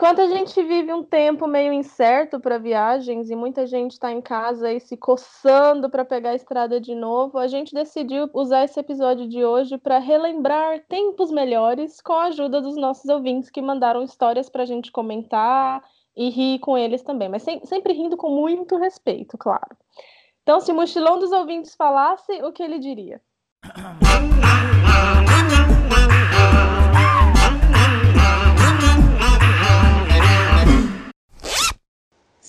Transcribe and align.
Enquanto 0.00 0.22
a 0.22 0.28
gente 0.28 0.62
vive 0.62 0.90
um 0.94 1.02
tempo 1.02 1.46
meio 1.46 1.74
incerto 1.74 2.40
para 2.40 2.56
viagens 2.56 3.28
e 3.28 3.36
muita 3.36 3.66
gente 3.66 3.90
está 3.90 4.10
em 4.10 4.22
casa 4.22 4.68
aí 4.68 4.80
se 4.80 4.96
coçando 4.96 5.90
para 5.90 6.06
pegar 6.06 6.30
a 6.30 6.34
estrada 6.34 6.80
de 6.80 6.94
novo, 6.94 7.36
a 7.36 7.46
gente 7.46 7.74
decidiu 7.74 8.26
usar 8.32 8.64
esse 8.64 8.80
episódio 8.80 9.28
de 9.28 9.44
hoje 9.44 9.76
para 9.76 9.98
relembrar 9.98 10.80
tempos 10.88 11.30
melhores 11.30 12.00
com 12.00 12.14
a 12.14 12.28
ajuda 12.28 12.62
dos 12.62 12.76
nossos 12.76 13.10
ouvintes 13.10 13.50
que 13.50 13.60
mandaram 13.60 14.02
histórias 14.02 14.48
para 14.48 14.62
a 14.62 14.66
gente 14.66 14.90
comentar 14.90 15.84
e 16.16 16.30
rir 16.30 16.60
com 16.60 16.78
eles 16.78 17.02
também, 17.02 17.28
mas 17.28 17.42
sem, 17.42 17.62
sempre 17.66 17.92
rindo 17.92 18.16
com 18.16 18.30
muito 18.30 18.78
respeito, 18.78 19.36
claro. 19.36 19.76
Então, 20.42 20.60
se 20.60 20.72
o 20.72 20.74
mochilão 20.74 21.18
dos 21.18 21.30
ouvintes 21.30 21.74
falasse, 21.74 22.42
o 22.42 22.50
que 22.50 22.62
ele 22.62 22.78
diria? 22.78 23.20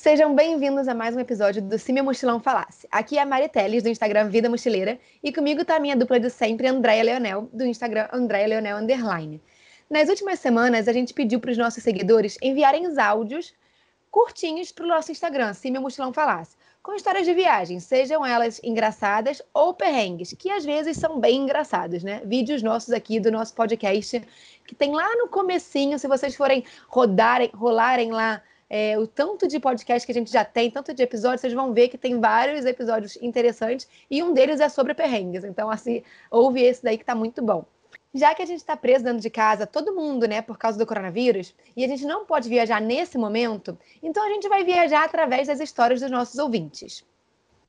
Sejam 0.02 0.34
bem-vindos 0.34 0.88
a 0.88 0.96
mais 0.96 1.16
um 1.16 1.20
episódio 1.20 1.62
do 1.62 1.78
Se 1.78 1.94
Meu 1.94 2.04
Mochilão 2.04 2.40
Falasse. 2.40 2.88
Aqui 2.92 3.20
é 3.20 3.22
a 3.22 3.26
Mari 3.26 3.48
Teles, 3.48 3.84
do 3.84 3.90
Instagram 3.90 4.30
Vida 4.30 4.50
Mochileira, 4.50 4.98
e 5.22 5.32
comigo 5.32 5.64
tá 5.64 5.76
a 5.76 5.80
minha 5.80 5.96
dupla 5.96 6.20
de 6.20 6.28
sempre, 6.32 6.68
Andréia 6.68 7.04
Leonel, 7.04 7.48
do 7.54 7.64
Instagram 7.64 8.08
Andréia 8.12 8.48
Leonel 8.48 8.78
Underline. 8.78 9.40
Nas 9.88 10.10
últimas 10.10 10.40
semanas, 10.40 10.88
a 10.88 10.92
gente 10.92 11.14
pediu 11.14 11.40
para 11.40 11.52
os 11.52 11.58
nossos 11.60 11.84
seguidores 11.84 12.36
enviarem 12.42 12.88
os 12.88 12.98
áudios 12.98 13.54
curtinhos 14.10 14.72
para 14.72 14.86
o 14.86 14.88
nosso 14.88 15.12
Instagram, 15.12 15.54
Se 15.54 15.70
Meu 15.70 15.84
Mochilão 15.84 16.12
Falasse, 16.12 16.58
com 16.82 16.96
histórias 16.96 17.28
de 17.28 17.36
viagem, 17.36 17.80
sejam 17.80 18.26
elas 18.26 18.60
engraçadas 18.64 19.40
ou 19.54 19.72
perrengues, 19.72 20.34
que 20.34 20.50
às 20.50 20.66
vezes 20.66 20.98
são 20.98 21.20
bem 21.20 21.44
engraçados, 21.44 22.04
né? 22.04 22.24
Vídeos 22.26 22.64
nossos 22.64 22.92
aqui 22.92 23.20
do 23.20 23.32
nosso 23.32 23.54
podcast, 23.54 24.20
que 24.66 24.74
tem 24.74 24.96
lá 24.96 25.16
no 25.18 25.28
comecinho, 25.28 26.00
se 26.00 26.08
vocês 26.08 26.36
forem 26.36 26.66
rodarem, 26.88 27.52
rolarem 27.54 28.12
lá 28.12 28.42
é, 28.74 28.98
o 28.98 29.06
tanto 29.06 29.50
de 29.50 29.60
podcast 29.60 30.06
que 30.06 30.14
a 30.14 30.16
gente 30.16 30.32
já 30.32 30.46
tem, 30.46 30.72
tanto 30.72 30.94
de 30.94 31.04
episódios, 31.04 31.42
vocês 31.42 31.52
vão 31.52 31.74
ver 31.74 31.90
que 31.90 31.98
tem 31.98 32.22
vários 32.22 32.66
episódios 32.66 33.18
interessantes 33.18 33.86
e 34.10 34.24
um 34.24 34.34
deles 34.34 34.62
é 34.62 34.70
sobre 34.70 34.94
perrengues. 34.94 35.44
Então, 35.44 35.70
assim, 35.70 36.02
ouve 36.32 36.62
esse 36.64 36.82
daí 36.82 36.98
que 36.98 37.04
tá 37.04 37.14
muito 37.14 37.42
bom. 37.42 37.66
Já 38.14 38.34
que 38.34 38.42
a 38.42 38.46
gente 38.46 38.60
está 38.60 38.78
preso 38.78 39.04
dentro 39.04 39.20
de 39.20 39.30
casa, 39.30 39.68
todo 39.68 39.94
mundo, 39.94 40.26
né, 40.26 40.42
por 40.42 40.58
causa 40.58 40.78
do 40.78 40.86
coronavírus, 40.86 41.54
e 41.76 41.84
a 41.84 41.88
gente 41.90 42.06
não 42.06 42.26
pode 42.26 42.48
viajar 42.48 42.80
nesse 42.80 43.18
momento, 43.18 43.78
então 44.02 44.26
a 44.26 44.30
gente 44.30 44.48
vai 44.48 44.64
viajar 44.64 45.04
através 45.04 45.50
das 45.50 45.60
histórias 45.60 46.00
dos 46.00 46.10
nossos 46.10 46.40
ouvintes. 46.40 47.04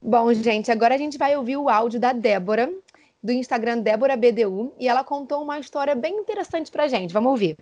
Bom, 0.01 0.33
gente, 0.33 0.71
agora 0.71 0.95
a 0.95 0.99
gente 0.99 1.19
vai 1.19 1.37
ouvir 1.37 1.57
o 1.57 1.69
áudio 1.69 1.99
da 1.99 2.13
Débora, 2.13 2.73
do 3.21 3.33
Instagram 3.33 3.79
Débora 3.79 4.17
BDU, 4.17 4.73
e 4.79 4.87
ela 4.87 5.03
contou 5.03 5.43
uma 5.43 5.59
história 5.59 5.97
bem 5.97 6.15
interessante 6.15 6.71
pra 6.71 6.87
gente. 6.87 7.13
Vamos 7.13 7.33
ouvir. 7.33 7.57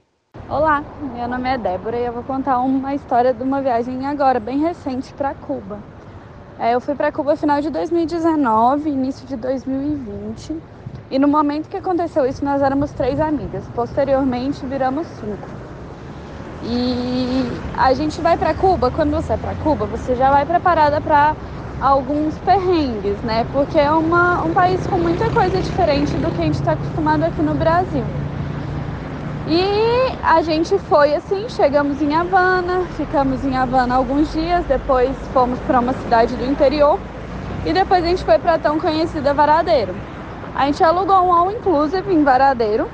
Olá, 0.51 0.83
meu 1.15 1.29
nome 1.29 1.49
é 1.49 1.57
Débora 1.57 1.97
e 1.97 2.07
eu 2.07 2.13
vou 2.13 2.25
contar 2.25 2.59
uma 2.59 2.93
história 2.93 3.33
de 3.33 3.41
uma 3.41 3.63
viagem 3.63 4.05
agora, 4.05 4.41
bem 4.41 4.59
recente, 4.59 5.15
para 5.15 5.33
Cuba. 5.33 5.79
É, 6.59 6.75
eu 6.75 6.81
fui 6.81 6.97
para 6.97 7.13
Cuba 7.13 7.37
final 7.37 7.61
de 7.61 7.71
2019, 7.71 8.91
início 8.91 9.25
de 9.29 9.37
2020. 9.37 10.57
E 11.09 11.21
no 11.21 11.29
momento 11.29 11.69
que 11.69 11.77
aconteceu 11.77 12.27
isso, 12.27 12.45
nós 12.45 12.63
éramos 12.63 12.91
três 12.91 13.21
amigas. 13.21 13.63
Posteriormente, 13.77 14.67
viramos 14.67 15.07
cinco. 15.07 15.49
E 16.65 17.45
a 17.79 17.93
gente 17.95 18.21
vai 18.21 18.37
para 18.37 18.53
Cuba. 18.53 18.91
Quando 18.91 19.13
você 19.13 19.35
é 19.35 19.37
para 19.37 19.55
Cuba, 19.63 19.87
você 19.87 20.17
já 20.17 20.31
vai 20.31 20.45
preparada 20.45 21.01
para 21.01 21.37
alguns 21.81 22.37
perrengues, 22.39 23.21
né? 23.23 23.47
Porque 23.53 23.79
é 23.79 23.93
uma, 23.93 24.43
um 24.43 24.53
país 24.53 24.85
com 24.87 24.99
muita 24.99 25.31
coisa 25.31 25.61
diferente 25.61 26.13
do 26.17 26.31
que 26.33 26.41
a 26.41 26.45
gente 26.45 26.55
está 26.55 26.73
acostumado 26.73 27.23
aqui 27.23 27.41
no 27.41 27.55
Brasil. 27.55 28.05
E 29.47 29.90
a 30.23 30.43
gente 30.43 30.79
foi 30.79 31.15
assim, 31.15 31.49
chegamos 31.49 32.01
em 32.01 32.15
Havana, 32.15 32.85
ficamos 32.97 33.45
em 33.45 33.57
Havana 33.57 33.95
alguns 33.95 34.33
dias, 34.33 34.65
depois 34.67 35.11
fomos 35.33 35.59
para 35.61 35.81
uma 35.81 35.93
cidade 35.93 36.37
do 36.37 36.45
interior 36.45 36.99
e 37.65 37.73
depois 37.73 38.03
a 38.05 38.07
gente 38.07 38.25
foi 38.25 38.39
para 38.39 38.55
a 38.55 38.59
tão 38.59 38.79
conhecida 38.79 39.35
Varadeiro. 39.35 39.95
A 40.55 40.67
gente 40.67 40.83
alugou 40.83 41.17
um 41.23 41.33
all 41.33 41.51
inclusive 41.51 42.13
em 42.13 42.25
Varadeiro 42.25 42.89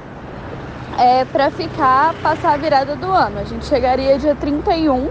é, 0.99 1.25
para 1.25 1.51
ficar, 1.51 2.15
passar 2.23 2.55
a 2.55 2.57
virada 2.57 2.97
do 2.97 3.07
ano. 3.07 3.39
A 3.41 3.45
gente 3.45 3.65
chegaria 3.67 4.19
dia 4.19 4.35
31 4.35 5.09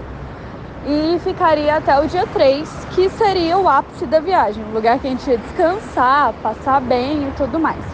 e 0.86 1.18
ficaria 1.20 1.76
até 1.76 1.98
o 1.98 2.06
dia 2.06 2.26
3, 2.26 2.86
que 2.94 3.08
seria 3.10 3.58
o 3.58 3.68
ápice 3.68 4.06
da 4.06 4.20
viagem, 4.20 4.64
um 4.64 4.72
lugar 4.72 4.98
que 4.98 5.06
a 5.06 5.10
gente 5.10 5.28
ia 5.28 5.38
descansar, 5.38 6.32
passar 6.42 6.80
bem 6.80 7.28
e 7.28 7.32
tudo 7.36 7.58
mais. 7.58 7.84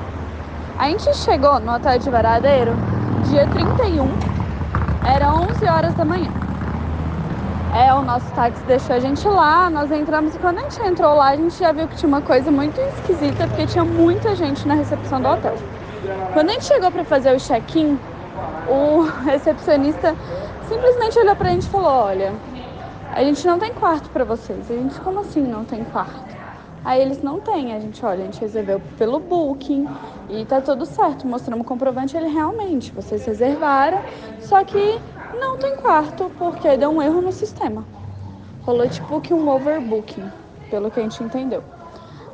A 0.79 0.89
gente 0.89 1.15
chegou 1.17 1.61
no 1.61 1.75
hotel 1.75 1.99
de 1.99 2.11
Varadeiro 2.11 2.92
dia 3.33 3.47
31, 3.47 4.07
era 5.07 5.33
11 5.33 5.65
horas 5.65 5.95
da 5.95 6.05
manhã. 6.05 6.29
É, 7.75 7.95
o 7.95 8.03
nosso 8.03 8.31
táxi 8.35 8.63
deixou 8.65 8.95
a 8.95 9.01
gente 9.01 9.27
lá, 9.27 9.71
nós 9.71 9.91
entramos 9.91 10.35
e 10.35 10.39
quando 10.39 10.59
a 10.59 10.63
gente 10.65 10.79
entrou 10.83 11.15
lá, 11.15 11.29
a 11.29 11.37
gente 11.37 11.59
já 11.59 11.73
viu 11.73 11.89
que 11.89 11.97
tinha 11.97 12.09
uma 12.09 12.21
coisa 12.21 12.51
muito 12.51 12.79
esquisita, 12.79 13.49
porque 13.49 13.67
tinha 13.67 13.87
muita 13.87 14.37
gente 14.37 14.69
na 14.69 14.75
recepção 14.75 15.19
do 15.19 15.29
hotel. 15.29 15.55
Quando 16.35 16.51
a 16.51 16.53
gente 16.53 16.67
chegou 16.67 16.93
para 16.93 17.07
fazer 17.07 17.35
o 17.35 17.41
check-in, 17.41 17.99
o 18.69 19.01
recepcionista 19.25 20.15
simplesmente 20.69 21.19
olhou 21.19 21.35
pra 21.35 21.49
gente 21.49 21.67
e 21.67 21.71
falou: 21.71 21.89
Olha, 21.89 22.35
a 23.15 23.25
gente 23.25 23.47
não 23.47 23.59
tem 23.59 23.73
quarto 23.73 24.11
para 24.11 24.25
vocês. 24.25 24.71
A 24.71 24.75
gente, 24.75 25.01
como 25.01 25.21
assim 25.21 25.41
não 25.41 25.65
tem 25.65 25.83
quarto? 25.85 26.42
Aí 26.85 27.01
eles 27.01 27.23
não 27.23 27.39
têm, 27.39 27.75
a 27.75 27.79
gente, 27.79 28.05
olha, 28.05 28.23
a 28.23 28.25
gente 28.25 28.41
reservou 28.41 28.81
pelo 28.99 29.21
Booking 29.21 29.87
e 30.29 30.45
tá 30.45 30.61
tudo 30.61 30.85
certo. 30.85 31.27
Mostramos 31.27 31.65
o 31.65 31.69
comprovante, 31.69 32.17
ele 32.17 32.29
realmente, 32.29 32.91
vocês 32.93 33.25
reservaram, 33.25 34.01
só 34.41 34.65
que 34.65 35.01
não 35.39 35.57
tem 35.59 35.77
quarto 35.77 36.31
porque 36.39 36.77
deu 36.77 36.91
um 36.91 37.01
erro 37.01 37.23
no 37.23 37.31
sistema. 37.31 37.85
Rolou 38.63 38.89
tipo 38.89 39.21
que 39.21 39.33
um 39.33 39.49
overbooking, 39.49 40.29
pelo 40.71 40.91
que 40.91 40.99
a 40.99 41.03
gente 41.05 41.23
entendeu. 41.23 41.63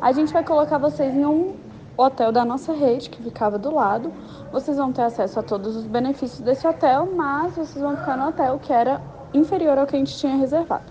A 0.01 0.13
gente 0.13 0.33
vai 0.33 0.45
colocar 0.45 0.79
vocês 0.79 1.15
em 1.15 1.27
um 1.27 1.57
hotel 1.97 2.31
da 2.31 2.45
nossa 2.45 2.73
rede, 2.73 3.11
que 3.11 3.23
ficava 3.23 3.59
do 3.59 3.75
lado. 3.75 4.13
Vocês 4.53 4.77
vão 4.77 4.93
ter 4.93 5.03
acesso 5.03 5.41
a 5.41 5.43
todos 5.43 5.77
os 5.77 5.85
benefícios 5.85 6.41
desse 6.41 6.67
hotel, 6.67 7.09
mas 7.15 7.55
vocês 7.57 7.83
vão 7.83 7.97
ficar 7.97 8.17
no 8.17 8.29
hotel 8.29 8.59
que 8.63 8.73
era 8.73 9.03
inferior 9.35 9.77
ao 9.77 9.87
que 9.87 9.97
a 9.97 9.99
gente 9.99 10.17
tinha 10.17 10.37
reservado. 10.37 10.85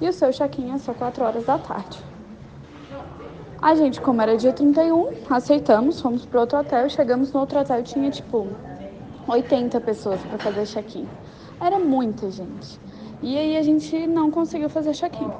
E 0.00 0.08
o 0.08 0.12
seu 0.12 0.30
check-in 0.30 0.72
é 0.72 0.78
só 0.78 0.92
4 0.92 1.24
horas 1.24 1.46
da 1.46 1.56
tarde. 1.56 2.11
A 3.62 3.76
gente, 3.76 4.00
como 4.00 4.20
era 4.20 4.36
dia 4.36 4.52
31, 4.52 5.10
aceitamos, 5.30 6.00
fomos 6.00 6.26
para 6.26 6.40
outro 6.40 6.58
hotel. 6.58 6.90
Chegamos 6.90 7.32
no 7.32 7.38
outro 7.38 7.60
hotel 7.60 7.78
e 7.78 7.82
tinha 7.84 8.10
tipo 8.10 8.48
80 9.28 9.80
pessoas 9.82 10.20
para 10.20 10.36
fazer 10.36 10.66
check-in. 10.66 11.06
Era 11.60 11.78
muita 11.78 12.28
gente. 12.28 12.80
E 13.22 13.38
aí 13.38 13.56
a 13.56 13.62
gente 13.62 14.04
não 14.08 14.32
conseguiu 14.32 14.68
fazer 14.68 14.94
check-in. 14.94 15.30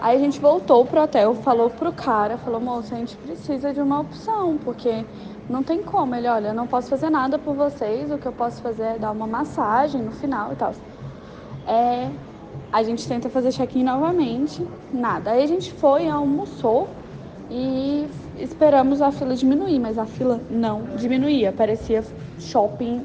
Aí 0.00 0.16
a 0.16 0.20
gente 0.20 0.38
voltou 0.38 0.86
pro 0.86 1.02
hotel, 1.02 1.34
falou 1.34 1.70
pro 1.70 1.92
cara, 1.92 2.38
falou, 2.38 2.60
moço, 2.60 2.94
a 2.94 2.98
gente 2.98 3.16
precisa 3.16 3.74
de 3.74 3.80
uma 3.80 3.98
opção, 3.98 4.56
porque 4.58 5.04
não 5.50 5.64
tem 5.64 5.82
como. 5.82 6.14
Ele, 6.14 6.28
olha, 6.28 6.48
eu 6.48 6.54
não 6.54 6.68
posso 6.68 6.88
fazer 6.88 7.10
nada 7.10 7.36
por 7.36 7.56
vocês, 7.56 8.12
o 8.12 8.16
que 8.16 8.26
eu 8.26 8.32
posso 8.32 8.62
fazer 8.62 8.82
é 8.84 8.98
dar 8.98 9.10
uma 9.10 9.26
massagem 9.26 10.00
no 10.00 10.12
final 10.12 10.52
e 10.52 10.54
tal. 10.54 10.72
É, 11.66 12.08
a 12.72 12.80
gente 12.84 13.08
tenta 13.08 13.28
fazer 13.28 13.50
check-in 13.50 13.82
novamente, 13.82 14.64
nada. 14.92 15.32
Aí 15.32 15.42
a 15.42 15.48
gente 15.48 15.72
foi, 15.72 16.08
almoçou 16.08 16.88
e 17.52 18.06
esperamos 18.38 19.02
a 19.02 19.12
fila 19.12 19.36
diminuir, 19.36 19.78
mas 19.78 19.98
a 19.98 20.06
fila 20.06 20.40
não 20.50 20.82
diminuía, 20.96 21.52
parecia 21.52 22.02
shopping 22.40 23.04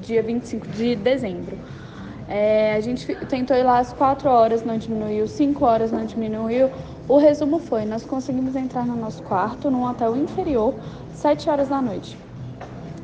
dia 0.00 0.22
25 0.22 0.68
de 0.68 0.94
dezembro. 0.94 1.58
É, 2.28 2.74
a 2.74 2.80
gente 2.80 3.12
tentou 3.26 3.56
ir 3.56 3.64
lá 3.64 3.78
às 3.78 3.92
4 3.92 4.28
horas, 4.28 4.64
não 4.64 4.78
diminuiu, 4.78 5.26
5 5.26 5.64
horas 5.64 5.90
não 5.90 6.04
diminuiu. 6.04 6.70
O 7.08 7.16
resumo 7.16 7.58
foi: 7.58 7.84
nós 7.84 8.04
conseguimos 8.04 8.54
entrar 8.54 8.86
no 8.86 8.94
nosso 8.94 9.22
quarto, 9.24 9.68
num 9.70 9.84
hotel 9.84 10.14
inferior, 10.16 10.74
7 11.14 11.50
horas 11.50 11.68
da 11.68 11.82
noite, 11.82 12.16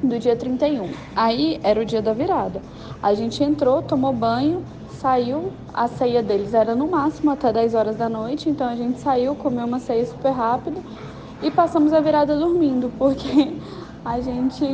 do 0.03 0.16
dia 0.19 0.37
31. 0.37 0.91
Aí 1.16 1.59
era 1.65 1.81
o 1.81 1.84
dia 1.84 2.03
da 2.03 2.12
virada. 2.12 2.61
A 3.03 3.15
gente 3.15 3.43
entrou, 3.43 3.82
tomou 3.82 4.12
banho, 4.12 4.62
saiu, 4.94 5.60
a 5.73 5.88
ceia 5.88 6.23
deles 6.23 6.55
era 6.55 6.75
no 6.75 6.88
máximo 6.91 7.31
até 7.31 7.52
10 7.52 7.75
horas 7.75 7.96
da 7.96 8.08
noite, 8.08 8.49
então 8.49 8.69
a 8.69 8.76
gente 8.76 9.00
saiu, 9.00 9.37
comeu 9.37 9.67
uma 9.67 9.81
ceia 9.81 10.05
super 10.06 10.31
rápido 10.32 10.85
e 11.43 11.50
passamos 11.50 11.93
a 11.93 12.00
virada 12.00 12.38
dormindo, 12.38 12.91
porque 12.91 13.61
a 14.05 14.20
gente 14.20 14.64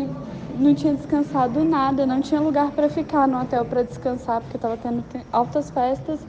não 0.48 0.74
tinha 0.74 0.94
descansado 0.94 1.64
nada, 1.64 2.06
não 2.06 2.20
tinha 2.20 2.40
lugar 2.40 2.72
para 2.72 2.88
ficar 2.88 3.26
no 3.28 3.40
hotel 3.40 3.64
para 3.66 3.82
descansar, 3.82 4.40
porque 4.40 4.56
estava 4.56 4.76
tendo 4.76 5.04
altas 5.32 5.70
festas. 5.70 6.26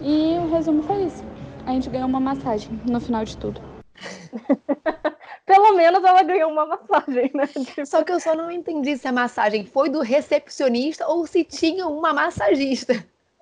E 0.00 0.38
o 0.38 0.48
resumo 0.48 0.82
foi 0.82 1.04
isso. 1.04 1.24
A 1.64 1.72
gente 1.72 1.90
ganhou 1.90 2.08
uma 2.08 2.20
massagem 2.20 2.80
no 2.84 3.00
final 3.00 3.24
de 3.24 3.36
tudo. 3.38 3.60
Pelo 5.50 5.72
menos 5.74 6.04
ela 6.04 6.22
ganhou 6.22 6.48
uma 6.48 6.64
massagem, 6.64 7.28
né? 7.34 7.44
Tipo... 7.48 7.82
Só 7.84 8.04
que 8.04 8.12
eu 8.12 8.20
só 8.20 8.36
não 8.36 8.52
entendi 8.52 8.96
se 8.96 9.08
a 9.08 9.12
massagem 9.12 9.66
foi 9.66 9.88
do 9.88 10.00
recepcionista 10.00 11.08
ou 11.08 11.26
se 11.26 11.42
tinha 11.42 11.88
uma 11.88 12.12
massagista. 12.12 12.94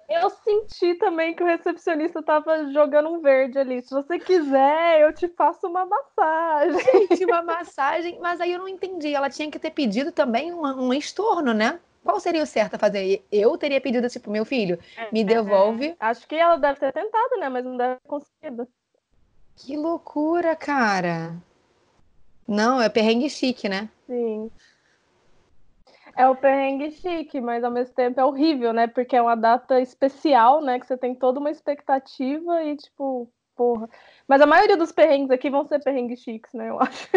Eu 0.08 0.30
senti 0.30 0.94
também 0.94 1.34
que 1.34 1.42
o 1.42 1.46
recepcionista 1.46 2.22
tava 2.22 2.72
jogando 2.72 3.10
um 3.10 3.20
verde 3.20 3.58
ali. 3.58 3.82
Se 3.82 3.92
você 3.92 4.18
quiser, 4.18 5.02
eu 5.02 5.12
te 5.12 5.28
faço 5.28 5.66
uma 5.66 5.84
massagem. 5.84 6.80
Gente, 7.10 7.26
uma 7.26 7.42
massagem. 7.42 8.18
Mas 8.22 8.40
aí 8.40 8.52
eu 8.52 8.58
não 8.58 8.68
entendi. 8.68 9.14
Ela 9.14 9.28
tinha 9.28 9.50
que 9.50 9.58
ter 9.58 9.70
pedido 9.70 10.10
também 10.10 10.50
um, 10.50 10.62
um 10.62 10.94
estorno, 10.94 11.52
né? 11.52 11.78
qual 12.02 12.18
seria 12.18 12.42
o 12.42 12.46
certo 12.46 12.76
a 12.76 12.78
fazer? 12.78 13.22
Eu 13.30 13.58
teria 13.58 13.82
pedido, 13.82 14.08
tipo, 14.08 14.30
meu 14.30 14.46
filho, 14.46 14.78
É, 14.96 15.12
me 15.12 15.22
devolve. 15.22 15.94
Acho 16.00 16.26
que 16.26 16.36
ela 16.36 16.56
deve 16.56 16.80
ter 16.80 16.90
tentado, 16.90 17.36
né? 17.38 17.50
Mas 17.50 17.62
não 17.66 17.76
deve 17.76 17.96
ter 17.96 18.08
conseguido. 18.08 18.66
Que 19.54 19.76
loucura, 19.76 20.56
cara. 20.56 21.36
Não, 22.48 22.80
é 22.80 22.88
perrengue 22.88 23.28
chique, 23.28 23.68
né? 23.68 23.90
Sim. 24.06 24.50
É 26.16 26.26
o 26.26 26.34
perrengue 26.34 26.90
chique, 26.90 27.40
mas 27.40 27.62
ao 27.62 27.70
mesmo 27.70 27.94
tempo 27.94 28.18
é 28.18 28.24
horrível, 28.24 28.72
né? 28.72 28.86
Porque 28.86 29.14
é 29.14 29.22
uma 29.22 29.36
data 29.36 29.78
especial, 29.80 30.62
né? 30.62 30.80
Que 30.80 30.86
você 30.86 30.96
tem 30.96 31.14
toda 31.14 31.38
uma 31.38 31.50
expectativa 31.50 32.64
e, 32.64 32.76
tipo, 32.76 33.30
porra. 33.54 33.88
Mas 34.26 34.40
a 34.40 34.46
maioria 34.46 34.76
dos 34.76 34.90
perrengues 34.90 35.30
aqui 35.30 35.50
vão 35.50 35.66
ser 35.66 35.80
perrengues 35.80 36.20
chiques, 36.20 36.52
né? 36.54 36.70
Eu 36.70 36.80
acho. 36.80 37.08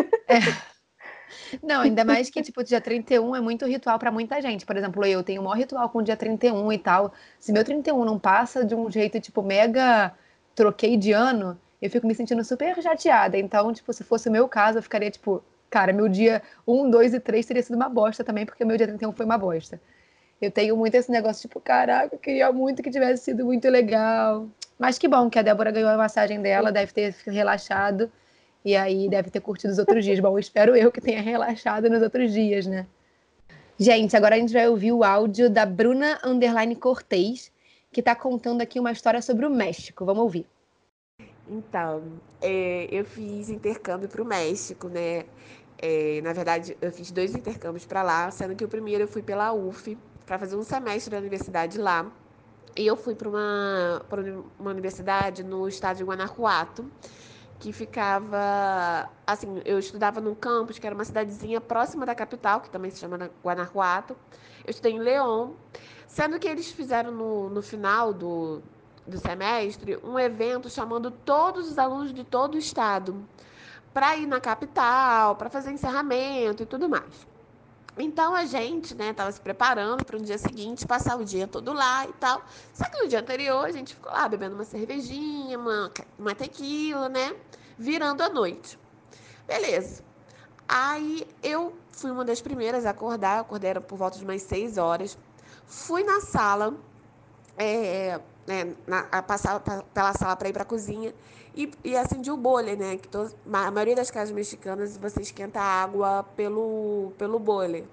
Não, 1.63 1.81
ainda 1.81 2.03
mais 2.03 2.29
que, 2.29 2.41
tipo, 2.41 2.63
dia 2.63 2.81
31 2.81 3.35
é 3.35 3.41
muito 3.41 3.65
ritual 3.65 3.97
pra 3.97 4.11
muita 4.11 4.41
gente. 4.41 4.65
Por 4.65 4.75
exemplo, 4.75 5.05
eu 5.05 5.23
tenho 5.23 5.41
o 5.41 5.45
maior 5.45 5.57
ritual 5.57 5.89
com 5.89 5.99
o 5.99 6.03
dia 6.03 6.17
31 6.17 6.71
e 6.73 6.77
tal. 6.77 7.13
Se 7.39 7.53
meu 7.53 7.63
31 7.63 8.03
não 8.03 8.19
passa 8.19 8.65
de 8.65 8.75
um 8.75 8.91
jeito, 8.91 9.19
tipo, 9.19 9.41
mega 9.41 10.13
troquei 10.53 10.97
de 10.97 11.13
ano, 11.13 11.57
eu 11.81 11.89
fico 11.89 12.05
me 12.05 12.13
sentindo 12.13 12.43
super 12.43 12.81
chateada. 12.81 13.37
Então, 13.37 13.73
tipo, 13.73 13.91
se 13.91 14.03
fosse 14.03 14.29
o 14.29 14.31
meu 14.31 14.47
caso, 14.47 14.77
eu 14.77 14.83
ficaria, 14.83 15.09
tipo, 15.09 15.43
cara, 15.69 15.91
meu 15.91 16.07
dia 16.07 16.41
1, 16.67 16.89
2 16.89 17.13
e 17.15 17.19
3 17.19 17.45
teria 17.45 17.63
sido 17.63 17.75
uma 17.75 17.89
bosta 17.89 18.23
também, 18.23 18.45
porque 18.45 18.63
meu 18.63 18.77
dia 18.77 18.87
31 18.87 19.11
foi 19.13 19.25
uma 19.25 19.37
bosta. 19.37 19.81
Eu 20.41 20.51
tenho 20.51 20.75
muito 20.75 20.95
esse 20.95 21.11
negócio, 21.11 21.41
tipo, 21.47 21.59
caraca, 21.59 22.15
eu 22.15 22.19
queria 22.19 22.51
muito 22.51 22.81
que 22.83 22.89
tivesse 22.89 23.25
sido 23.25 23.45
muito 23.45 23.67
legal. 23.69 24.47
Mas 24.77 24.97
que 24.97 25.07
bom 25.07 25.29
que 25.29 25.37
a 25.37 25.41
Débora 25.41 25.71
ganhou 25.71 25.89
a 25.89 25.97
massagem 25.97 26.41
dela, 26.41 26.71
deve 26.71 26.91
ter 26.91 27.15
relaxado. 27.25 28.11
E 28.63 28.75
aí 28.75 29.09
deve 29.09 29.29
ter 29.29 29.39
curtido 29.39 29.71
os 29.71 29.79
outros 29.79 30.03
dias. 30.05 30.19
Bom, 30.19 30.37
espero 30.37 30.75
eu 30.75 30.91
que 30.91 31.01
tenha 31.01 31.21
relaxado 31.21 31.89
nos 31.89 32.01
outros 32.01 32.31
dias, 32.31 32.65
né? 32.67 32.85
Gente, 33.77 34.15
agora 34.15 34.35
a 34.35 34.39
gente 34.39 34.53
vai 34.53 34.67
ouvir 34.67 34.91
o 34.91 35.03
áudio 35.03 35.49
da 35.49 35.65
Bruna 35.65 36.19
Underline 36.23 36.75
Cortez, 36.75 37.51
que 37.91 38.01
tá 38.01 38.15
contando 38.15 38.61
aqui 38.61 38.79
uma 38.79 38.91
história 38.91 39.21
sobre 39.21 39.45
o 39.45 39.49
México. 39.49 40.05
Vamos 40.05 40.21
ouvir. 40.21 40.45
Então, 41.51 42.03
é, 42.41 42.87
eu 42.89 43.03
fiz 43.03 43.49
intercâmbio 43.49 44.07
para 44.07 44.21
o 44.21 44.25
México, 44.25 44.87
né? 44.87 45.25
É, 45.77 46.21
na 46.21 46.31
verdade, 46.31 46.77
eu 46.81 46.91
fiz 46.93 47.11
dois 47.11 47.35
intercâmbios 47.35 47.85
para 47.85 48.01
lá, 48.01 48.31
sendo 48.31 48.55
que 48.55 48.63
o 48.63 48.69
primeiro 48.69 49.03
eu 49.03 49.07
fui 49.07 49.21
pela 49.21 49.51
UF 49.51 49.97
para 50.25 50.39
fazer 50.39 50.55
um 50.55 50.63
semestre 50.63 51.11
da 51.11 51.17
universidade 51.17 51.77
lá. 51.77 52.09
E 52.77 52.87
eu 52.87 52.95
fui 52.95 53.15
para 53.15 53.27
uma, 53.27 54.01
uma 54.57 54.71
universidade 54.71 55.43
no 55.43 55.67
estado 55.67 55.97
de 55.97 56.05
Guanajuato, 56.05 56.89
que 57.59 57.73
ficava. 57.73 59.09
Assim, 59.27 59.61
eu 59.65 59.77
estudava 59.77 60.21
num 60.21 60.33
campus, 60.33 60.79
que 60.79 60.87
era 60.87 60.95
uma 60.95 61.03
cidadezinha 61.03 61.59
próxima 61.59 62.05
da 62.05 62.15
capital, 62.15 62.61
que 62.61 62.69
também 62.69 62.89
se 62.91 62.99
chama 62.99 63.29
Guanajuato. 63.43 64.15
Eu 64.65 64.71
estudei 64.71 64.93
em 64.93 64.99
León, 64.99 65.51
sendo 66.07 66.39
que 66.39 66.47
eles 66.47 66.71
fizeram 66.71 67.11
no, 67.11 67.49
no 67.49 67.61
final 67.61 68.13
do, 68.13 68.61
do 69.05 69.17
semestre 69.17 69.97
um 70.03 70.17
evento 70.17 70.69
chamando 70.69 71.11
todos 71.11 71.69
os 71.69 71.77
alunos 71.77 72.13
de 72.13 72.23
todo 72.23 72.55
o 72.55 72.57
estado 72.57 73.25
para 73.93 74.15
ir 74.15 74.25
na 74.25 74.39
capital, 74.39 75.35
para 75.35 75.49
fazer 75.49 75.71
encerramento 75.71 76.63
e 76.63 76.65
tudo 76.65 76.87
mais. 76.87 77.27
Então 77.97 78.33
a 78.33 78.45
gente, 78.45 78.95
né, 78.95 79.11
tava 79.11 79.31
se 79.31 79.41
preparando 79.41 80.05
para 80.05 80.15
o 80.15 80.21
dia 80.21 80.37
seguinte 80.37 80.87
passar 80.87 81.17
o 81.17 81.25
dia 81.25 81.45
todo 81.45 81.73
lá 81.73 82.07
e 82.07 82.13
tal. 82.13 82.41
Só 82.73 82.85
que 82.85 83.01
no 83.01 83.07
dia 83.07 83.19
anterior 83.19 83.65
a 83.65 83.71
gente 83.71 83.95
ficou 83.95 84.11
lá 84.11 84.29
bebendo 84.29 84.55
uma 84.55 84.63
cervejinha, 84.63 85.57
uma, 85.59 85.91
uma 86.17 86.33
tequila, 86.33 87.09
né, 87.09 87.35
virando 87.77 88.21
a 88.23 88.29
noite. 88.29 88.79
Beleza. 89.45 90.03
Aí 90.67 91.27
eu 91.43 91.75
fui 91.91 92.11
uma 92.11 92.23
das 92.23 92.41
primeiras 92.41 92.85
a 92.85 92.91
acordar, 92.91 93.41
acordei 93.41 93.73
por 93.73 93.97
volta 93.97 94.17
de 94.17 94.23
umas 94.23 94.41
seis 94.41 94.77
horas. 94.77 95.17
Fui 95.65 96.01
na 96.03 96.21
sala, 96.21 96.73
é, 97.57 98.21
né, 98.47 98.75
na, 98.87 99.07
a 99.11 99.21
passar 99.21 99.59
pela 99.93 100.13
sala 100.13 100.35
para 100.35 100.49
ir 100.49 100.53
para 100.53 100.63
a 100.63 100.65
cozinha 100.65 101.13
e, 101.55 101.71
e 101.83 101.97
acendi 101.97 102.31
o 102.31 102.37
boiler, 102.37 102.77
né? 102.77 102.97
Que 102.97 103.09
a 103.53 103.71
maioria 103.71 103.95
das 103.95 104.09
casas 104.09 104.33
mexicanas 104.33 104.97
você 104.97 105.21
esquenta 105.21 105.59
a 105.59 105.83
água 105.83 106.23
pelo, 106.35 107.13
pelo 107.17 107.39
boiler. 107.39 107.83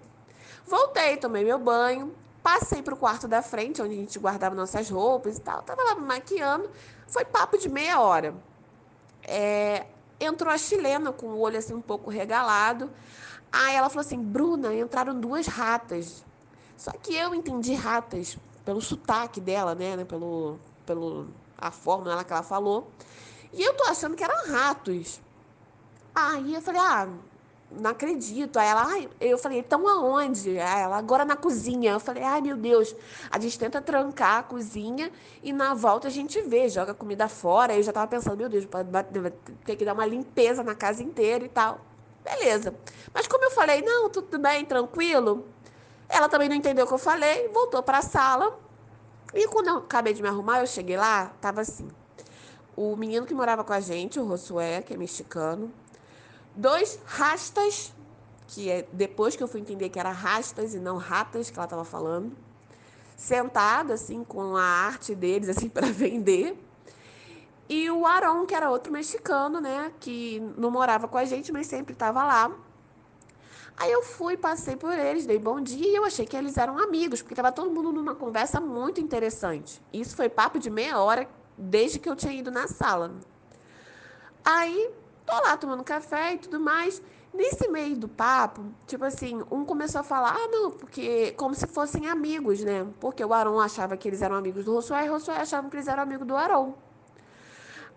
Voltei, 0.67 1.17
tomei 1.17 1.45
meu 1.45 1.59
banho, 1.59 2.15
passei 2.43 2.83
para 2.83 2.95
o 2.95 2.97
quarto 2.97 3.27
da 3.27 3.43
frente, 3.43 3.83
onde 3.83 3.95
a 3.95 3.97
gente 3.97 4.19
guardava 4.19 4.55
nossas 4.55 4.89
roupas 4.91 5.39
e 5.39 5.41
tal. 5.41 5.63
Tava 5.63 5.83
lá 5.83 5.95
me 5.95 6.03
maquiando, 6.03 6.71
foi 7.07 7.25
papo 7.25 7.59
de 7.59 7.69
meia 7.69 8.01
hora. 8.01 8.35
É, 9.25 9.87
entrou 10.21 10.53
a 10.53 10.59
chilena 10.59 11.13
com 11.13 11.27
o 11.27 11.41
olho 11.41 11.59
assim 11.59 11.75
um 11.75 11.81
pouco 11.81 12.11
regalado. 12.11 12.91
Aí 13.51 13.75
ela 13.75 13.89
falou 13.89 14.03
assim: 14.03 14.23
Bruna, 14.23 14.75
entraram 14.75 15.19
duas 15.19 15.47
ratas. 15.47 16.25
Só 16.77 16.93
que 16.93 17.15
eu 17.15 17.35
entendi 17.35 17.75
ratas 17.75 18.39
pelo 18.69 18.83
sotaque 18.83 19.41
dela, 19.41 19.75
né? 19.75 20.05
Pelo, 20.05 20.59
pelo 20.85 21.29
a 21.57 21.71
forma 21.71 22.23
que 22.23 22.31
ela 22.31 22.43
falou. 22.43 22.91
E 23.51 23.63
eu 23.63 23.73
tô 23.73 23.85
achando 23.85 24.15
que 24.15 24.23
eram 24.23 24.53
ratos. 24.53 25.23
Aí 26.15 26.53
eu 26.53 26.61
falei, 26.61 26.79
ah, 26.79 27.09
não 27.71 27.93
acredito. 27.93 28.59
Aí 28.59 28.69
ela, 28.69 29.09
eu 29.23 29.39
falei, 29.39 29.61
estão 29.61 29.89
aonde? 29.89 30.51
Aí 30.51 30.83
ela, 30.83 30.99
agora 30.99 31.25
na 31.25 31.35
cozinha. 31.35 31.93
Eu 31.93 32.01
falei, 32.01 32.23
ai 32.23 32.43
meu 32.43 32.59
Deus, 32.59 32.95
a 33.31 33.41
gente 33.41 33.59
tenta 33.59 33.81
trancar 33.81 34.41
a 34.41 34.43
cozinha 34.43 35.11
e 35.43 35.51
na 35.51 35.73
volta 35.73 36.09
a 36.09 36.11
gente 36.11 36.39
vê, 36.43 36.69
joga 36.69 36.93
comida 36.93 37.27
fora. 37.27 37.73
Aí 37.73 37.79
eu 37.79 37.83
já 37.83 37.93
tava 37.95 38.07
pensando, 38.07 38.37
meu 38.37 38.51
Deus, 38.51 38.69
ter 39.65 39.77
que 39.77 39.85
dar 39.87 39.95
uma 39.95 40.05
limpeza 40.05 40.63
na 40.63 40.75
casa 40.75 41.03
inteira 41.03 41.43
e 41.43 41.49
tal. 41.49 41.81
Beleza. 42.23 42.75
Mas 43.15 43.27
como 43.27 43.45
eu 43.45 43.51
falei, 43.51 43.81
não, 43.81 44.11
tudo 44.11 44.39
bem, 44.39 44.67
tranquilo. 44.67 45.47
Ela 46.09 46.29
também 46.29 46.49
não 46.49 46.57
entendeu 46.57 46.85
o 46.85 46.89
que 46.89 46.95
eu 46.95 46.99
falei, 46.99 47.49
voltou 47.49 47.83
para 47.83 47.99
a 47.99 48.03
sala. 48.03 48.59
E 49.35 49.47
quando 49.49 49.69
eu 49.69 49.77
acabei 49.79 50.15
de 50.15 50.23
me 50.23 50.29
arrumar, 50.29 50.61
eu 50.61 50.67
cheguei 50.67 50.97
lá, 50.97 51.33
tava 51.41 51.61
assim 51.61 51.89
o 52.79 52.95
menino 52.95 53.27
que 53.27 53.35
morava 53.35 53.65
com 53.65 53.73
a 53.73 53.81
gente, 53.81 54.21
o 54.21 54.29
Josué, 54.29 54.81
que 54.83 54.95
é 54.95 54.97
mexicano, 54.97 55.69
dois 56.55 57.01
rastas, 57.05 57.93
que 58.47 58.71
é 58.71 58.87
depois 58.93 59.35
que 59.35 59.43
eu 59.43 59.49
fui 59.49 59.61
entender 59.61 59.89
que 59.89 59.99
era 59.99 60.13
rastas 60.13 60.75
e 60.75 60.79
não 60.79 60.97
ratas 60.97 61.51
que 61.51 61.59
ela 61.59 61.65
estava 61.65 61.85
falando, 61.85 62.37
sentado 63.17 63.93
assim 63.93 64.23
com 64.23 64.57
a 64.57 64.63
arte 64.63 65.13
deles 65.13 65.49
assim 65.49 65.67
para 65.69 65.89
vender. 65.89 66.57
E 67.69 67.91
o 67.91 68.07
Aron, 68.07 68.47
que 68.47 68.55
era 68.55 68.71
outro 68.71 68.93
mexicano, 68.93 69.61
né, 69.61 69.93
que 69.99 70.41
não 70.57 70.71
morava 70.71 71.09
com 71.09 71.19
a 71.19 71.25
gente, 71.25 71.51
mas 71.51 71.67
sempre 71.67 71.95
estava 71.95 72.25
lá. 72.25 72.53
Aí 73.81 73.93
eu 73.93 74.03
fui, 74.03 74.37
passei 74.37 74.75
por 74.75 74.93
eles, 74.93 75.25
dei 75.25 75.39
bom 75.39 75.61
dia 75.61 75.89
e 75.89 75.95
eu 75.95 76.05
achei 76.05 76.27
que 76.27 76.37
eles 76.37 76.57
eram 76.59 76.77
amigos, 76.79 77.23
porque 77.23 77.33
estava 77.33 77.53
todo 77.53 77.71
mundo 77.71 77.93
numa 77.93 78.13
conversa 78.13 78.61
muito 78.61 79.01
interessante. 79.01 79.81
Isso 79.93 80.17
foi 80.17 80.29
papo 80.29 80.59
de 80.59 80.69
meia 80.69 80.99
hora 80.99 81.29
desde 81.57 82.01
que 82.01 82.09
eu 82.09 82.17
tinha 82.17 82.33
ido 82.33 82.51
na 82.51 82.67
sala. 82.67 83.13
Aí, 84.45 84.91
tô 85.25 85.33
lá 85.33 85.57
tomando 85.57 85.85
café 85.85 86.35
e 86.35 86.39
tudo 86.39 86.59
mais. 86.59 87.01
Nesse 87.33 87.69
meio 87.69 87.97
do 87.97 88.09
papo, 88.09 88.65
tipo 88.85 89.05
assim, 89.05 89.45
um 89.49 89.65
começou 89.65 90.01
a 90.01 90.05
falar, 90.05 90.35
ah, 90.35 90.49
não, 90.49 90.73
porque 90.73 91.31
como 91.33 91.55
se 91.55 91.67
fossem 91.69 92.09
amigos, 92.09 92.61
né? 92.65 92.85
Porque 92.99 93.25
o 93.25 93.33
Aron 93.33 93.61
achava 93.61 93.97
que 93.97 94.09
eles 94.09 94.23
eram 94.23 94.35
amigos 94.35 94.65
do 94.65 94.73
Rossué 94.75 95.07
e 95.07 95.09
o 95.09 95.13
Rossué 95.13 95.37
achava 95.37 95.69
que 95.71 95.77
eles 95.77 95.87
eram 95.87 96.03
amigos 96.03 96.27
do 96.27 96.37
Aron. 96.37 96.75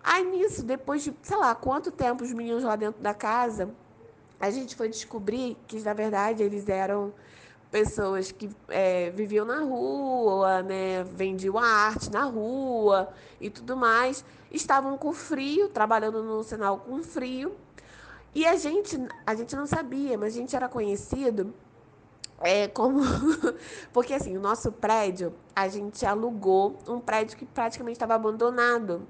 Aí 0.04 0.24
nisso, 0.24 0.62
depois 0.64 1.02
de, 1.02 1.12
sei 1.22 1.36
lá, 1.36 1.56
quanto 1.56 1.90
tempo 1.90 2.22
os 2.22 2.32
meninos 2.32 2.62
lá 2.62 2.76
dentro 2.76 3.02
da 3.02 3.14
casa, 3.14 3.74
a 4.42 4.50
gente 4.50 4.74
foi 4.74 4.88
descobrir 4.88 5.56
que, 5.68 5.78
na 5.82 5.94
verdade, 5.94 6.42
eles 6.42 6.68
eram 6.68 7.14
pessoas 7.70 8.32
que 8.32 8.50
é, 8.68 9.08
viviam 9.10 9.46
na 9.46 9.60
rua, 9.60 10.64
né, 10.64 11.04
vendiam 11.04 11.56
a 11.56 11.64
arte 11.64 12.10
na 12.10 12.24
rua 12.24 13.08
e 13.40 13.48
tudo 13.48 13.76
mais, 13.76 14.24
estavam 14.50 14.98
com 14.98 15.12
frio, 15.12 15.68
trabalhando 15.68 16.24
no 16.24 16.42
sinal 16.42 16.78
com 16.78 17.04
frio. 17.04 17.54
E 18.34 18.44
a 18.44 18.56
gente, 18.56 18.98
a 19.24 19.32
gente 19.36 19.54
não 19.54 19.64
sabia, 19.64 20.18
mas 20.18 20.34
a 20.34 20.38
gente 20.38 20.56
era 20.56 20.68
conhecido 20.68 21.54
é, 22.40 22.66
como. 22.66 23.00
Porque 23.94 24.12
assim, 24.12 24.36
o 24.36 24.40
nosso 24.40 24.72
prédio, 24.72 25.32
a 25.54 25.68
gente 25.68 26.04
alugou 26.04 26.76
um 26.88 26.98
prédio 26.98 27.38
que 27.38 27.46
praticamente 27.46 27.94
estava 27.94 28.16
abandonado 28.16 29.06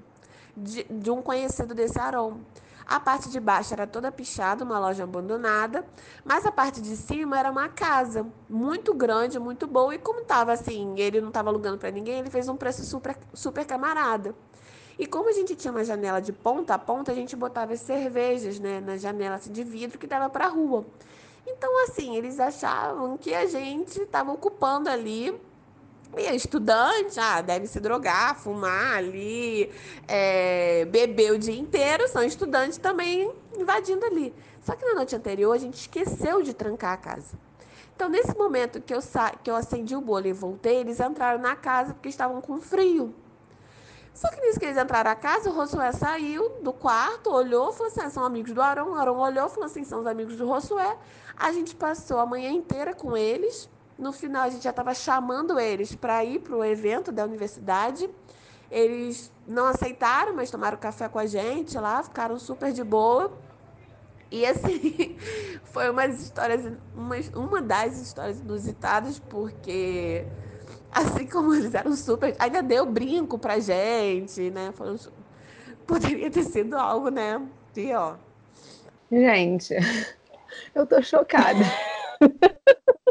de, 0.55 0.83
de 0.83 1.09
um 1.09 1.23
conhecido 1.23 1.73
desse 1.73 1.99
Aron. 1.99 2.37
A 2.85 2.99
parte 2.99 3.29
de 3.29 3.39
baixo 3.39 3.73
era 3.73 3.87
toda 3.87 4.11
pichada, 4.11 4.63
uma 4.63 4.77
loja 4.77 5.03
abandonada, 5.03 5.85
mas 6.23 6.45
a 6.45 6.51
parte 6.51 6.81
de 6.81 6.95
cima 6.97 7.39
era 7.39 7.49
uma 7.49 7.69
casa 7.69 8.25
muito 8.49 8.93
grande, 8.93 9.39
muito 9.39 9.65
boa. 9.65 9.95
E 9.95 9.97
como 9.97 10.19
estava 10.19 10.51
assim, 10.53 10.93
ele 10.97 11.21
não 11.21 11.29
estava 11.29 11.49
alugando 11.49 11.77
para 11.77 11.91
ninguém, 11.91 12.19
ele 12.19 12.29
fez 12.29 12.49
um 12.49 12.55
preço 12.55 12.83
super, 12.83 13.17
super 13.33 13.65
camarada. 13.65 14.35
E 14.97 15.07
como 15.07 15.29
a 15.29 15.31
gente 15.31 15.55
tinha 15.55 15.71
uma 15.71 15.83
janela 15.83 16.21
de 16.21 16.31
ponta 16.31 16.75
a 16.75 16.79
ponta, 16.79 17.11
a 17.11 17.15
gente 17.15 17.35
botava 17.35 17.73
as 17.73 17.79
cervejas 17.79 18.59
né, 18.59 18.79
na 18.79 18.97
janela 18.97 19.35
assim, 19.35 19.51
de 19.51 19.63
vidro 19.63 19.97
que 19.97 20.05
dava 20.05 20.29
para 20.29 20.45
a 20.45 20.49
rua. 20.49 20.85
Então, 21.45 21.83
assim, 21.83 22.15
eles 22.15 22.39
achavam 22.39 23.17
que 23.17 23.33
a 23.33 23.45
gente 23.45 24.01
estava 24.01 24.31
ocupando 24.31 24.89
ali 24.89 25.37
e 26.17 26.25
é 26.25 26.35
estudante, 26.35 27.19
ah, 27.19 27.41
deve 27.41 27.67
se 27.67 27.79
drogar, 27.79 28.35
fumar 28.35 28.97
ali, 28.97 29.71
é, 30.07 30.85
beber 30.85 31.33
o 31.33 31.39
dia 31.39 31.57
inteiro, 31.57 32.07
são 32.07 32.23
estudantes 32.23 32.77
também 32.77 33.31
invadindo 33.57 34.05
ali. 34.05 34.33
Só 34.61 34.75
que 34.75 34.85
na 34.85 34.93
noite 34.93 35.15
anterior 35.15 35.53
a 35.53 35.57
gente 35.57 35.75
esqueceu 35.75 36.41
de 36.41 36.53
trancar 36.53 36.93
a 36.93 36.97
casa. 36.97 37.37
Então, 37.95 38.09
nesse 38.09 38.35
momento 38.37 38.81
que 38.81 38.93
eu, 38.93 39.01
sa 39.01 39.31
que 39.31 39.49
eu 39.49 39.55
acendi 39.55 39.95
o 39.95 40.01
bolo 40.01 40.27
e 40.27 40.33
voltei, 40.33 40.77
eles 40.77 40.99
entraram 40.99 41.39
na 41.39 41.55
casa 41.55 41.93
porque 41.93 42.09
estavam 42.09 42.41
com 42.41 42.59
frio. 42.59 43.13
Só 44.13 44.29
que 44.29 44.41
nisso 44.41 44.59
que 44.59 44.65
eles 44.65 44.77
entraram 44.77 45.09
na 45.09 45.15
casa, 45.15 45.49
o 45.49 45.53
Rosué 45.53 45.91
saiu 45.91 46.49
do 46.61 46.71
quarto, 46.71 47.31
olhou, 47.31 47.71
falou 47.71 47.87
assim: 47.87 48.01
ah, 48.01 48.09
são 48.09 48.23
amigos 48.23 48.51
do 48.51 48.61
Arão. 48.61 48.91
O 48.91 48.95
Arão 48.95 49.17
olhou, 49.17 49.49
falou 49.49 49.65
assim: 49.65 49.83
são 49.83 50.01
os 50.01 50.07
amigos 50.07 50.37
do 50.37 50.47
Rosué. 50.47 50.97
A 51.35 51.51
gente 51.51 51.75
passou 51.75 52.19
a 52.19 52.25
manhã 52.25 52.51
inteira 52.51 52.93
com 52.93 53.17
eles. 53.17 53.69
No 53.97 54.11
final, 54.11 54.43
a 54.43 54.49
gente 54.49 54.63
já 54.63 54.71
estava 54.71 54.93
chamando 54.93 55.59
eles 55.59 55.95
para 55.95 56.23
ir 56.25 56.39
para 56.39 56.55
o 56.55 56.63
evento 56.63 57.11
da 57.11 57.23
universidade. 57.23 58.09
Eles 58.71 59.31
não 59.47 59.67
aceitaram, 59.67 60.35
mas 60.35 60.49
tomaram 60.49 60.77
café 60.77 61.07
com 61.07 61.19
a 61.19 61.25
gente 61.25 61.77
lá, 61.77 62.01
ficaram 62.01 62.39
super 62.39 62.71
de 62.71 62.83
boa. 62.83 63.31
E 64.31 64.45
assim, 64.47 65.15
foi 65.65 65.89
umas 65.91 66.19
histórias, 66.19 66.71
uma, 66.95 67.15
uma 67.35 67.61
das 67.61 67.99
histórias 67.99 68.39
inusitadas, 68.39 69.19
porque 69.19 70.25
assim 70.91 71.27
como 71.27 71.53
eles 71.53 71.75
eram 71.75 71.95
super. 71.95 72.35
Ainda 72.39 72.63
deu 72.63 72.85
brinco 72.85 73.37
pra 73.37 73.59
gente, 73.59 74.49
né? 74.49 74.73
Poderia 75.85 76.31
ter 76.31 76.43
sido 76.43 76.75
algo, 76.75 77.09
né? 77.09 77.39
Pior. 77.73 78.17
Gente, 79.11 79.75
eu 80.73 80.87
tô 80.87 80.99
chocada. 81.03 81.63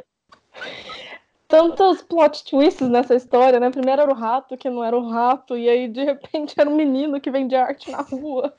Tantos 1.53 2.01
plot 2.01 2.47
twists 2.47 2.89
nessa 2.89 3.15
história, 3.15 3.61
né? 3.61 3.69
Primeiro 3.69 4.01
era 4.01 4.11
o 4.11 4.15
rato 4.15 4.57
que 4.57 4.71
não 4.71 4.83
era 4.83 4.97
o 4.97 5.07
rato, 5.07 5.55
e 5.55 5.69
aí 5.69 5.87
de 5.87 6.03
repente 6.03 6.55
era 6.59 6.67
um 6.69 6.75
menino 6.75 7.21
que 7.21 7.31
vende 7.31 7.55
arte 7.55 7.91
na 7.91 8.01
rua. 8.01 8.55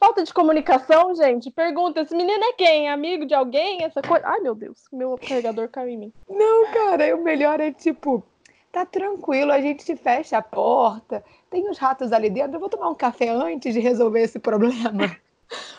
Falta 0.00 0.24
de 0.24 0.32
comunicação, 0.32 1.14
gente. 1.14 1.50
Pergunta: 1.50 2.00
esse 2.00 2.16
menino 2.16 2.42
é 2.42 2.54
quem? 2.54 2.88
Amigo 2.88 3.26
de 3.26 3.34
alguém? 3.34 3.84
Essa 3.84 4.00
coisa. 4.00 4.26
Ai, 4.26 4.40
meu 4.40 4.54
Deus, 4.54 4.78
meu 4.90 5.18
carregador 5.18 5.68
caiu 5.68 5.90
em 5.90 5.98
mim. 5.98 6.12
Não, 6.30 6.72
cara, 6.72 7.14
o 7.14 7.22
melhor 7.22 7.60
é 7.60 7.72
tipo, 7.72 8.24
tá 8.72 8.86
tranquilo, 8.86 9.52
a 9.52 9.60
gente 9.60 9.96
fecha 9.96 10.38
a 10.38 10.42
porta, 10.42 11.22
tem 11.50 11.68
os 11.68 11.76
ratos 11.76 12.10
ali 12.10 12.30
dentro. 12.30 12.56
Eu 12.56 12.60
vou 12.60 12.70
tomar 12.70 12.88
um 12.88 12.94
café 12.94 13.28
antes 13.28 13.74
de 13.74 13.80
resolver 13.80 14.22
esse 14.22 14.38
problema. 14.38 15.14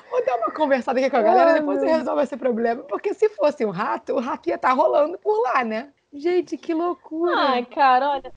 Vou 0.09 0.25
dar 0.25 0.37
uma 0.37 0.51
conversada 0.51 0.99
aqui 0.99 1.09
com 1.09 1.17
a 1.17 1.21
galera, 1.21 1.53
depois 1.53 1.81
eu 1.81 1.89
resolvo 1.89 2.21
esse 2.21 2.35
problema. 2.35 2.83
Porque 2.83 3.13
se 3.13 3.29
fosse 3.29 3.65
um 3.65 3.69
rato, 3.69 4.13
o 4.13 4.19
rato 4.19 4.49
ia 4.49 4.55
estar 4.55 4.69
tá 4.69 4.73
rolando 4.73 5.17
por 5.19 5.41
lá, 5.41 5.63
né? 5.63 5.93
Gente, 6.11 6.57
que 6.57 6.73
loucura. 6.73 7.35
Ai, 7.35 7.65
cara, 7.65 8.09
olha, 8.09 8.33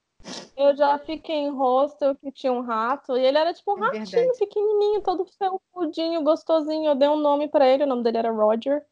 eu 0.57 0.77
já 0.77 0.99
fiquei 0.99 1.37
em 1.37 1.51
hostel 1.51 2.15
que 2.15 2.31
tinha 2.31 2.53
um 2.53 2.61
rato, 2.61 3.17
e 3.17 3.25
ele 3.25 3.39
era 3.39 3.53
tipo 3.55 3.75
um 3.75 3.79
é 3.79 3.87
ratinho 3.87 4.05
verdade. 4.05 4.39
pequenininho, 4.39 5.03
todo 5.03 5.25
felpudinho, 5.39 6.23
gostosinho. 6.23 6.91
Eu 6.91 6.95
dei 6.95 7.09
um 7.09 7.17
nome 7.17 7.49
para 7.49 7.67
ele, 7.67 7.85
o 7.85 7.87
nome 7.87 8.03
dele 8.03 8.19
era 8.19 8.31
Roger. 8.31 8.85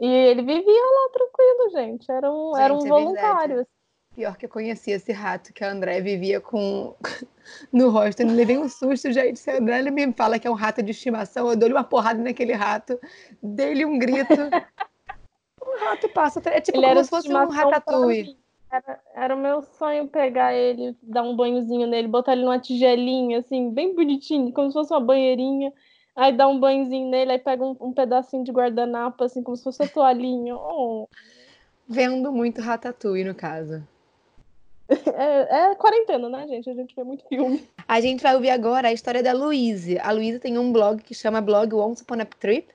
E 0.00 0.06
ele 0.06 0.42
vivia 0.42 0.82
lá 0.82 1.10
tranquilo, 1.12 1.70
gente. 1.72 2.10
Era 2.10 2.32
um, 2.32 2.54
gente, 2.54 2.62
era 2.62 2.74
um 2.74 2.86
é 2.86 2.88
voluntário. 2.88 3.56
Verdade. 3.56 3.68
Pior 4.14 4.36
que 4.36 4.44
eu 4.44 4.50
conhecia 4.50 4.96
esse 4.96 5.12
rato 5.12 5.52
que 5.52 5.62
a 5.62 5.70
André 5.70 6.00
vivia 6.00 6.40
com 6.40 6.94
no 7.72 7.90
rosto. 7.90 8.20
Eu 8.20 8.28
levei 8.28 8.58
um 8.58 8.68
susto, 8.68 9.12
gente. 9.12 9.38
Se 9.38 9.50
a 9.50 9.58
André 9.58 9.82
me 9.90 10.12
fala 10.12 10.38
que 10.38 10.46
é 10.46 10.50
um 10.50 10.54
rato 10.54 10.82
de 10.82 10.90
estimação, 10.90 11.48
eu 11.48 11.56
dou-lhe 11.56 11.74
uma 11.74 11.84
porrada 11.84 12.22
naquele 12.22 12.52
rato, 12.52 12.98
dei-lhe 13.42 13.84
um 13.84 13.98
grito. 13.98 14.34
o 15.62 15.78
rato 15.78 16.08
passa. 16.08 16.42
É 16.46 16.60
tipo 16.60 16.78
ele 16.78 16.86
como 16.86 17.04
se 17.04 17.10
fosse 17.10 17.32
um 17.32 17.48
ratatouille. 17.48 18.36
Era, 18.70 19.00
era 19.14 19.34
o 19.34 19.38
meu 19.38 19.62
sonho 19.62 20.06
pegar 20.06 20.54
ele, 20.54 20.96
dar 21.02 21.22
um 21.22 21.34
banhozinho 21.34 21.88
nele, 21.88 22.06
botar 22.06 22.32
ele 22.32 22.42
numa 22.42 22.58
tigelinha, 22.58 23.38
assim, 23.38 23.72
bem 23.72 23.94
bonitinho, 23.96 24.52
como 24.52 24.68
se 24.68 24.74
fosse 24.74 24.92
uma 24.92 25.00
banheirinha. 25.00 25.72
Aí 26.14 26.36
dá 26.36 26.46
um 26.46 26.58
banhozinho 26.60 27.10
nele, 27.10 27.32
aí 27.32 27.38
pega 27.38 27.64
um, 27.64 27.76
um 27.80 27.92
pedacinho 27.92 28.44
de 28.44 28.52
guardanapo, 28.52 29.24
assim, 29.24 29.42
como 29.42 29.56
se 29.56 29.64
fosse 29.64 29.82
uma 29.82 29.88
toalhinha. 29.88 30.56
Oh. 30.56 31.08
Vendo 31.88 32.30
muito 32.30 32.60
Ratatouille, 32.60 33.24
no 33.24 33.34
caso. 33.34 33.82
É, 34.90 35.70
é, 35.70 35.74
quarentena, 35.74 36.28
né, 36.28 36.46
gente? 36.48 36.68
A 36.68 36.74
gente 36.74 36.94
vê 36.94 37.04
muito 37.04 37.24
filme. 37.28 37.62
A 37.86 38.00
gente 38.00 38.22
vai 38.22 38.34
ouvir 38.34 38.50
agora 38.50 38.88
a 38.88 38.92
história 38.92 39.22
da 39.22 39.32
Louise. 39.32 39.98
A 39.98 40.10
Louise 40.10 40.38
tem 40.38 40.58
um 40.58 40.72
blog 40.72 41.02
que 41.02 41.14
chama 41.14 41.40
Blog 41.40 41.74
Once 41.74 42.02
Upon 42.02 42.20
a 42.20 42.24
Trip. 42.24 42.66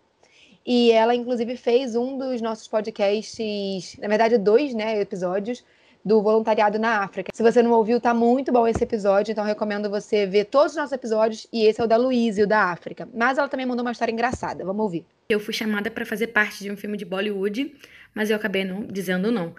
E 0.65 0.91
ela, 0.91 1.13
inclusive, 1.13 1.57
fez 1.57 1.95
um 1.95 2.17
dos 2.17 2.41
nossos 2.41 2.67
podcasts, 2.67 3.97
na 3.99 4.07
verdade, 4.07 4.37
dois 4.37 4.73
né, 4.73 4.99
episódios 4.99 5.63
do 6.03 6.21
voluntariado 6.21 6.77
na 6.77 7.03
África. 7.03 7.31
Se 7.33 7.41
você 7.41 7.63
não 7.63 7.71
ouviu, 7.71 7.99
tá 7.99 8.13
muito 8.13 8.51
bom 8.51 8.67
esse 8.67 8.83
episódio, 8.83 9.31
então 9.31 9.43
recomendo 9.43 9.89
você 9.89 10.27
ver 10.27 10.45
todos 10.45 10.73
os 10.73 10.77
nossos 10.77 10.91
episódios 10.91 11.47
e 11.51 11.65
esse 11.65 11.81
é 11.81 11.83
o 11.83 11.87
da 11.87 11.97
Luísa, 11.97 12.43
o 12.43 12.47
da 12.47 12.65
África. 12.65 13.09
Mas 13.11 13.39
ela 13.39 13.47
também 13.47 13.65
mandou 13.65 13.83
uma 13.83 13.91
história 13.91 14.11
engraçada, 14.11 14.63
vamos 14.63 14.83
ouvir. 14.83 15.03
Eu 15.27 15.39
fui 15.39 15.53
chamada 15.53 15.89
para 15.89 16.05
fazer 16.05 16.27
parte 16.27 16.63
de 16.63 16.71
um 16.71 16.77
filme 16.77 16.95
de 16.95 17.05
Bollywood, 17.05 17.73
mas 18.13 18.29
eu 18.29 18.35
acabei 18.35 18.63
não, 18.63 18.81
dizendo 18.81 19.31
não. 19.31 19.55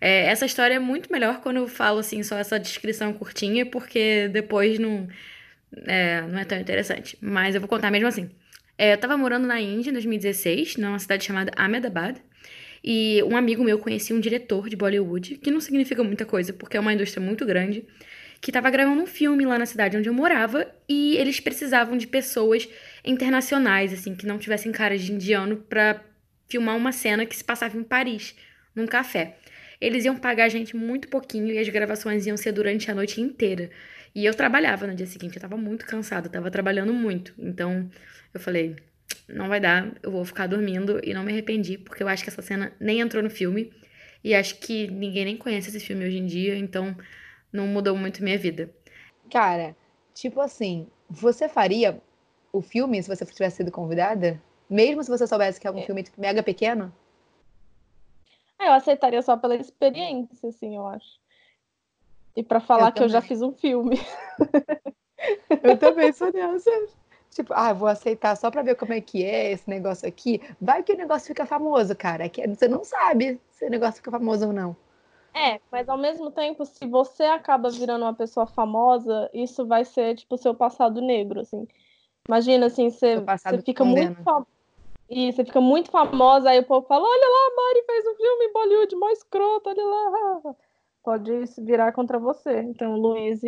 É, 0.00 0.26
essa 0.26 0.46
história 0.46 0.74
é 0.74 0.78
muito 0.78 1.10
melhor 1.10 1.40
quando 1.40 1.56
eu 1.56 1.68
falo 1.68 1.98
assim 1.98 2.22
só 2.22 2.38
essa 2.38 2.58
descrição 2.58 3.12
curtinha, 3.12 3.66
porque 3.66 4.28
depois 4.28 4.78
não 4.78 5.08
é, 5.86 6.22
não 6.22 6.38
é 6.38 6.44
tão 6.44 6.58
interessante. 6.58 7.16
Mas 7.20 7.54
eu 7.54 7.60
vou 7.60 7.68
contar 7.68 7.90
mesmo 7.90 8.08
assim. 8.08 8.30
É, 8.76 8.92
eu 8.92 8.98
tava 8.98 9.16
morando 9.16 9.46
na 9.46 9.60
Índia 9.60 9.90
em 9.90 9.92
2016, 9.92 10.76
numa 10.76 10.98
cidade 10.98 11.24
chamada 11.24 11.52
Ahmedabad. 11.56 12.16
E 12.82 13.22
um 13.24 13.36
amigo 13.36 13.64
meu 13.64 13.78
conhecia 13.78 14.14
um 14.14 14.20
diretor 14.20 14.68
de 14.68 14.76
Bollywood, 14.76 15.36
que 15.38 15.50
não 15.50 15.60
significa 15.60 16.02
muita 16.04 16.24
coisa, 16.24 16.52
porque 16.52 16.76
é 16.76 16.80
uma 16.80 16.92
indústria 16.92 17.20
muito 17.24 17.44
grande, 17.44 17.84
que 18.40 18.50
estava 18.50 18.70
gravando 18.70 19.02
um 19.02 19.06
filme 19.06 19.44
lá 19.44 19.58
na 19.58 19.66
cidade 19.66 19.96
onde 19.96 20.08
eu 20.08 20.14
morava 20.14 20.66
e 20.88 21.16
eles 21.16 21.40
precisavam 21.40 21.98
de 21.98 22.06
pessoas 22.06 22.68
internacionais, 23.04 23.92
assim, 23.92 24.14
que 24.14 24.26
não 24.26 24.38
tivessem 24.38 24.70
cara 24.70 24.96
de 24.96 25.12
indiano 25.12 25.56
para 25.56 26.00
filmar 26.48 26.76
uma 26.76 26.92
cena 26.92 27.26
que 27.26 27.36
se 27.36 27.42
passava 27.42 27.76
em 27.76 27.82
Paris, 27.82 28.36
num 28.76 28.86
café. 28.86 29.36
Eles 29.80 30.04
iam 30.04 30.16
pagar 30.16 30.44
a 30.44 30.48
gente 30.48 30.76
muito 30.76 31.08
pouquinho 31.08 31.52
e 31.52 31.58
as 31.58 31.68
gravações 31.68 32.26
iam 32.26 32.36
ser 32.36 32.52
durante 32.52 32.90
a 32.90 32.94
noite 32.94 33.20
inteira. 33.20 33.70
E 34.14 34.24
eu 34.24 34.34
trabalhava 34.34 34.86
no 34.86 34.94
dia 34.94 35.06
seguinte, 35.06 35.36
eu 35.36 35.42
tava 35.42 35.56
muito 35.56 35.86
cansada, 35.86 36.28
tava 36.28 36.50
trabalhando 36.50 36.92
muito. 36.92 37.32
Então 37.38 37.88
eu 38.34 38.40
falei, 38.40 38.76
não 39.28 39.48
vai 39.48 39.60
dar, 39.60 39.92
eu 40.02 40.10
vou 40.10 40.24
ficar 40.24 40.46
dormindo 40.46 41.00
e 41.04 41.14
não 41.14 41.22
me 41.22 41.32
arrependi, 41.32 41.78
porque 41.78 42.02
eu 42.02 42.08
acho 42.08 42.24
que 42.24 42.30
essa 42.30 42.42
cena 42.42 42.72
nem 42.80 43.00
entrou 43.00 43.22
no 43.22 43.30
filme 43.30 43.72
e 44.22 44.34
acho 44.34 44.58
que 44.58 44.88
ninguém 44.88 45.24
nem 45.24 45.36
conhece 45.36 45.68
esse 45.68 45.80
filme 45.80 46.04
hoje 46.04 46.18
em 46.18 46.26
dia, 46.26 46.56
então 46.56 46.96
não 47.52 47.66
mudou 47.66 47.96
muito 47.96 48.22
minha 48.22 48.38
vida. 48.38 48.70
Cara, 49.30 49.76
tipo 50.14 50.40
assim, 50.40 50.88
você 51.08 51.48
faria 51.48 52.00
o 52.52 52.60
filme 52.60 53.02
se 53.02 53.08
você 53.08 53.24
tivesse 53.24 53.58
sido 53.58 53.70
convidada? 53.70 54.42
Mesmo 54.68 55.02
se 55.02 55.10
você 55.10 55.26
soubesse 55.26 55.60
que 55.60 55.66
é 55.66 55.70
um 55.70 55.78
é. 55.78 55.82
filme 55.82 56.02
tipo, 56.02 56.20
mega 56.20 56.42
pequeno? 56.42 56.92
É, 58.58 58.68
eu 58.68 58.72
aceitaria 58.72 59.22
só 59.22 59.36
pela 59.36 59.54
experiência, 59.54 60.48
assim, 60.48 60.76
eu 60.76 60.86
acho. 60.86 61.20
E 62.34 62.42
para 62.42 62.60
falar 62.60 62.88
eu 62.88 62.92
que 62.92 62.94
também. 62.94 63.08
eu 63.08 63.12
já 63.12 63.20
fiz 63.20 63.42
um 63.42 63.52
filme. 63.52 63.98
eu 65.62 65.78
também 65.78 66.12
sou 66.12 66.32
dessa. 66.32 66.70
Tipo, 67.30 67.52
ah, 67.54 67.72
vou 67.72 67.88
aceitar 67.88 68.36
só 68.36 68.50
pra 68.50 68.62
ver 68.62 68.74
como 68.74 68.92
é 68.92 69.00
que 69.00 69.24
é 69.24 69.52
esse 69.52 69.68
negócio 69.68 70.08
aqui. 70.08 70.40
Vai 70.60 70.82
que 70.82 70.92
o 70.92 70.96
negócio 70.96 71.28
fica 71.28 71.46
famoso, 71.46 71.94
cara. 71.94 72.28
Que 72.28 72.46
você 72.46 72.66
não 72.66 72.84
sabe 72.84 73.40
se 73.50 73.64
o 73.66 73.70
negócio 73.70 73.96
fica 73.96 74.10
famoso 74.10 74.46
ou 74.46 74.52
não. 74.52 74.76
É, 75.34 75.60
mas 75.70 75.88
ao 75.88 75.98
mesmo 75.98 76.30
tempo, 76.30 76.64
se 76.64 76.86
você 76.86 77.24
acaba 77.24 77.70
virando 77.70 78.04
uma 78.04 78.14
pessoa 78.14 78.46
famosa, 78.46 79.30
isso 79.32 79.66
vai 79.66 79.84
ser, 79.84 80.16
tipo, 80.16 80.36
seu 80.36 80.54
passado 80.54 81.00
negro, 81.00 81.40
assim. 81.40 81.66
Imagina, 82.26 82.66
assim, 82.66 82.90
você, 82.90 83.20
você 83.20 83.62
fica 83.62 83.84
muito 83.84 84.22
famosa. 84.22 84.46
E 85.08 85.32
você 85.32 85.44
fica 85.44 85.60
muito 85.60 85.90
famosa, 85.90 86.50
aí 86.50 86.58
o 86.58 86.64
povo 86.64 86.86
fala: 86.86 87.04
olha 87.04 87.28
lá, 87.28 87.46
a 87.46 87.56
Mari 87.56 87.86
fez 87.86 88.06
um 88.06 88.16
filme 88.16 88.44
em 88.44 88.52
Bollywood, 88.52 88.96
mó 88.96 89.08
escroto, 89.10 89.70
olha 89.70 89.84
lá. 89.84 90.54
Pode 91.02 91.46
se 91.46 91.62
virar 91.62 91.92
contra 91.92 92.18
você. 92.18 92.60
Então, 92.60 92.92
o 92.92 93.00
Luiz 93.00 93.40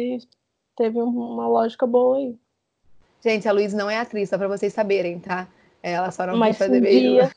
teve 0.76 1.02
uma 1.02 1.46
lógica 1.46 1.86
boa 1.86 2.16
aí. 2.16 2.34
Gente, 3.22 3.46
a 3.46 3.52
Luísa 3.52 3.76
não 3.76 3.90
é 3.90 3.98
atriz, 3.98 4.30
só 4.30 4.38
pra 4.38 4.48
vocês 4.48 4.72
saberem, 4.72 5.18
tá? 5.20 5.46
Ela 5.82 6.10
só 6.10 6.26
não 6.26 6.38
mas 6.38 6.56
quis 6.56 6.66
fazer 6.66 6.80
beijo. 6.80 7.00
Dia, 7.00 7.30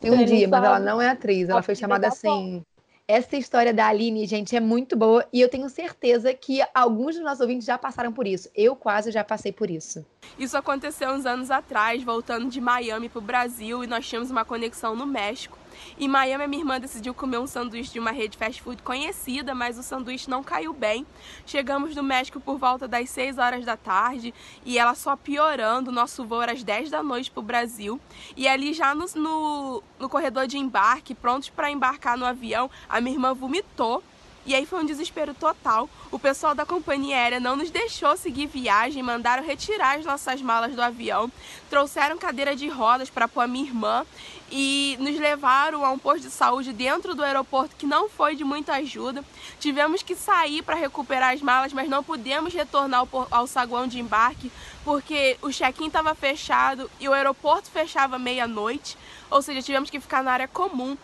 Tem 0.00 0.10
um 0.10 0.24
dia, 0.24 0.48
mas 0.48 0.64
ela 0.64 0.80
não 0.80 1.00
é 1.00 1.08
atriz. 1.08 1.48
Ela 1.48 1.62
foi 1.62 1.76
chamada 1.76 2.08
assim. 2.08 2.64
Essa 3.06 3.36
história 3.36 3.74
da 3.74 3.86
Aline, 3.86 4.26
gente, 4.26 4.56
é 4.56 4.60
muito 4.60 4.96
boa 4.96 5.28
e 5.30 5.38
eu 5.38 5.48
tenho 5.50 5.68
certeza 5.68 6.32
que 6.32 6.62
alguns 6.74 7.16
dos 7.16 7.22
nossos 7.22 7.42
ouvintes 7.42 7.66
já 7.66 7.76
passaram 7.76 8.10
por 8.10 8.26
isso. 8.26 8.48
Eu 8.54 8.74
quase 8.74 9.10
já 9.10 9.22
passei 9.22 9.52
por 9.52 9.68
isso. 9.68 10.06
Isso 10.38 10.56
aconteceu 10.56 11.10
uns 11.10 11.26
anos 11.26 11.50
atrás, 11.50 12.02
voltando 12.02 12.48
de 12.48 12.62
Miami 12.62 13.10
para 13.10 13.18
o 13.18 13.22
Brasil 13.22 13.84
e 13.84 13.86
nós 13.86 14.08
tínhamos 14.08 14.30
uma 14.30 14.42
conexão 14.42 14.96
no 14.96 15.04
México. 15.04 15.58
Em 15.98 16.08
Miami, 16.08 16.44
a 16.44 16.48
minha 16.48 16.62
irmã 16.62 16.80
decidiu 16.80 17.14
comer 17.14 17.38
um 17.38 17.46
sanduíche 17.46 17.92
de 17.92 18.00
uma 18.00 18.10
rede 18.10 18.36
fast 18.36 18.62
food 18.62 18.82
conhecida, 18.82 19.54
mas 19.54 19.78
o 19.78 19.82
sanduíche 19.82 20.28
não 20.28 20.42
caiu 20.42 20.72
bem. 20.72 21.06
Chegamos 21.46 21.94
no 21.94 22.02
México 22.02 22.40
por 22.40 22.58
volta 22.58 22.88
das 22.88 23.10
6 23.10 23.38
horas 23.38 23.64
da 23.64 23.76
tarde 23.76 24.34
e 24.64 24.78
ela 24.78 24.94
só 24.94 25.16
piorando. 25.16 25.92
Nosso 25.92 26.24
voo 26.24 26.42
era 26.42 26.52
às 26.52 26.62
10 26.62 26.90
da 26.90 27.02
noite 27.02 27.30
para 27.30 27.40
o 27.40 27.42
Brasil. 27.44 28.00
E 28.36 28.48
ali 28.48 28.72
já 28.72 28.94
no, 28.94 29.06
no, 29.14 29.82
no 29.98 30.08
corredor 30.08 30.46
de 30.46 30.58
embarque, 30.58 31.14
prontos 31.14 31.48
para 31.48 31.70
embarcar 31.70 32.16
no 32.16 32.26
avião, 32.26 32.70
a 32.88 33.00
minha 33.00 33.16
irmã 33.16 33.34
vomitou 33.34 34.02
E 34.46 34.54
aí 34.54 34.66
foi 34.66 34.80
um 34.80 34.86
desespero 34.86 35.32
total. 35.32 35.88
O 36.10 36.18
pessoal 36.18 36.54
da 36.54 36.66
companhia 36.66 37.16
aérea 37.16 37.40
não 37.40 37.56
nos 37.56 37.70
deixou 37.70 38.14
seguir 38.16 38.46
viagem, 38.46 39.02
mandaram 39.02 39.42
retirar 39.42 39.96
as 39.98 40.04
nossas 40.04 40.42
malas 40.42 40.74
do 40.74 40.82
avião, 40.82 41.32
trouxeram 41.70 42.18
cadeira 42.18 42.54
de 42.54 42.68
rodas 42.68 43.08
para 43.08 43.26
pôr 43.26 43.40
a 43.40 43.46
minha 43.46 43.64
irmã 43.64 44.04
e 44.50 44.96
nos 45.00 45.18
levaram 45.18 45.84
a 45.84 45.90
um 45.90 45.98
posto 45.98 46.24
de 46.24 46.30
saúde 46.30 46.72
dentro 46.72 47.14
do 47.14 47.22
aeroporto 47.22 47.74
que 47.76 47.86
não 47.86 48.08
foi 48.08 48.36
de 48.36 48.44
muita 48.44 48.74
ajuda. 48.74 49.24
Tivemos 49.58 50.02
que 50.02 50.14
sair 50.14 50.62
para 50.62 50.76
recuperar 50.76 51.32
as 51.32 51.40
malas, 51.40 51.72
mas 51.72 51.88
não 51.88 52.04
pudemos 52.04 52.52
retornar 52.52 53.06
ao, 53.30 53.46
saguão 53.46 53.86
de 53.86 53.98
embarque 53.98 54.52
porque 54.84 55.38
o 55.40 55.48
check-in 55.48 55.86
estava 55.86 56.14
fechado 56.14 56.90
e 57.00 57.08
o 57.08 57.12
aeroporto 57.14 57.70
fechava 57.70 58.18
meia-noite, 58.18 58.98
ou 59.30 59.40
seja, 59.40 59.62
tivemos 59.62 59.88
que 59.88 59.98
ficar 59.98 60.22
na 60.22 60.32
área 60.32 60.48
comum 60.48 60.96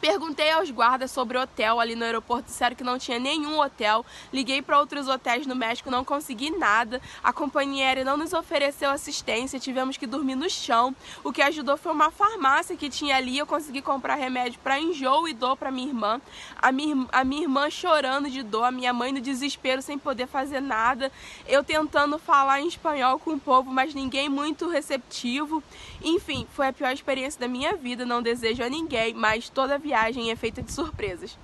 Perguntei 0.00 0.52
aos 0.52 0.70
guardas 0.70 1.10
sobre 1.10 1.36
hotel 1.36 1.80
ali 1.80 1.96
no 1.96 2.04
aeroporto, 2.04 2.46
disseram 2.46 2.76
que 2.76 2.84
não 2.84 2.98
tinha 2.98 3.18
nenhum 3.18 3.60
hotel. 3.60 4.06
Liguei 4.32 4.62
para 4.62 4.78
outros 4.78 5.08
hotéis 5.08 5.44
no 5.44 5.56
México, 5.56 5.90
não 5.90 6.04
consegui 6.04 6.50
nada. 6.50 7.02
A 7.22 7.32
companhia 7.32 7.86
aérea 7.86 8.04
não 8.04 8.16
nos 8.16 8.32
ofereceu 8.32 8.90
assistência, 8.90 9.58
tivemos 9.58 9.96
que 9.96 10.06
dormir 10.06 10.36
no 10.36 10.48
chão. 10.48 10.94
O 11.24 11.32
que 11.32 11.42
ajudou 11.42 11.76
foi 11.76 11.90
uma 11.90 12.12
farmácia 12.12 12.76
que 12.76 12.88
tinha 12.88 13.16
ali. 13.16 13.38
Eu 13.38 13.46
consegui 13.46 13.82
comprar 13.82 14.14
remédio 14.14 14.60
para 14.62 14.78
enjoo 14.78 15.26
e 15.26 15.34
dor 15.34 15.56
para 15.56 15.72
minha 15.72 15.88
irmã. 15.88 16.20
A 16.62 16.70
minha, 16.70 17.06
a 17.10 17.24
minha 17.24 17.42
irmã 17.42 17.68
chorando 17.68 18.30
de 18.30 18.44
dor, 18.44 18.64
a 18.64 18.70
minha 18.70 18.92
mãe 18.92 19.10
no 19.10 19.20
desespero 19.20 19.82
sem 19.82 19.98
poder 19.98 20.28
fazer 20.28 20.60
nada. 20.60 21.10
Eu 21.46 21.64
tentando 21.64 22.20
falar 22.20 22.60
em 22.60 22.68
espanhol 22.68 23.18
com 23.18 23.32
o 23.32 23.40
povo, 23.40 23.72
mas 23.72 23.94
ninguém 23.94 24.28
muito 24.28 24.68
receptivo. 24.68 25.60
Enfim, 26.02 26.46
foi 26.50 26.68
a 26.68 26.72
pior 26.72 26.92
experiência 26.92 27.40
da 27.40 27.48
minha 27.48 27.76
vida. 27.76 28.04
Não 28.04 28.22
desejo 28.22 28.62
a 28.62 28.68
ninguém, 28.68 29.14
mas 29.14 29.48
toda 29.48 29.74
a 29.74 29.78
viagem 29.78 30.30
é 30.30 30.36
feita 30.36 30.62
de 30.62 30.72
surpresas. 30.72 31.38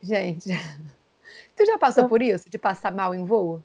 Gente, 0.00 0.50
tu 1.56 1.64
já 1.64 1.78
passou 1.78 2.08
por 2.08 2.22
isso? 2.22 2.48
De 2.50 2.58
passar 2.58 2.92
mal 2.92 3.14
em 3.14 3.24
voo? 3.24 3.62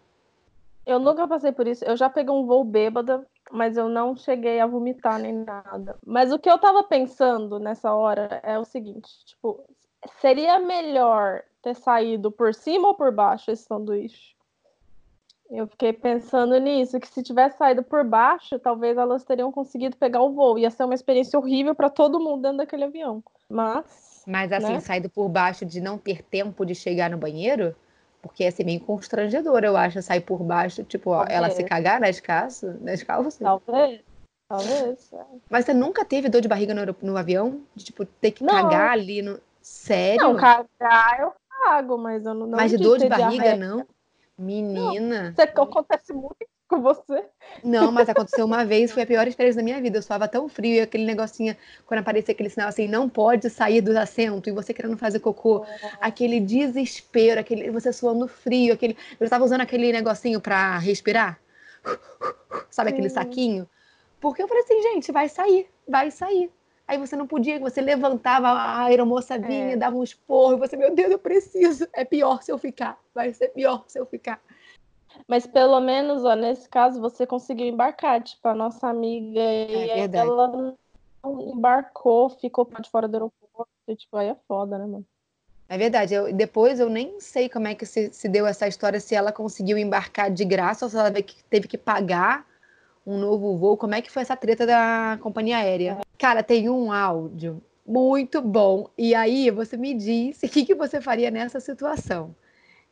Eu 0.86 1.00
nunca 1.00 1.28
passei 1.28 1.52
por 1.52 1.68
isso. 1.68 1.86
Eu 1.86 1.96
já 1.96 2.10
peguei 2.10 2.34
um 2.34 2.46
voo 2.46 2.64
bêbada, 2.64 3.26
mas 3.52 3.78
eu 3.78 3.88
não 3.88 4.16
cheguei 4.16 4.60
a 4.60 4.66
vomitar 4.66 5.20
nem 5.20 5.34
nada. 5.34 5.98
Mas 6.06 6.32
o 6.32 6.40
que 6.40 6.50
eu 6.50 6.58
tava 6.58 6.84
pensando 6.84 7.60
nessa 7.60 7.94
hora 7.94 8.42
é 8.44 8.58
o 8.58 8.66
seguinte: 8.66 9.10
tipo, 9.26 9.64
seria 10.20 10.60
melhor 10.60 11.44
ter 11.62 11.76
saído 11.76 12.32
por 12.32 12.54
cima 12.54 12.88
ou 12.88 12.96
por 12.96 13.12
baixo 13.12 13.52
esse 13.52 13.64
sanduíche? 13.64 14.36
Eu 15.52 15.68
fiquei 15.68 15.92
pensando 15.92 16.58
nisso, 16.58 17.00
que 17.00 17.08
se 17.08 17.22
tivesse 17.22 17.58
saído 17.58 17.84
por 17.84 18.06
baixo, 18.06 18.58
talvez 18.58 18.98
elas 18.98 19.24
teriam 19.26 19.52
conseguido 19.52 19.98
pegar 19.98 20.22
o 20.22 20.32
voo. 20.32 20.58
Ia 20.58 20.70
ser 20.70 20.86
uma 20.86 20.96
experiência 20.96 21.38
horrível 21.38 21.76
para 21.76 21.90
todo 21.90 22.22
mundo 22.22 22.44
dentro 22.44 22.58
daquele 22.60 22.86
avião. 22.86 23.22
Mas 23.50 24.12
mas 24.26 24.52
assim, 24.52 24.74
né? 24.74 24.80
saído 24.80 25.10
por 25.10 25.28
baixo 25.28 25.66
de 25.66 25.82
não 25.82 25.98
ter 25.98 26.24
tempo 26.24 26.66
de 26.66 26.76
chegar 26.76 27.10
no 27.10 27.18
banheiro, 27.18 27.76
porque 28.22 28.44
ia 28.44 28.52
ser 28.52 28.64
meio 28.64 28.80
constrangedor, 28.80 29.64
eu 29.64 29.76
acho, 29.76 30.02
sair 30.02 30.22
por 30.22 30.44
baixo, 30.44 30.84
tipo, 30.84 31.12
ó, 31.12 31.26
ela 31.28 31.50
se 31.50 31.64
cagar 31.64 32.00
nas 32.00 32.20
calças, 32.20 32.80
nas 32.82 33.02
calças. 33.04 33.38
Talvez. 33.38 34.02
Talvez. 34.48 35.14
É. 35.14 35.26
Mas 35.50 35.66
você 35.66 35.74
nunca 35.74 36.04
teve 36.06 36.30
dor 36.30 36.42
de 36.42 36.48
barriga 36.48 36.74
no, 36.74 36.96
no 37.02 37.18
avião? 37.18 37.62
De, 37.76 37.86
tipo, 37.86 38.06
ter 38.06 38.32
que 38.32 38.44
não. 38.44 38.54
cagar 38.54 38.92
ali 38.92 39.22
no. 39.22 39.40
Sério? 39.62 40.22
Não, 40.22 40.36
cagar 40.36 41.20
eu 41.22 41.34
cago, 41.64 41.98
mas 41.98 42.26
eu 42.26 42.34
não. 42.34 42.48
não 42.48 42.58
mas 42.58 42.72
de 42.72 42.78
dor 42.78 42.98
de 42.98 43.08
barriga, 43.08 43.44
diarreia. 43.44 43.56
não? 43.56 43.86
Menina. 44.42 45.24
Não, 45.24 45.30
isso 45.30 45.42
acontece 45.42 46.14
muito 46.14 46.48
com 46.68 46.82
você. 46.82 47.26
Não, 47.64 47.92
mas 47.92 48.10
aconteceu 48.10 48.46
uma 48.46 48.66
vez, 48.66 48.92
foi 48.92 49.04
a 49.04 49.06
pior 49.06 49.28
experiência 49.28 49.62
da 49.62 49.64
minha 49.64 49.80
vida. 49.82 49.98
Eu 49.98 50.02
suava 50.02 50.28
tão 50.28 50.48
frio 50.48 50.76
e 50.76 50.82
aquele 50.82 51.06
negocinho, 51.06 51.56
quando 51.86 52.00
aparecia 52.00 52.34
aquele 52.34 52.50
sinal 52.50 52.70
assim, 52.70 52.88
não 52.88 53.10
pode 53.10 53.50
sair 53.50 53.82
do 53.82 53.96
assento 53.98 54.50
e 54.50 54.54
você 54.54 54.74
querendo 54.74 54.98
fazer 54.98 55.20
cocô, 55.20 55.66
aquele 56.00 56.40
desespero, 56.40 57.40
aquele 57.40 57.70
você 57.70 57.92
suando 57.92 58.28
frio, 58.28 58.74
aquele. 58.74 58.98
Eu 59.20 59.26
estava 59.26 59.44
usando 59.44 59.62
aquele 59.62 59.92
negocinho 59.92 60.40
para 60.40 60.78
respirar. 60.78 61.40
Sabe 62.70 62.90
Sim. 62.90 62.94
aquele 62.96 63.10
saquinho? 63.10 63.70
Porque 64.20 64.42
eu 64.42 64.48
falei 64.48 64.64
assim, 64.64 64.82
gente, 64.82 65.12
vai 65.12 65.28
sair, 65.28 65.68
vai 65.88 66.10
sair. 66.10 66.50
Aí 66.92 66.98
você 66.98 67.16
não 67.16 67.26
podia, 67.26 67.58
você 67.58 67.80
levantava, 67.80 68.50
a 68.50 68.84
aeromoça 68.84 69.40
vinha, 69.40 69.72
é. 69.72 69.76
dava 69.78 69.96
um 69.96 70.04
esporro, 70.04 70.56
e 70.56 70.60
você, 70.60 70.76
meu 70.76 70.94
Deus, 70.94 71.10
eu 71.10 71.18
preciso. 71.18 71.88
É 71.94 72.04
pior 72.04 72.44
se 72.44 72.52
eu 72.52 72.58
ficar, 72.58 73.00
vai 73.16 73.32
ser 73.32 73.48
pior 73.48 73.86
se 73.88 73.98
eu 73.98 74.06
ficar. 74.06 74.42
Mas 75.26 75.48
pelo 75.48 75.80
menos, 75.80 76.26
ó, 76.26 76.36
nesse 76.36 76.68
caso, 76.68 77.00
você 77.00 77.26
conseguiu 77.26 77.66
embarcar. 77.66 78.22
Tipo, 78.22 78.46
a 78.50 78.54
nossa 78.54 78.90
amiga, 78.90 79.40
é 79.40 80.06
e 80.06 80.18
ela 80.18 80.50
não 80.50 80.78
embarcou, 81.54 82.28
ficou 82.28 82.68
de 82.82 82.90
fora 82.90 83.08
do 83.08 83.16
aeroporto. 83.16 83.72
Tipo, 83.96 84.18
aí 84.18 84.28
é 84.28 84.36
foda, 84.46 84.78
né, 84.78 84.86
mano? 84.86 85.06
É 85.70 85.78
verdade. 85.78 86.14
Eu, 86.14 86.34
depois 86.34 86.78
eu 86.82 86.90
nem 86.90 87.22
sei 87.22 87.48
como 87.48 87.70
é 87.70 87.74
que 87.74 87.86
se, 87.86 88.12
se 88.12 88.28
deu 88.28 88.46
essa 88.46 88.68
história, 88.68 89.00
se 89.00 89.16
ela 89.16 89.32
conseguiu 89.32 89.78
embarcar 89.78 90.30
de 90.30 90.44
graça 90.44 90.84
ou 90.84 90.90
se 90.90 90.98
ela 90.98 91.10
teve 91.50 91.70
que 91.70 91.78
pagar 91.78 92.46
um 93.06 93.18
novo 93.18 93.58
voo. 93.58 93.78
Como 93.78 93.96
é 93.96 94.02
que 94.02 94.12
foi 94.12 94.22
essa 94.22 94.36
treta 94.36 94.66
da 94.66 95.18
companhia 95.22 95.58
aérea? 95.58 96.00
Cara, 96.18 96.44
tem 96.44 96.70
um 96.70 96.92
áudio 96.92 97.62
muito 97.86 98.42
bom. 98.42 98.90
E 98.98 99.14
aí 99.16 99.50
você 99.50 99.76
me 99.78 99.94
diz 99.94 100.42
o 100.44 100.50
que, 100.50 100.66
que 100.66 100.76
você 100.76 101.02
faria 101.02 101.32
nessa 101.32 101.60
situação. 101.60 102.36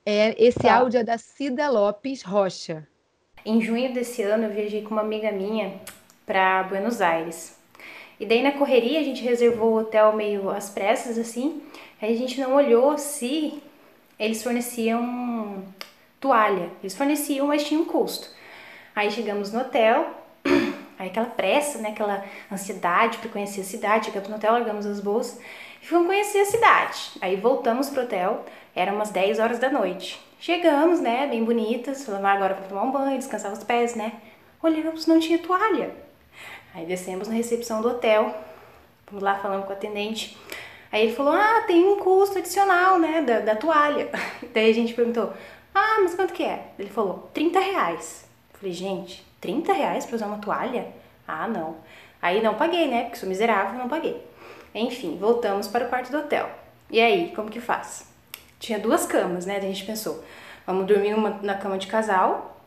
É, 0.06 0.36
esse 0.44 0.60
tá. 0.60 0.76
áudio 0.76 1.00
é 1.00 1.04
da 1.04 1.18
Cida 1.18 1.70
Lopes 1.70 2.24
Rocha. 2.24 2.88
Em 3.46 3.62
junho 3.62 3.94
desse 3.94 4.22
ano, 4.24 4.46
eu 4.46 4.52
viajei 4.52 4.82
com 4.82 4.92
uma 4.92 5.02
amiga 5.02 5.32
minha 5.32 5.80
para 6.26 6.64
Buenos 6.64 7.02
Aires. 7.02 7.58
E 8.20 8.26
daí 8.26 8.44
na 8.44 8.52
correria 8.52 9.00
a 9.00 9.04
gente 9.04 9.24
reservou 9.24 9.72
o 9.72 9.78
hotel 9.80 10.14
meio 10.14 10.50
às 10.50 10.70
pressas 10.70 11.18
assim. 11.18 11.62
Aí 12.02 12.14
a 12.14 12.18
gente 12.18 12.40
não 12.40 12.54
olhou 12.54 12.98
se 12.98 13.62
eles 14.20 14.44
forneciam 14.44 15.64
toalha. 16.20 16.70
Eles 16.82 16.96
forneciam, 16.96 17.48
mas 17.48 17.64
tinha 17.64 17.80
um 17.80 17.86
custo. 17.86 18.30
Aí 18.96 19.12
chegamos 19.12 19.52
no 19.52 19.62
hotel, 19.62 20.10
aí 20.98 21.08
aquela 21.08 21.28
pressa, 21.28 21.80
né, 21.80 21.90
aquela 21.90 22.24
ansiedade 22.52 23.18
para 23.18 23.30
conhecer 23.30 23.62
a 23.62 23.64
cidade. 23.64 24.08
Chegamos 24.08 24.30
no 24.30 24.36
hotel, 24.36 24.54
largamos 24.54 24.86
as 24.86 25.00
bolsas 25.00 25.40
e 25.82 25.88
fomos 25.88 26.08
conhecer 26.08 26.40
a 26.40 26.46
cidade. 26.46 27.12
Aí 27.22 27.36
voltamos 27.36 27.90
pro 27.90 28.04
hotel. 28.04 28.46
Era 28.76 28.94
umas 28.94 29.10
10 29.10 29.40
horas 29.40 29.60
da 29.60 29.70
noite. 29.70 30.22
Chegamos, 30.40 31.02
né, 31.02 31.28
bem 31.28 31.44
bonitas, 31.44 32.06
falamos 32.06 32.26
ah, 32.26 32.32
agora 32.32 32.54
para 32.54 32.66
tomar 32.66 32.84
um 32.84 32.92
banho, 32.92 33.18
descansar 33.18 33.52
os 33.52 33.64
pés, 33.64 33.94
né? 33.96 34.14
Olhamos, 34.64 35.06
não 35.06 35.20
tinha 35.20 35.38
toalha. 35.38 35.94
Aí 36.74 36.86
descemos 36.86 37.28
na 37.28 37.34
recepção 37.34 37.82
do 37.82 37.90
hotel, 37.90 38.34
vamos 39.08 39.22
lá 39.22 39.38
falando 39.40 39.64
com 39.64 39.70
o 39.70 39.74
atendente. 39.74 40.38
Aí 40.92 41.04
ele 41.04 41.16
falou, 41.16 41.34
ah, 41.34 41.64
tem 41.68 41.86
um 41.86 42.00
custo 42.00 42.38
adicional, 42.38 42.98
né, 42.98 43.22
da, 43.22 43.40
da 43.40 43.56
toalha. 43.56 44.10
Daí 44.54 44.70
a 44.70 44.74
gente 44.74 44.94
perguntou, 44.94 45.34
ah, 45.74 45.98
mas 46.02 46.16
quanto 46.16 46.34
que 46.34 46.44
é? 46.44 46.68
Ele 46.80 46.90
falou, 46.90 47.30
30 47.34 47.60
reais. 47.60 48.29
Eu 48.60 48.64
falei, 48.64 48.74
gente, 48.74 49.26
30 49.40 49.72
reais 49.72 50.06
pra 50.06 50.18
usar 50.18 50.28
uma 50.28 50.40
toalha? 50.40 50.88
Ah, 51.26 51.48
não. 51.48 51.78
Aí 52.22 52.44
não 52.44 52.56
paguei, 52.56 52.90
né, 52.90 53.04
porque 53.04 53.16
sou 53.18 53.30
miserável, 53.30 53.80
não 53.80 53.88
paguei. 53.88 54.22
Enfim, 54.76 55.18
voltamos 55.18 55.70
para 55.70 55.86
o 55.86 55.90
quarto 55.90 56.12
do 56.12 56.18
hotel. 56.20 56.50
E 56.92 57.00
aí, 57.00 57.32
como 57.34 57.50
que 57.50 57.62
faz? 57.62 58.06
Tinha 58.60 58.78
duas 58.78 59.06
camas, 59.06 59.46
né? 59.46 59.56
a 59.56 59.62
gente 59.62 59.86
pensou, 59.86 60.22
vamos 60.68 60.86
dormir 60.86 61.14
uma 61.14 61.40
na 61.42 61.56
cama 61.56 61.78
de 61.78 61.88
casal, 61.88 62.58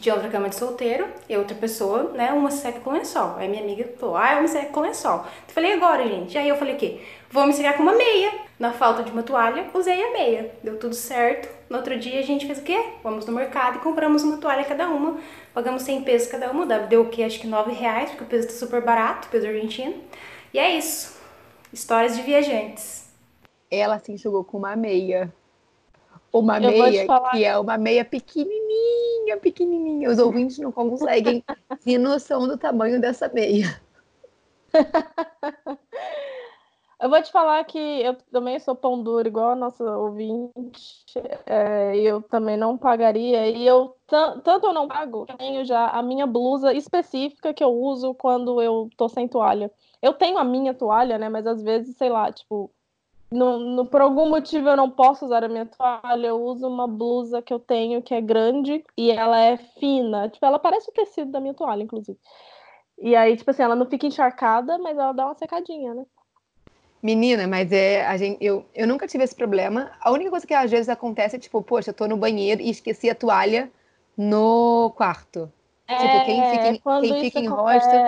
tinha 0.00 0.14
outra 0.14 0.30
cama 0.30 0.48
de 0.48 0.54
solteiro 0.54 1.06
e 1.28 1.36
outra 1.36 1.54
pessoa, 1.54 2.12
né? 2.14 2.32
Uma 2.32 2.50
seca 2.50 2.80
com 2.80 2.92
lençol. 2.92 3.34
Aí 3.36 3.48
minha 3.48 3.62
amiga 3.62 3.92
falou, 3.98 4.16
ah, 4.16 4.30
é 4.30 4.38
uma 4.38 4.48
seca 4.48 4.72
com 4.72 4.80
lençol. 4.80 5.26
Eu 5.48 5.54
falei, 5.54 5.72
agora, 5.74 6.06
gente? 6.06 6.38
Aí 6.38 6.48
eu 6.48 6.56
falei, 6.56 6.74
o 6.74 6.78
quê? 6.78 7.00
Vou 7.30 7.46
me 7.46 7.52
secar 7.52 7.76
com 7.76 7.82
uma 7.82 7.94
meia. 7.94 8.32
Na 8.58 8.72
falta 8.72 9.02
de 9.02 9.10
uma 9.10 9.22
toalha, 9.22 9.66
usei 9.74 10.02
a 10.02 10.12
meia. 10.12 10.52
Deu 10.62 10.78
tudo 10.78 10.94
certo. 10.94 11.57
No 11.68 11.76
outro 11.76 11.98
dia 11.98 12.18
a 12.18 12.22
gente 12.22 12.46
fez 12.46 12.58
o 12.58 12.62
quê? 12.62 12.92
Vamos 13.02 13.26
no 13.26 13.32
mercado 13.32 13.76
e 13.76 13.80
compramos 13.80 14.22
uma 14.22 14.38
toalha 14.38 14.64
cada 14.64 14.88
uma. 14.88 15.18
Pagamos 15.52 15.82
100 15.82 16.02
pesos 16.02 16.28
cada 16.28 16.50
uma. 16.50 16.66
Deu 16.66 17.02
o 17.02 17.08
quê? 17.08 17.22
Acho 17.22 17.40
que 17.40 17.46
9 17.46 17.72
reais, 17.72 18.10
porque 18.10 18.24
o 18.24 18.26
peso 18.26 18.48
tá 18.48 18.54
super 18.54 18.82
barato, 18.82 19.28
peso 19.28 19.46
argentino. 19.46 19.94
E 20.52 20.58
é 20.58 20.76
isso. 20.76 21.18
Histórias 21.72 22.16
de 22.16 22.22
viajantes 22.22 23.08
ela 23.70 23.98
se 23.98 24.12
enxugou 24.12 24.44
com 24.44 24.58
uma 24.58 24.76
meia. 24.76 25.32
Uma 26.32 26.58
eu 26.58 26.70
meia 26.70 27.06
que 27.30 27.44
é 27.44 27.58
uma 27.58 27.78
meia 27.78 28.04
pequenininha, 28.04 29.38
pequenininha. 29.40 30.10
Os 30.10 30.18
ouvintes 30.18 30.58
não 30.58 30.70
conseguem 30.70 31.42
ter 31.84 31.98
noção 31.98 32.46
do 32.46 32.58
tamanho 32.58 33.00
dessa 33.00 33.28
meia. 33.28 33.80
Eu 37.00 37.08
vou 37.08 37.22
te 37.22 37.30
falar 37.30 37.64
que 37.64 37.78
eu 37.78 38.14
também 38.32 38.58
sou 38.58 38.74
pão 38.74 39.00
duro, 39.00 39.28
igual 39.28 39.50
a 39.50 39.54
nossa 39.54 39.84
ouvinte. 39.84 40.52
É, 41.46 41.96
eu 41.96 42.20
também 42.22 42.56
não 42.56 42.76
pagaria. 42.76 43.48
E 43.48 43.64
eu, 43.64 43.96
tanto 44.06 44.66
eu 44.66 44.72
não 44.72 44.88
pago, 44.88 45.24
tenho 45.38 45.64
já 45.64 45.88
a 45.90 46.02
minha 46.02 46.26
blusa 46.26 46.72
específica 46.74 47.54
que 47.54 47.62
eu 47.62 47.70
uso 47.70 48.14
quando 48.14 48.60
eu 48.60 48.90
tô 48.96 49.08
sem 49.08 49.28
toalha. 49.28 49.70
Eu 50.02 50.12
tenho 50.12 50.38
a 50.38 50.44
minha 50.44 50.74
toalha, 50.74 51.18
né? 51.18 51.28
Mas 51.28 51.46
às 51.46 51.62
vezes, 51.62 51.96
sei 51.96 52.08
lá, 52.10 52.32
tipo, 52.32 52.68
no, 53.30 53.58
no, 53.58 53.86
por 53.86 54.00
algum 54.00 54.28
motivo 54.28 54.68
eu 54.68 54.76
não 54.76 54.90
posso 54.90 55.24
usar 55.24 55.44
a 55.44 55.48
minha 55.48 55.66
toalha, 55.66 56.26
eu 56.26 56.42
uso 56.42 56.66
uma 56.66 56.88
blusa 56.88 57.42
que 57.42 57.52
eu 57.52 57.60
tenho 57.60 58.02
que 58.02 58.14
é 58.14 58.20
grande 58.20 58.84
e 58.96 59.10
ela 59.10 59.38
é 59.38 59.56
fina. 59.56 60.28
Tipo, 60.28 60.46
ela 60.46 60.58
parece 60.58 60.90
o 60.90 60.94
tecido 60.94 61.30
da 61.30 61.40
minha 61.40 61.54
toalha, 61.54 61.82
inclusive. 61.82 62.18
E 62.98 63.14
aí, 63.14 63.36
tipo 63.36 63.50
assim, 63.50 63.62
ela 63.62 63.76
não 63.76 63.86
fica 63.86 64.06
encharcada, 64.06 64.78
mas 64.78 64.98
ela 64.98 65.12
dá 65.12 65.26
uma 65.26 65.34
secadinha, 65.34 65.94
né? 65.94 66.04
Menina, 67.02 67.46
mas 67.46 67.70
é, 67.70 68.04
a 68.06 68.16
gente, 68.16 68.44
eu, 68.44 68.66
eu 68.74 68.86
nunca 68.86 69.06
tive 69.06 69.22
esse 69.24 69.34
problema. 69.34 69.92
A 70.00 70.10
única 70.10 70.30
coisa 70.30 70.46
que 70.46 70.54
às 70.54 70.70
vezes 70.70 70.88
acontece 70.88 71.36
é 71.36 71.38
tipo, 71.38 71.62
poxa, 71.62 71.90
eu 71.90 71.94
tô 71.94 72.06
no 72.08 72.16
banheiro 72.16 72.60
e 72.60 72.70
esqueci 72.70 73.08
a 73.08 73.14
toalha 73.14 73.70
no 74.16 74.90
quarto. 74.96 75.52
É, 75.86 75.94
tipo, 75.94 76.20
quem 76.20 76.42
fica, 76.44 76.68
em, 76.68 76.82
quem 76.98 77.14
fica 77.14 77.38
em 77.38 77.46
hostel, 77.46 78.04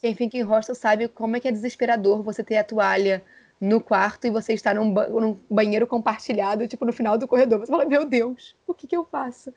quem 0.00 0.14
fica 0.14 0.36
em 0.36 0.42
hostel 0.42 0.74
sabe 0.74 1.08
como 1.08 1.36
é 1.36 1.40
que 1.40 1.48
é 1.48 1.52
desesperador 1.52 2.22
você 2.22 2.42
ter 2.42 2.56
a 2.58 2.64
toalha 2.64 3.24
no 3.60 3.80
quarto 3.80 4.26
e 4.26 4.30
você 4.30 4.52
estar 4.54 4.74
num, 4.74 4.92
ba- 4.92 5.08
num 5.08 5.38
banheiro 5.48 5.86
compartilhado, 5.86 6.66
tipo, 6.66 6.84
no 6.84 6.92
final 6.92 7.16
do 7.16 7.28
corredor. 7.28 7.60
Você 7.60 7.70
fala, 7.70 7.84
meu 7.84 8.04
Deus, 8.04 8.56
o 8.66 8.74
que 8.74 8.86
que 8.88 8.96
eu 8.96 9.04
faço? 9.04 9.54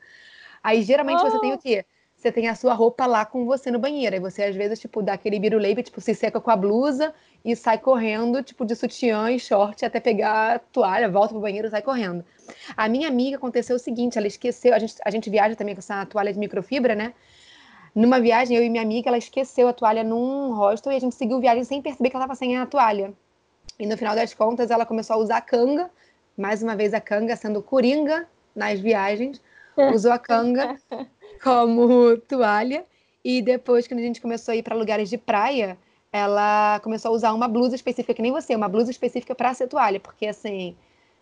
Aí, 0.62 0.82
geralmente, 0.82 1.22
você 1.22 1.38
tem 1.38 1.52
o 1.54 1.58
quê? 1.58 1.84
Você 2.26 2.32
tem 2.32 2.48
a 2.48 2.56
sua 2.56 2.74
roupa 2.74 3.06
lá 3.06 3.24
com 3.24 3.46
você 3.46 3.70
no 3.70 3.78
banheiro. 3.78 4.12
Aí 4.12 4.20
você, 4.20 4.42
às 4.42 4.56
vezes, 4.56 4.80
tipo, 4.80 5.00
dá 5.00 5.12
aquele 5.12 5.38
biruleibe, 5.38 5.80
tipo, 5.80 6.00
se 6.00 6.12
seca 6.12 6.40
com 6.40 6.50
a 6.50 6.56
blusa 6.56 7.14
e 7.44 7.54
sai 7.54 7.78
correndo, 7.78 8.42
tipo, 8.42 8.66
de 8.66 8.74
sutiã 8.74 9.30
e 9.30 9.38
short 9.38 9.84
até 9.84 10.00
pegar 10.00 10.56
a 10.56 10.58
toalha, 10.58 11.08
volta 11.08 11.28
pro 11.28 11.40
banheiro 11.40 11.68
e 11.68 11.70
sai 11.70 11.82
correndo. 11.82 12.24
A 12.76 12.88
minha 12.88 13.06
amiga 13.06 13.36
aconteceu 13.36 13.76
o 13.76 13.78
seguinte, 13.78 14.18
ela 14.18 14.26
esqueceu, 14.26 14.74
a 14.74 14.78
gente, 14.80 14.96
a 15.04 15.10
gente 15.12 15.30
viaja 15.30 15.54
também 15.54 15.72
com 15.72 15.78
essa 15.78 16.04
toalha 16.04 16.32
de 16.32 16.38
microfibra, 16.40 16.96
né? 16.96 17.14
Numa 17.94 18.18
viagem, 18.18 18.56
eu 18.56 18.64
e 18.64 18.68
minha 18.68 18.82
amiga, 18.82 19.08
ela 19.08 19.18
esqueceu 19.18 19.68
a 19.68 19.72
toalha 19.72 20.02
num 20.02 20.52
hostel 20.52 20.90
e 20.90 20.96
a 20.96 20.98
gente 20.98 21.14
seguiu 21.14 21.38
viagem 21.38 21.62
sem 21.62 21.80
perceber 21.80 22.10
que 22.10 22.16
ela 22.16 22.24
estava 22.24 22.36
sem 22.36 22.56
a 22.56 22.66
toalha. 22.66 23.14
E 23.78 23.86
no 23.86 23.96
final 23.96 24.16
das 24.16 24.34
contas, 24.34 24.72
ela 24.72 24.84
começou 24.84 25.14
a 25.14 25.18
usar 25.20 25.36
a 25.36 25.40
canga, 25.40 25.88
mais 26.36 26.60
uma 26.60 26.74
vez 26.74 26.92
a 26.92 27.00
canga 27.00 27.36
sendo 27.36 27.62
coringa 27.62 28.26
nas 28.52 28.80
viagens, 28.80 29.40
usou 29.94 30.10
a 30.10 30.18
canga 30.18 30.76
como 31.42 32.16
toalha. 32.28 32.84
E 33.24 33.42
depois, 33.42 33.88
quando 33.88 34.00
a 34.00 34.02
gente 34.04 34.20
começou 34.20 34.52
a 34.52 34.56
ir 34.56 34.62
para 34.62 34.76
lugares 34.76 35.10
de 35.10 35.18
praia, 35.18 35.76
ela 36.12 36.80
começou 36.80 37.10
a 37.10 37.14
usar 37.14 37.32
uma 37.32 37.48
blusa 37.48 37.74
específica, 37.74 38.14
que 38.14 38.22
nem 38.22 38.32
você, 38.32 38.54
uma 38.54 38.68
blusa 38.68 38.90
específica 38.90 39.34
para 39.34 39.52
ser 39.52 39.66
toalha, 39.66 39.98
porque 39.98 40.26
assim, 40.26 40.76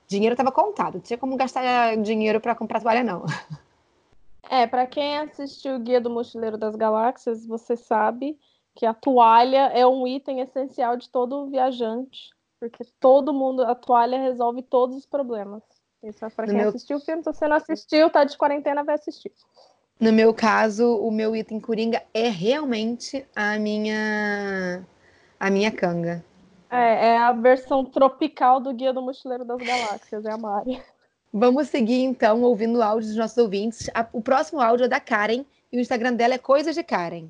dinheiro 0.07 0.35
estava 0.35 0.53
contado, 0.53 0.94
não 0.94 1.00
tinha 1.00 1.18
como 1.18 1.37
gastar 1.37 1.96
dinheiro 1.96 2.40
para 2.40 2.55
comprar 2.55 2.81
toalha, 2.81 3.03
não. 3.03 3.24
É, 4.50 4.66
pra 4.66 4.87
quem 4.87 5.18
assistiu 5.18 5.77
o 5.77 5.79
Guia 5.79 6.00
do 6.00 6.11
Mochileiro 6.11 6.59
das 6.59 6.77
Galáxias, 6.77 7.46
você 7.46 7.77
sabe 7.77 8.38
que 8.74 8.85
a 8.85 8.92
toalha 8.92 9.70
é 9.72 9.87
um 9.87 10.07
item 10.07 10.40
essencial 10.40 10.96
de 10.96 11.09
todo 11.09 11.46
viajante, 11.46 12.31
porque 12.61 12.85
todo 13.00 13.33
mundo, 13.33 13.62
a 13.62 13.74
toalha 13.74 14.18
resolve 14.18 14.62
todos 14.62 14.96
os 14.96 15.07
problemas. 15.07 15.62
Isso 16.03 16.24
é 16.24 16.29
No 16.29 16.44
quem 16.44 16.55
meu- 16.55 16.68
assistiu 16.68 16.98
o 16.98 17.00
filme. 17.00 17.22
Se 17.22 17.33
você 17.33 17.48
não 17.48 17.57
assistiu, 17.57 18.11
tá 18.11 18.24
de 18.24 18.37
quarentena, 18.37 18.85
vai 18.85 18.96
assistir. 18.96 19.33
No 20.00 20.12
meu 20.12 20.35
caso, 20.35 20.96
o 20.96 21.11
meu 21.11 21.37
item 21.37 21.61
coringa 21.61 22.02
é 22.12 22.28
realmente 22.28 23.24
a 23.35 23.59
minha 23.59 24.85
a 25.38 25.50
minha 25.50 25.70
canga. 25.70 26.24
É, 26.70 27.09
é 27.09 27.18
a 27.18 27.33
versão 27.33 27.85
tropical 27.85 28.61
do 28.61 28.72
Guia 28.72 28.92
do 28.92 29.00
Mochileiro 29.00 29.44
das 29.44 29.59
Galáxias, 29.59 30.24
é 30.24 30.33
a 30.33 30.37
Mari. 30.37 30.80
Vamos 31.33 31.68
seguir 31.68 32.02
então 32.02 32.42
ouvindo 32.42 32.78
o 32.78 32.83
áudio 32.83 33.09
dos 33.09 33.16
nossos 33.16 33.38
ouvintes. 33.38 33.88
O 34.12 34.20
próximo 34.20 34.61
áudio 34.61 34.85
é 34.85 34.88
da 34.88 35.00
Karen 35.00 35.44
e 35.72 35.76
o 35.76 35.80
Instagram 35.80 36.14
dela 36.14 36.35
é 36.35 36.38
Coisas 36.38 36.74
de 36.74 36.83
Karen. 36.83 37.28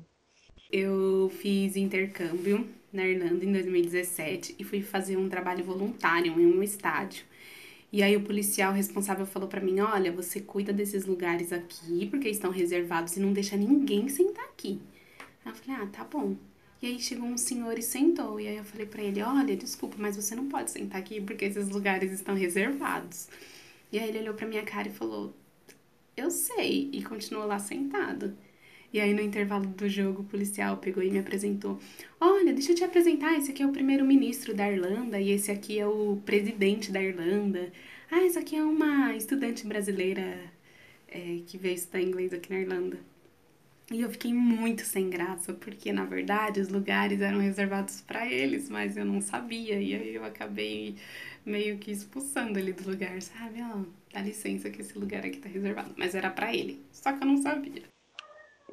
Eu 0.71 1.29
fiz 1.29 1.75
intercâmbio 1.75 2.67
na 2.91 3.05
Irlanda 3.05 3.45
em 3.45 3.51
2017 3.51 4.55
e 4.57 4.63
fui 4.63 4.81
fazer 4.81 5.17
um 5.17 5.29
trabalho 5.29 5.63
voluntário 5.63 6.39
em 6.39 6.45
um 6.45 6.63
estádio. 6.63 7.25
E 7.95 8.03
aí 8.03 8.13
o 8.17 8.21
policial 8.23 8.73
responsável 8.73 9.25
falou 9.25 9.47
pra 9.47 9.61
mim: 9.61 9.79
"Olha, 9.79 10.11
você 10.11 10.41
cuida 10.41 10.73
desses 10.73 11.05
lugares 11.05 11.53
aqui 11.53 12.05
porque 12.07 12.27
estão 12.27 12.51
reservados 12.51 13.15
e 13.15 13.21
não 13.21 13.31
deixa 13.31 13.55
ninguém 13.55 14.09
sentar 14.09 14.43
aqui". 14.43 14.81
Aí 15.45 15.51
eu 15.53 15.55
falei: 15.55 15.81
"Ah, 15.81 15.87
tá 15.87 16.03
bom". 16.03 16.35
E 16.81 16.87
aí 16.87 16.99
chegou 16.99 17.25
um 17.25 17.37
senhor 17.37 17.79
e 17.79 17.81
sentou. 17.81 18.37
E 18.37 18.49
aí 18.49 18.57
eu 18.57 18.65
falei 18.65 18.85
pra 18.85 19.01
ele: 19.01 19.21
"Olha, 19.21 19.55
desculpa, 19.55 19.95
mas 19.97 20.17
você 20.17 20.35
não 20.35 20.49
pode 20.49 20.71
sentar 20.71 20.99
aqui 20.99 21.21
porque 21.21 21.45
esses 21.45 21.69
lugares 21.69 22.11
estão 22.11 22.35
reservados". 22.35 23.29
E 23.93 23.97
aí 23.97 24.09
ele 24.09 24.19
olhou 24.19 24.33
pra 24.33 24.45
minha 24.45 24.63
cara 24.63 24.89
e 24.89 24.91
falou: 24.91 25.33
"Eu 26.17 26.29
sei", 26.29 26.89
e 26.91 27.01
continuou 27.01 27.47
lá 27.47 27.59
sentado. 27.59 28.35
E 28.93 28.99
aí, 28.99 29.13
no 29.13 29.21
intervalo 29.21 29.67
do 29.67 29.89
jogo, 29.89 30.21
o 30.21 30.25
policial 30.25 30.77
pegou 30.77 31.03
e 31.03 31.11
me 31.11 31.19
apresentou. 31.19 31.79
Olha, 32.19 32.53
deixa 32.53 32.71
eu 32.71 32.75
te 32.75 32.83
apresentar, 32.83 33.37
esse 33.37 33.51
aqui 33.51 33.61
é 33.63 33.67
o 33.67 33.71
primeiro-ministro 33.71 34.53
da 34.53 34.71
Irlanda 34.71 35.19
e 35.19 35.31
esse 35.31 35.51
aqui 35.51 35.79
é 35.79 35.87
o 35.87 36.21
presidente 36.25 36.91
da 36.91 37.01
Irlanda. 37.01 37.71
Ah, 38.09 38.23
essa 38.23 38.39
aqui 38.39 38.55
é 38.55 38.63
uma 38.63 39.15
estudante 39.15 39.65
brasileira 39.67 40.39
é, 41.07 41.41
que 41.45 41.57
veio 41.57 41.75
estudar 41.75 42.01
inglês 42.01 42.33
aqui 42.33 42.51
na 42.51 42.59
Irlanda. 42.59 42.97
E 43.91 44.01
eu 44.01 44.09
fiquei 44.09 44.33
muito 44.33 44.81
sem 44.83 45.09
graça, 45.09 45.53
porque 45.53 45.91
na 45.93 46.05
verdade 46.05 46.59
os 46.59 46.69
lugares 46.69 47.21
eram 47.21 47.39
reservados 47.39 48.01
para 48.01 48.25
eles, 48.27 48.67
mas 48.69 48.97
eu 48.97 49.05
não 49.05 49.21
sabia. 49.21 49.79
E 49.79 49.93
aí 49.93 50.15
eu 50.15 50.25
acabei 50.25 50.95
meio 51.45 51.77
que 51.77 51.91
expulsando 51.91 52.57
ele 52.57 52.73
do 52.73 52.89
lugar, 52.89 53.21
sabe? 53.21 53.61
Ó, 53.61 53.83
dá 54.11 54.21
licença 54.21 54.69
que 54.71 54.81
esse 54.81 54.97
lugar 54.97 55.23
aqui 55.25 55.37
tá 55.37 55.49
reservado. 55.49 55.93
Mas 55.97 56.15
era 56.15 56.31
para 56.31 56.53
ele, 56.55 56.83
só 56.91 57.13
que 57.13 57.23
eu 57.23 57.27
não 57.27 57.37
sabia. 57.37 57.94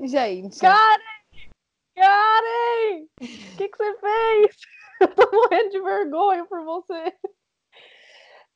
Gente, 0.00 0.58
Karen! 0.60 1.12
O 3.20 3.56
que, 3.56 3.68
que 3.68 3.76
você 3.76 3.98
fez? 3.98 4.56
Eu 5.00 5.14
tô 5.14 5.28
morrendo 5.32 5.70
de 5.70 5.80
vergonha 5.80 6.44
por 6.46 6.64
você. 6.64 7.12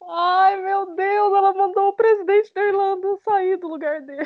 Ai, 0.08 0.62
meu 0.62 0.94
Deus, 0.94 1.34
ela 1.34 1.52
mandou 1.52 1.88
o 1.88 1.92
presidente 1.92 2.52
da 2.54 2.62
Irlanda 2.62 3.18
sair 3.24 3.56
do 3.56 3.66
lugar 3.66 4.00
dele. 4.02 4.24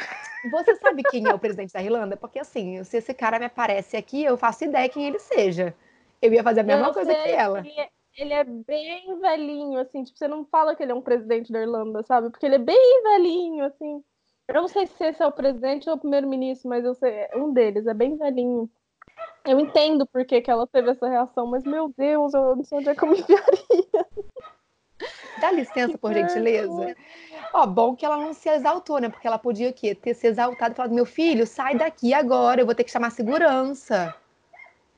você 0.51 0.77
sabe 0.77 1.03
quem 1.05 1.27
é 1.27 1.33
o 1.33 1.38
presidente 1.38 1.73
da 1.73 1.83
Irlanda? 1.83 2.16
Porque 2.16 2.38
assim, 2.38 2.83
se 2.85 2.99
esse 2.99 3.14
cara 3.14 3.38
me 3.38 3.46
aparece 3.46 3.96
aqui, 3.96 4.23
eu 4.23 4.37
faço 4.37 4.64
ideia 4.64 4.88
quem 4.88 5.07
ele 5.07 5.18
seja. 5.18 5.75
Eu 6.20 6.33
ia 6.33 6.42
fazer 6.42 6.61
a 6.61 6.64
mesma 6.64 6.92
coisa 6.92 7.12
sei 7.12 7.23
que 7.23 7.31
ela. 7.31 7.61
Ele 7.61 7.81
é, 7.81 7.88
ele 8.16 8.35
é 8.35 8.44
bem 8.44 9.20
velhinho, 9.20 9.81
assim, 9.81 10.05
tipo, 10.05 10.18
você 10.18 10.29
não 10.29 10.44
fala 10.44 10.77
que 10.77 10.83
ele 10.83 10.92
é 10.92 10.94
um 10.94 11.01
presidente 11.01 11.51
da 11.51 11.61
Irlanda, 11.61 12.03
sabe? 12.03 12.31
Porque 12.31 12.44
ele 12.44 12.57
é 12.57 12.59
bem 12.59 13.03
velhinho, 13.03 13.64
assim. 13.64 14.05
Eu 14.51 14.63
não 14.63 14.69
sei 14.69 14.85
se 14.89 15.05
esse 15.05 15.23
é 15.23 15.27
o 15.27 15.31
presidente 15.31 15.89
ou 15.89 15.95
o 15.95 15.99
primeiro-ministro, 15.99 16.69
mas 16.69 16.85
eu 16.85 16.93
sei, 16.93 17.29
um 17.37 17.53
deles 17.53 17.87
é 17.87 17.95
bem 17.95 18.17
velhinho. 18.17 18.69
Eu 19.45 19.61
entendo 19.61 20.05
por 20.05 20.25
que, 20.25 20.41
que 20.41 20.51
ela 20.51 20.67
teve 20.67 20.91
essa 20.91 21.09
reação, 21.09 21.47
mas 21.47 21.63
meu 21.63 21.95
Deus, 21.97 22.35
eu 22.35 22.57
não 22.57 22.65
sei 22.65 22.79
onde 22.79 22.89
é 22.89 22.95
que 22.97 23.05
eu 23.05 23.09
me 23.09 23.21
enfiaria. 23.21 24.07
Dá 25.41 25.53
licença, 25.53 25.97
por 25.97 26.13
gentileza. 26.13 26.97
Ó, 27.55 27.65
bom 27.65 27.95
que 27.95 28.05
ela 28.05 28.17
não 28.17 28.35
se 28.35 28.49
exaltou, 28.49 28.99
né? 28.99 29.09
Porque 29.09 29.29
ela 29.29 29.39
podia 29.39 29.71
o 29.71 29.73
quê? 29.73 29.95
Ter 29.95 30.15
se 30.15 30.27
exaltado 30.27 30.73
e 30.73 30.77
falado, 30.77 30.95
meu 30.95 31.07
filho, 31.07 31.47
sai 31.47 31.77
daqui 31.77 32.13
agora, 32.13 32.61
eu 32.61 32.67
vou 32.67 32.75
ter 32.75 32.83
que 32.83 32.91
chamar 32.91 33.11
segurança. 33.11 34.13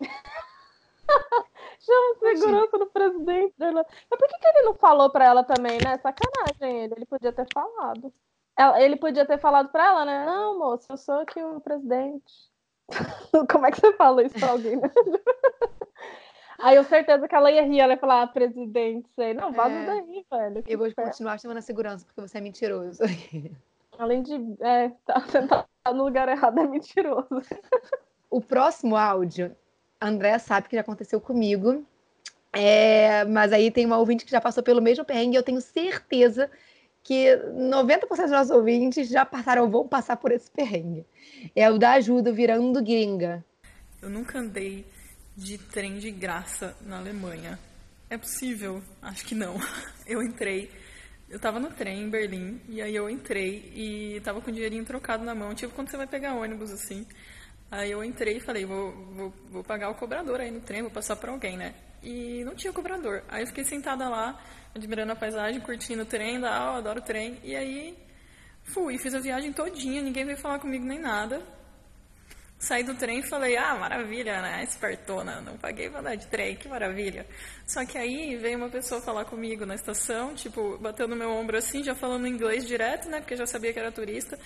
Chama 1.79 2.15
segurança 2.21 2.79
do 2.79 2.87
presidente 2.87 3.55
Irlanda. 3.61 3.87
Mas 4.11 4.19
por 4.19 4.29
que, 4.29 4.39
que 4.39 4.49
ele 4.49 4.63
não 4.63 4.75
falou 4.75 5.11
pra 5.11 5.27
ela 5.27 5.45
também, 5.45 5.79
né? 5.85 5.99
Sacanagem 5.99 6.85
ele. 6.85 6.95
Ele 6.97 7.07
podia 7.07 7.33
ter 7.33 7.47
falado. 7.53 8.11
Ele 8.79 8.97
podia 8.97 9.27
ter 9.27 9.39
falado 9.39 9.69
pra 9.71 9.87
ela, 9.87 10.05
né? 10.05 10.27
Não, 10.27 10.59
moço, 10.59 10.87
eu 10.91 10.97
sou 10.97 11.21
aqui 11.21 11.43
o 11.43 11.61
presidente. 11.61 12.33
Como 13.51 13.67
é 13.67 13.71
que 13.71 13.81
você 13.81 13.93
fala 13.95 14.23
isso 14.23 14.39
pra 14.39 14.51
alguém, 14.51 14.77
né? 14.77 14.91
Aí 16.63 16.77
eu 16.77 16.85
certeza 16.85 17.27
que 17.27 17.35
ela 17.35 17.51
ia 17.51 17.63
rir, 17.63 17.81
ela 17.81 17.95
ia 17.95 17.99
falar, 17.99 18.23
ah, 18.23 18.27
presidente, 18.27 19.09
sei. 19.17 19.35
Não, 19.35 19.53
vaza 19.53 19.75
É. 19.75 19.85
daí, 19.85 20.25
velho. 20.31 20.65
Eu 20.67 20.79
vou 20.79 20.95
continuar 20.95 21.39
chamando 21.41 21.59
a 21.59 21.63
segurança, 21.63 22.07
porque 22.07 22.21
você 22.21 22.39
é 22.39 22.41
mentiroso. 22.41 23.03
Além 23.99 24.23
de 24.23 24.35
é, 24.61 24.91
tá, 25.05 25.21
sentar 25.23 25.67
no 25.93 26.05
lugar 26.05 26.29
errado 26.29 26.61
é 26.61 26.67
mentiroso. 26.67 27.29
O 28.31 28.41
próximo 28.41 28.97
áudio, 28.97 29.57
a 30.01 30.07
Andrea 30.09 30.39
sabe 30.39 30.69
que 30.69 30.77
já 30.77 30.83
aconteceu 30.83 31.21
comigo. 31.21 31.85
É, 32.53 33.25
mas 33.25 33.53
aí 33.53 33.71
tem 33.71 33.85
uma 33.85 33.99
ouvinte 33.99 34.25
que 34.25 34.31
já 34.31 34.41
passou 34.41 34.63
pelo 34.63 34.81
mesmo 34.81 35.05
perrengue 35.05 35.37
e 35.37 35.39
eu 35.39 35.43
tenho 35.43 35.61
certeza 35.61 36.51
que 37.03 37.37
90% 37.37 38.09
dos 38.09 38.31
nossos 38.31 38.51
ouvintes 38.51 39.09
já 39.09 39.25
passaram 39.25 39.63
ou 39.63 39.71
vão 39.71 39.89
passar 39.89 40.17
por 40.17 40.33
esse 40.33 40.51
perrengue. 40.51 41.05
É 41.55 41.71
o 41.71 41.79
da 41.79 41.93
ajuda 41.93 42.33
virando 42.33 42.83
gringa. 42.83 43.45
Eu 44.01 44.09
nunca 44.09 44.39
andei 44.39 44.85
de 45.37 45.59
trem 45.59 45.99
de 45.99 46.11
graça 46.11 46.77
na 46.83 46.99
Alemanha. 46.99 47.59
É 48.11 48.19
possível? 48.19 48.83
Acho 49.01 49.25
que 49.25 49.35
não. 49.35 49.57
Eu 50.07 50.23
entrei, 50.23 50.69
eu 51.33 51.39
tava 51.39 51.59
no 51.59 51.71
trem 51.71 52.03
em 52.03 52.11
Berlim, 52.11 52.61
e 52.69 52.83
aí 52.83 52.95
eu 52.95 53.09
entrei 53.09 53.73
e 53.75 54.21
tava 54.21 54.43
com 54.43 54.51
o 54.51 54.53
dinheirinho 54.53 54.85
trocado 54.85 55.25
na 55.25 55.35
mão, 55.35 55.55
tipo 55.55 55.73
quando 55.73 55.89
você 55.89 55.97
vai 55.97 56.07
pegar 56.07 56.35
ônibus 56.35 56.71
assim. 56.71 57.07
Aí 57.71 57.91
eu 57.91 58.05
entrei 58.05 58.37
e 58.37 58.41
falei, 58.41 58.67
vou, 58.67 58.93
vou, 59.15 59.33
vou 59.51 59.65
pagar 59.65 59.89
o 59.89 59.95
cobrador 59.95 60.41
aí 60.41 60.51
no 60.51 60.61
trem, 60.61 60.83
vou 60.83 60.91
passar 60.91 61.17
pra 61.17 61.31
alguém, 61.31 61.57
né? 61.57 61.75
E 62.03 62.45
não 62.45 62.55
tinha 62.55 62.71
cobrador. 62.71 63.25
Aí 63.29 63.45
eu 63.45 63.47
fiquei 63.47 63.65
sentada 63.65 64.11
lá, 64.11 64.39
admirando 64.75 65.13
a 65.13 65.17
paisagem, 65.17 65.61
curtindo 65.61 66.03
o 66.03 66.07
trem, 66.07 66.39
lá, 66.39 66.67
eu 66.67 66.79
adoro 66.79 67.01
o 67.01 67.03
trem. 67.03 67.39
E 67.43 67.55
aí 67.55 67.97
fui, 68.65 68.99
fiz 68.99 69.15
a 69.15 69.21
viagem 69.21 69.53
todinha, 69.53 70.03
ninguém 70.03 70.25
veio 70.25 70.39
falar 70.39 70.59
comigo 70.59 70.85
nem 70.85 70.99
nada. 70.99 71.43
Saí 72.59 72.85
do 72.85 72.95
trem 72.95 73.19
e 73.19 73.23
falei, 73.25 73.57
ah, 73.57 73.75
maravilha, 73.75 74.41
né? 74.41 74.63
Espertona, 74.63 75.41
não 75.41 75.57
paguei 75.57 75.91
pra 75.91 75.99
andar 75.99 76.15
de 76.15 76.29
trem, 76.29 76.55
que 76.55 76.69
maravilha. 76.69 77.27
Só 77.67 77.85
que 77.85 77.99
aí 77.99 78.37
veio 78.37 78.57
uma 78.57 78.69
pessoa 78.69 79.01
falar 79.01 79.25
comigo 79.25 79.67
na 79.67 79.75
estação, 79.75 80.33
tipo, 80.33 80.79
bateu 80.79 81.09
no 81.09 81.17
meu 81.17 81.29
ombro 81.29 81.59
assim, 81.59 81.83
já 81.83 81.93
falando 81.93 82.29
inglês 82.29 82.65
direto, 82.65 83.09
né? 83.09 83.19
Porque 83.19 83.35
já 83.35 83.47
sabia 83.47 83.73
que 83.73 83.81
era 83.81 83.91
turista. 83.91 84.39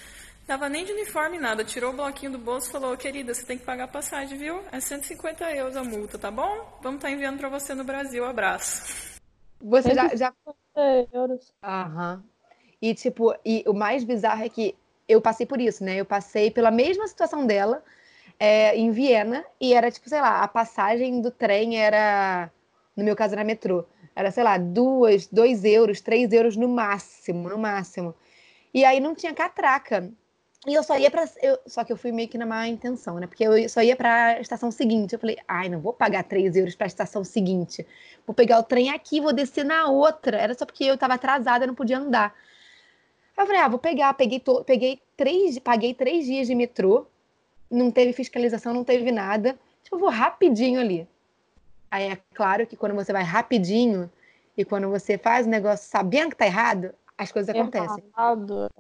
Tava 0.47 0.67
nem 0.67 0.87
de 0.87 0.93
uniforme 0.93 1.39
nada, 1.39 1.63
tirou 1.63 1.93
o 1.93 1.97
bloquinho 1.97 2.33
do 2.33 2.39
bolso 2.39 2.71
e 2.71 2.73
falou, 2.73 2.97
querida, 2.97 3.35
você 3.35 3.45
tem 3.45 3.59
que 3.59 3.65
pagar 3.65 3.85
a 3.85 3.89
passagem, 3.89 4.39
viu? 4.39 4.63
É 4.73 4.81
150 4.81 5.51
euros 5.55 5.77
a 5.77 5.85
multa, 5.85 6.17
tá 6.17 6.31
bom? 6.31 6.81
Vamos 6.83 6.99
estar 6.99 7.11
enviando 7.11 7.37
pra 7.37 7.51
você 7.51 7.75
no 7.75 7.85
Brasil, 7.85 8.25
abraço. 8.25 9.16
Você 9.61 9.95
já, 9.95 10.15
já... 10.15 10.33
euros. 11.13 11.53
Aham. 11.63 12.23
E, 12.81 12.95
tipo, 12.95 13.35
e 13.45 13.65
o 13.67 13.73
mais 13.73 14.05
bizarro 14.05 14.45
é 14.45 14.49
que 14.49 14.77
eu 15.09 15.21
passei 15.21 15.47
por 15.47 15.61
isso, 15.61 15.83
né? 15.83 15.97
Eu 15.97 16.05
passei 16.05 16.51
pela 16.51 16.71
mesma 16.71 17.07
situação 17.07 17.47
dela 17.47 17.83
é, 18.39 18.77
em 18.77 18.91
Viena 18.91 19.45
e 19.61 19.73
era, 19.73 19.91
tipo, 19.91 20.09
sei 20.09 20.21
lá, 20.21 20.43
a 20.43 20.49
passagem 20.49 21.21
do 21.21 21.31
trem 21.31 21.79
era, 21.79 22.51
no 22.95 23.05
meu 23.05 23.17
caso, 23.17 23.35
era 23.35 23.45
metrô. 23.45 23.85
Era, 24.15 24.31
sei 24.31 24.45
lá, 24.45 24.59
duas, 24.59 25.27
dois 25.27 25.65
euros, 25.65 26.01
três 26.01 26.33
euros 26.33 26.57
no 26.57 26.69
máximo, 26.69 27.49
no 27.49 27.59
máximo. 27.59 28.15
E 28.73 28.85
aí 28.85 29.01
não 29.01 29.15
tinha 29.15 29.35
catraca. 29.35 30.11
E 30.65 30.75
eu 30.75 30.83
só 30.83 30.99
ia 30.99 31.11
para 31.11 31.25
Só 31.67 31.85
que 31.85 31.93
eu 31.93 31.97
fui 31.97 32.13
meio 32.13 32.29
que 32.29 32.39
na 32.39 32.47
má 32.47 32.67
intenção, 32.67 33.19
né? 33.19 33.27
Porque 33.27 33.45
eu 33.45 33.69
só 33.69 33.83
ia 33.83 33.97
para 33.97 34.27
a 34.27 34.41
estação 34.41 34.71
seguinte. 34.71 35.13
Eu 35.13 35.19
falei, 35.19 35.39
ai, 35.47 35.69
não 35.69 35.81
vou 35.81 35.93
pagar 35.93 36.25
3 36.25 36.57
euros 36.57 36.75
para 36.75 36.87
a 36.87 36.89
estação 36.89 37.23
seguinte. 37.23 37.87
Vou 38.27 38.35
pegar 38.35 38.59
o 38.59 38.63
trem 38.63 38.91
aqui, 38.91 39.21
vou 39.21 39.33
descer 39.33 39.65
na 39.65 39.89
outra. 39.89 40.37
Era 40.39 40.55
só 40.55 40.65
porque 40.65 40.85
eu 40.85 40.95
estava 40.95 41.15
atrasada, 41.15 41.67
não 41.67 41.75
podia 41.75 41.99
andar. 41.99 42.35
Aí 43.37 43.43
eu 43.43 43.47
falei, 43.47 43.61
ah, 43.61 43.69
vou 43.69 43.79
pegar. 43.79 44.15
Peguei, 44.15 44.41
to... 44.41 44.65
Peguei 44.65 45.01
três, 45.17 45.59
paguei 45.59 45.95
três 45.95 46.25
dias 46.25 46.47
de 46.47 46.55
metrô. 46.55 47.07
Não 47.71 47.91
teve 47.91 48.13
fiscalização, 48.13 48.73
não 48.73 48.85
teve 48.85 49.13
nada. 49.13 49.59
Tipo, 49.83 49.97
eu 49.97 50.01
vou 50.01 50.09
rapidinho 50.09 50.81
ali. 50.81 51.07
Aí 51.91 52.11
é 52.11 52.19
claro 52.35 52.67
que 52.67 52.77
quando 52.77 52.95
você 52.95 53.13
vai 53.13 53.23
rapidinho 53.23 54.11
e 54.57 54.65
quando 54.65 54.89
você 54.91 55.17
faz 55.17 55.47
o 55.47 55.51
negócio 55.51 55.89
sabendo 55.89 56.31
que 56.31 56.37
tá 56.37 56.47
errado, 56.47 56.93
as 57.17 57.31
coisas 57.31 57.55
acontecem. 57.55 58.05
Errado. 58.17 58.71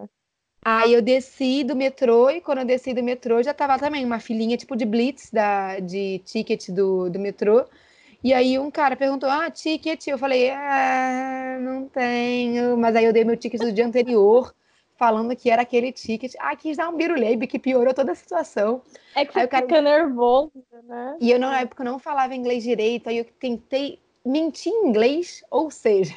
Aí 0.64 0.92
eu 0.92 1.00
desci 1.00 1.62
do 1.62 1.76
metrô 1.76 2.28
e 2.28 2.40
quando 2.40 2.58
eu 2.58 2.64
desci 2.64 2.92
do 2.92 3.02
metrô 3.02 3.42
já 3.42 3.54
tava 3.54 3.78
também 3.78 4.04
uma 4.04 4.18
filinha 4.18 4.56
tipo 4.56 4.74
de 4.74 4.84
blitz 4.84 5.30
da, 5.30 5.78
de 5.78 6.20
ticket 6.24 6.70
do, 6.70 7.08
do 7.08 7.18
metrô. 7.18 7.64
E 8.22 8.34
aí 8.34 8.58
um 8.58 8.70
cara 8.70 8.96
perguntou, 8.96 9.30
ah, 9.30 9.48
ticket? 9.48 10.08
Eu 10.08 10.18
falei, 10.18 10.50
ah, 10.50 11.58
não 11.60 11.88
tenho. 11.88 12.76
Mas 12.76 12.96
aí 12.96 13.04
eu 13.04 13.12
dei 13.12 13.24
meu 13.24 13.36
ticket 13.36 13.60
do 13.60 13.70
dia 13.70 13.86
anterior, 13.86 14.52
falando 14.96 15.36
que 15.36 15.48
era 15.48 15.62
aquele 15.62 15.92
ticket. 15.92 16.34
Ah, 16.40 16.56
quis 16.56 16.76
dar 16.76 16.88
um 16.88 16.96
biruleibe 16.96 17.46
que 17.46 17.58
piorou 17.58 17.94
toda 17.94 18.10
a 18.10 18.16
situação. 18.16 18.82
É 19.14 19.24
que 19.24 19.38
aí 19.38 19.46
você 19.46 19.56
fica 19.62 19.80
nervoso, 19.80 20.50
né? 20.82 21.16
E 21.20 21.30
eu 21.30 21.38
na 21.38 21.60
época 21.60 21.84
não 21.84 22.00
falava 22.00 22.34
inglês 22.34 22.64
direito, 22.64 23.08
aí 23.08 23.18
eu 23.18 23.24
tentei 23.38 24.00
mentir 24.24 24.72
em 24.72 24.88
inglês, 24.88 25.44
ou 25.48 25.70
seja... 25.70 26.16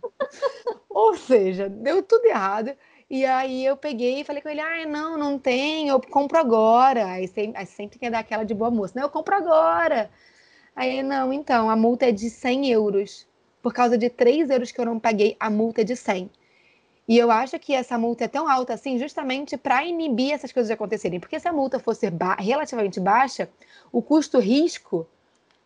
ou 0.88 1.16
seja, 1.16 1.68
deu 1.68 2.02
tudo 2.02 2.24
errado. 2.26 2.70
E 3.10 3.24
aí 3.24 3.64
eu 3.64 3.76
peguei 3.76 4.20
e 4.20 4.24
falei 4.24 4.42
com 4.42 4.48
ele, 4.50 4.60
ah, 4.60 4.86
não, 4.86 5.16
não 5.16 5.38
tem, 5.38 5.88
eu 5.88 6.00
compro 6.00 6.38
agora. 6.38 7.06
Aí 7.06 7.26
sempre, 7.26 7.58
aí 7.58 7.66
sempre 7.66 7.98
quer 7.98 8.10
dar 8.10 8.18
aquela 8.18 8.44
de 8.44 8.54
boa 8.54 8.70
moça, 8.70 8.92
não, 8.96 9.04
eu 9.04 9.10
compro 9.10 9.34
agora. 9.34 10.10
Aí, 10.78 11.02
não, 11.02 11.32
então, 11.32 11.68
a 11.68 11.74
multa 11.74 12.06
é 12.06 12.12
de 12.12 12.30
100 12.30 12.70
euros. 12.70 13.26
Por 13.60 13.72
causa 13.74 13.98
de 13.98 14.08
3 14.08 14.48
euros 14.48 14.70
que 14.70 14.80
eu 14.80 14.84
não 14.84 15.00
paguei, 15.00 15.36
a 15.40 15.50
multa 15.50 15.80
é 15.80 15.84
de 15.84 15.96
100. 15.96 16.30
E 17.08 17.18
eu 17.18 17.30
acho 17.32 17.58
que 17.58 17.74
essa 17.74 17.98
multa 17.98 18.24
é 18.24 18.28
tão 18.28 18.48
alta 18.48 18.74
assim, 18.74 18.96
justamente 18.96 19.56
para 19.56 19.84
inibir 19.84 20.32
essas 20.32 20.52
coisas 20.52 20.68
de 20.68 20.74
acontecerem. 20.74 21.18
Porque 21.18 21.40
se 21.40 21.48
a 21.48 21.52
multa 21.52 21.80
fosse 21.80 22.08
ba 22.10 22.36
relativamente 22.36 23.00
baixa, 23.00 23.48
o 23.90 24.00
custo-risco 24.00 25.04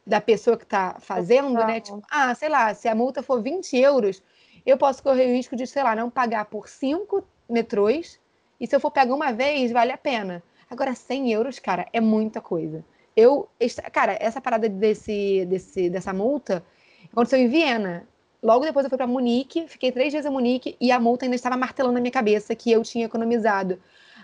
da 0.07 0.21
pessoa 0.21 0.57
que 0.57 0.65
está 0.65 0.97
fazendo, 1.01 1.53
né? 1.67 1.81
Tipo, 1.81 2.03
ah, 2.11 2.35
sei 2.35 2.49
lá, 2.49 2.73
se 2.73 2.89
a 2.89 2.95
multa 2.95 3.23
for 3.23 3.43
20 3.43 3.77
euros, 3.77 4.23
eu 4.65 4.77
posso 4.77 5.03
correr 5.03 5.27
o 5.27 5.37
risco 5.37 5.57
de, 5.57 5.67
sei 5.67 5.83
lá, 5.83 5.95
não 5.95 6.11
pagar 6.11 6.45
por 6.47 6.69
cinco 6.69 7.25
metrôs, 7.49 8.19
e 8.61 8.67
se 8.67 8.75
eu 8.75 8.81
for 8.81 8.91
pegar 8.91 9.15
uma 9.15 9.33
vez, 9.33 9.73
vale 9.73 9.93
a 9.93 9.99
pena. 9.99 10.43
Agora, 10.71 10.95
100 10.95 11.33
euros, 11.33 11.59
cara, 11.59 11.87
é 11.93 12.01
muita 12.01 12.41
coisa. 12.41 12.85
Eu, 13.17 13.49
cara, 13.93 14.17
essa 14.21 14.41
parada 14.41 14.69
desse, 14.69 15.45
desse, 15.47 15.91
dessa 15.91 16.13
multa 16.13 16.65
aconteceu 17.13 17.39
em 17.39 17.49
Viena. 17.49 18.07
Logo 18.43 18.65
depois 18.65 18.85
eu 18.85 18.91
fui 18.91 18.97
para 18.97 19.07
Munique, 19.07 19.69
fiquei 19.69 19.93
três 19.93 20.13
dias 20.13 20.25
em 20.25 20.31
Munique 20.31 20.77
e 20.81 20.91
a 20.91 20.99
multa 20.99 21.27
ainda 21.27 21.37
estava 21.37 21.57
martelando 21.57 21.95
na 21.95 22.01
minha 22.01 22.11
cabeça 22.11 22.55
que 22.55 22.73
eu 22.73 22.83
tinha 22.83 23.05
economizado 23.05 23.79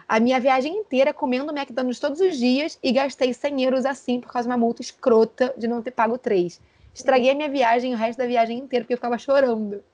a 0.09 0.19
minha 0.19 0.41
viagem 0.41 0.75
inteira 0.75 1.13
comendo 1.13 1.53
McDonald's 1.55 2.01
todos 2.01 2.19
os 2.21 2.39
dias 2.39 2.79
e 2.83 2.91
gastei 2.91 3.35
100 3.35 3.63
euros 3.63 3.85
assim 3.85 4.21
por 4.21 4.33
causa 4.33 4.49
de 4.49 4.53
uma 4.53 4.59
multa 4.59 4.81
escrota 4.81 5.55
de 5.57 5.69
não 5.69 5.83
ter 5.83 5.91
pago 5.91 6.17
três. 6.17 6.59
Estraguei 6.95 7.31
a 7.31 7.35
minha 7.35 7.49
viagem, 7.49 7.93
o 7.93 7.97
resto 7.97 8.19
da 8.19 8.27
viagem 8.27 8.59
inteira, 8.59 8.85
porque 8.85 8.95
eu 8.95 8.97
ficava 8.97 9.19
chorando. 9.19 9.85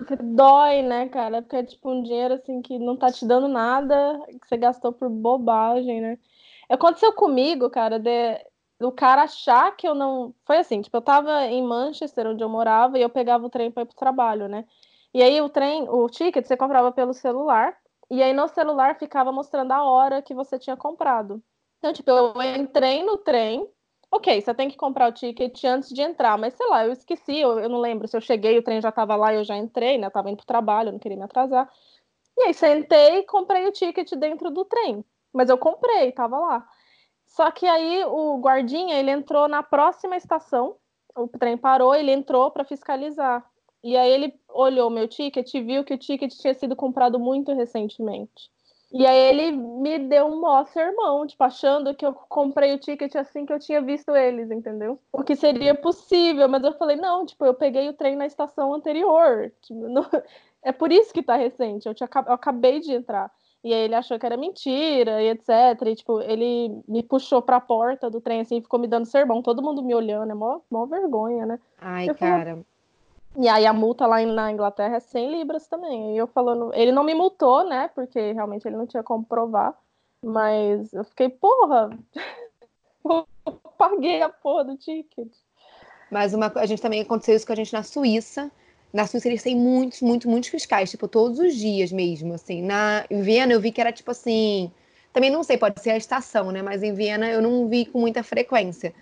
Porque 0.00 0.16
dói, 0.16 0.80
né, 0.80 1.08
cara? 1.10 1.42
Porque 1.42 1.56
é 1.56 1.62
tipo 1.62 1.90
um 1.90 2.02
dinheiro 2.02 2.34
assim 2.34 2.62
que 2.62 2.78
não 2.78 2.96
tá 2.96 3.12
te 3.12 3.26
dando 3.26 3.46
nada, 3.46 4.18
que 4.40 4.48
você 4.48 4.56
gastou 4.56 4.92
por 4.94 5.10
bobagem, 5.10 6.00
né? 6.00 6.18
Aconteceu 6.70 7.12
comigo, 7.12 7.68
cara, 7.68 7.98
de 7.98 8.42
o 8.80 8.90
cara 8.90 9.24
achar 9.24 9.76
que 9.76 9.86
eu 9.86 9.94
não. 9.94 10.34
Foi 10.46 10.56
assim, 10.56 10.80
tipo, 10.80 10.96
eu 10.96 11.02
tava 11.02 11.44
em 11.44 11.62
Manchester, 11.62 12.28
onde 12.28 12.42
eu 12.42 12.48
morava, 12.48 12.98
e 12.98 13.02
eu 13.02 13.10
pegava 13.10 13.44
o 13.44 13.50
trem 13.50 13.70
para 13.70 13.82
ir 13.82 13.86
pro 13.86 13.94
trabalho, 13.94 14.48
né? 14.48 14.64
E 15.12 15.22
aí 15.22 15.38
o 15.42 15.50
trem, 15.50 15.86
o 15.88 16.08
ticket 16.08 16.46
você 16.46 16.56
comprava 16.56 16.90
pelo 16.92 17.12
celular, 17.12 17.76
e 18.10 18.22
aí 18.22 18.32
no 18.32 18.48
celular 18.48 18.98
ficava 18.98 19.30
mostrando 19.30 19.72
a 19.72 19.84
hora 19.84 20.22
que 20.22 20.32
você 20.32 20.58
tinha 20.58 20.76
comprado. 20.78 21.42
Então, 21.78 21.92
tipo, 21.92 22.10
eu 22.10 22.32
entrei 22.42 23.02
no 23.04 23.18
trem, 23.18 23.68
ok, 24.10 24.40
você 24.40 24.54
tem 24.54 24.68
que 24.68 24.76
comprar 24.76 25.08
o 25.08 25.12
ticket 25.12 25.64
antes 25.64 25.90
de 25.90 26.02
entrar, 26.02 26.36
mas 26.36 26.54
sei 26.54 26.66
lá, 26.68 26.84
eu 26.84 26.92
esqueci, 26.92 27.38
eu, 27.38 27.58
eu 27.60 27.68
não 27.68 27.78
lembro 27.78 28.08
se 28.08 28.16
eu 28.16 28.20
cheguei, 28.20 28.58
o 28.58 28.62
trem 28.62 28.80
já 28.80 28.88
estava 28.88 29.14
lá 29.16 29.32
e 29.32 29.36
eu 29.36 29.44
já 29.44 29.56
entrei, 29.56 29.98
né? 29.98 30.06
Eu 30.06 30.10
tava 30.10 30.28
indo 30.30 30.38
pro 30.38 30.46
trabalho, 30.46 30.92
não 30.92 30.98
queria 30.98 31.16
me 31.16 31.24
atrasar. 31.24 31.70
E 32.38 32.42
aí 32.44 32.54
sentei 32.54 33.18
e 33.18 33.22
comprei 33.24 33.66
o 33.66 33.72
ticket 33.72 34.12
dentro 34.14 34.50
do 34.50 34.64
trem. 34.64 35.04
Mas 35.32 35.48
eu 35.48 35.58
comprei, 35.58 36.12
tava 36.12 36.38
lá. 36.38 36.68
Só 37.26 37.50
que 37.50 37.66
aí 37.66 38.04
o 38.06 38.38
guardinha, 38.40 38.98
ele 38.98 39.10
entrou 39.10 39.48
na 39.48 39.62
próxima 39.62 40.16
estação, 40.16 40.76
o 41.16 41.28
trem 41.28 41.56
parou, 41.56 41.94
ele 41.94 42.10
entrou 42.10 42.50
para 42.50 42.64
fiscalizar. 42.64 43.48
E 43.82 43.96
aí 43.96 44.10
ele 44.10 44.34
olhou 44.48 44.90
meu 44.90 45.08
ticket 45.08 45.54
e 45.54 45.62
viu 45.62 45.84
que 45.84 45.94
o 45.94 45.98
ticket 45.98 46.32
tinha 46.34 46.54
sido 46.54 46.76
comprado 46.76 47.18
muito 47.18 47.52
recentemente. 47.54 48.50
E 48.92 49.06
aí 49.06 49.16
ele 49.16 49.52
me 49.52 49.98
deu 50.00 50.26
um 50.26 50.40
mó 50.40 50.64
sermão, 50.64 51.24
tipo, 51.24 51.42
achando 51.44 51.94
que 51.94 52.04
eu 52.04 52.12
comprei 52.12 52.74
o 52.74 52.78
ticket 52.78 53.14
assim 53.14 53.46
que 53.46 53.52
eu 53.52 53.58
tinha 53.58 53.80
visto 53.80 54.16
eles, 54.16 54.50
entendeu? 54.50 54.98
O 55.12 55.22
que 55.22 55.36
seria 55.36 55.74
possível, 55.74 56.48
mas 56.48 56.64
eu 56.64 56.72
falei, 56.72 56.96
não, 56.96 57.24
tipo, 57.24 57.44
eu 57.44 57.54
peguei 57.54 57.88
o 57.88 57.92
trem 57.92 58.16
na 58.16 58.26
estação 58.26 58.74
anterior. 58.74 59.52
Tipo, 59.62 59.80
não... 59.88 60.04
É 60.62 60.72
por 60.72 60.92
isso 60.92 61.14
que 61.14 61.22
tá 61.22 61.36
recente, 61.36 61.86
eu, 61.86 61.94
tinha... 61.94 62.08
eu 62.26 62.34
acabei 62.34 62.80
de 62.80 62.92
entrar. 62.92 63.30
E 63.62 63.72
aí 63.72 63.80
ele 63.80 63.94
achou 63.94 64.18
que 64.18 64.26
era 64.26 64.36
mentira 64.36 65.22
e 65.22 65.28
etc. 65.28 65.48
E, 65.86 65.94
tipo, 65.94 66.20
ele 66.22 66.82
me 66.88 67.02
puxou 67.02 67.40
pra 67.40 67.60
porta 67.60 68.10
do 68.10 68.20
trem, 68.20 68.40
assim, 68.40 68.60
ficou 68.60 68.80
me 68.80 68.88
dando 68.88 69.06
sermão, 69.06 69.42
todo 69.42 69.62
mundo 69.62 69.82
me 69.82 69.94
olhando, 69.94 70.32
é 70.32 70.34
mó, 70.34 70.60
mó 70.70 70.86
vergonha, 70.86 71.46
né? 71.46 71.58
Ai, 71.78 72.08
eu 72.08 72.14
cara... 72.14 72.50
Falei, 72.50 72.64
e 73.36 73.48
aí 73.48 73.64
a 73.66 73.72
multa 73.72 74.06
lá 74.06 74.20
na 74.24 74.50
Inglaterra 74.50 74.96
é 74.96 75.00
100 75.00 75.30
libras 75.30 75.68
também. 75.68 76.14
E 76.14 76.18
eu 76.18 76.26
falando, 76.26 76.72
ele 76.74 76.92
não 76.92 77.04
me 77.04 77.14
multou, 77.14 77.64
né? 77.64 77.88
Porque 77.94 78.32
realmente 78.32 78.66
ele 78.66 78.76
não 78.76 78.86
tinha 78.86 79.02
como 79.02 79.24
provar. 79.24 79.74
Mas 80.22 80.92
eu 80.92 81.04
fiquei, 81.04 81.28
porra, 81.28 81.90
eu 83.04 83.26
paguei 83.78 84.20
a 84.20 84.28
porra 84.28 84.64
do 84.64 84.76
ticket. 84.76 85.32
Mas 86.10 86.34
uma, 86.34 86.52
a 86.56 86.66
gente 86.66 86.82
também 86.82 87.00
aconteceu 87.00 87.36
isso 87.36 87.46
com 87.46 87.52
a 87.52 87.56
gente 87.56 87.72
na 87.72 87.82
Suíça. 87.82 88.50
Na 88.92 89.06
Suíça 89.06 89.28
eles 89.28 89.42
têm 89.42 89.56
muitos, 89.56 90.02
muitos, 90.02 90.26
muitos 90.26 90.50
fiscais, 90.50 90.90
tipo, 90.90 91.06
todos 91.06 91.38
os 91.38 91.54
dias 91.54 91.92
mesmo, 91.92 92.34
assim. 92.34 92.60
Na, 92.60 93.06
em 93.08 93.22
Viena 93.22 93.52
eu 93.52 93.60
vi 93.60 93.70
que 93.70 93.80
era 93.80 93.92
tipo 93.92 94.10
assim. 94.10 94.72
Também 95.12 95.30
não 95.30 95.42
sei, 95.42 95.56
pode 95.56 95.80
ser 95.80 95.90
a 95.90 95.96
estação, 95.96 96.50
né? 96.50 96.62
Mas 96.62 96.82
em 96.82 96.92
Viena 96.92 97.28
eu 97.30 97.40
não 97.40 97.68
vi 97.68 97.86
com 97.86 98.00
muita 98.00 98.22
frequência. 98.24 98.92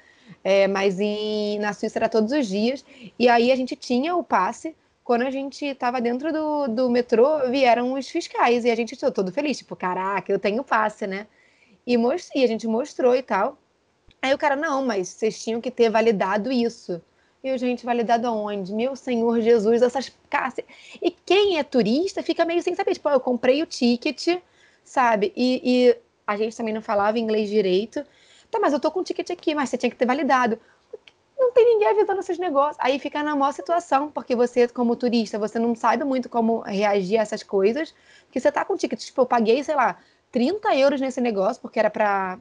É, 0.43 0.67
mas 0.69 1.01
em, 1.01 1.59
na 1.59 1.73
Suíça 1.73 1.99
era 1.99 2.09
todos 2.09 2.33
os 2.33 2.47
dias. 2.47 2.85
E 3.19 3.29
aí 3.29 3.53
a 3.53 3.57
gente 3.57 3.77
tinha 3.77 4.14
o 4.17 4.23
passe. 4.23 4.75
Quando 5.05 5.23
a 5.23 5.31
gente 5.31 5.64
estava 5.64 6.01
dentro 6.01 6.33
do, 6.33 6.69
do 6.69 6.91
metrô, 6.91 7.49
vieram 7.51 7.95
os 7.95 8.09
fiscais 8.09 8.64
e 8.64 8.71
a 8.71 8.75
gente 8.75 8.95
ficou 8.95 9.11
todo 9.11 9.33
feliz, 9.33 9.59
tipo, 9.59 9.75
caraca, 9.75 10.31
eu 10.31 10.38
tenho 10.38 10.62
passe, 10.62 11.07
né? 11.07 11.27
E, 11.87 11.97
most... 11.97 12.31
e 12.35 12.45
a 12.45 12.47
gente 12.47 12.67
mostrou 12.67 13.17
e 13.17 13.23
tal. 13.23 13.57
Aí 14.21 14.35
o 14.35 14.38
cara, 14.38 14.55
não, 14.55 14.85
mas 14.85 15.09
vocês 15.09 15.43
tinham 15.43 15.61
que 15.61 15.71
ter 15.71 15.88
validado 15.88 16.53
isso. 16.53 17.01
E 17.43 17.49
eu, 17.49 17.57
gente, 17.57 17.87
validado 17.87 18.27
aonde? 18.27 18.75
Meu 18.75 18.97
Senhor 18.97 19.41
Jesus, 19.41 19.81
essas. 19.81 20.12
E 21.01 21.11
quem 21.11 21.59
é 21.59 21.62
turista 21.62 22.23
fica 22.23 22.45
meio 22.45 22.62
sem 22.62 22.75
saber. 22.75 22.95
Tipo, 22.95 23.09
eu 23.09 23.21
comprei 23.21 23.62
o 23.62 23.67
ticket, 23.67 24.41
sabe? 24.85 25.33
E, 25.37 25.62
e 25.64 25.97
a 26.27 26.37
gente 26.37 26.57
também 26.57 26.75
não 26.75 26.83
falava 26.83 27.19
inglês 27.19 27.49
direito. 27.49 28.05
Tá, 28.51 28.59
mas 28.59 28.73
eu 28.73 28.81
tô 28.81 28.91
com 28.91 29.01
o 29.01 29.05
ticket 29.05 29.31
aqui, 29.31 29.55
mas 29.55 29.69
você 29.69 29.77
tinha 29.77 29.91
que 29.91 29.97
ter 29.97 30.07
validado. 30.07 30.59
Não 31.39 31.53
tem 31.53 31.65
ninguém 31.65 31.89
avisando 31.89 32.21
esses 32.21 32.39
negócios. 32.39 32.77
Aí 32.81 32.99
fica 32.99 33.23
na 33.23 33.37
maior 33.37 33.53
situação, 33.53 34.11
porque 34.11 34.35
você, 34.35 34.67
como 34.69 34.97
turista, 34.97 35.39
você 35.39 35.59
não 35.59 35.75
sabe 35.75 36.05
muito 36.05 36.29
como 36.29 36.61
reagir 36.61 37.19
a 37.19 37.23
essas 37.23 37.43
coisas, 37.43 37.95
porque 38.25 38.41
você 38.41 38.51
tá 38.51 38.65
com 38.65 38.75
o 38.75 38.77
ticket. 38.77 39.01
Tipo, 39.01 39.23
eu 39.23 39.27
paguei, 39.27 39.63
sei 39.63 39.75
lá, 39.75 39.99
30 40.33 40.75
euros 40.75 41.01
nesse 41.01 41.21
negócio, 41.21 41.61
porque 41.63 41.79
era 41.79 41.91
para 41.91 42.39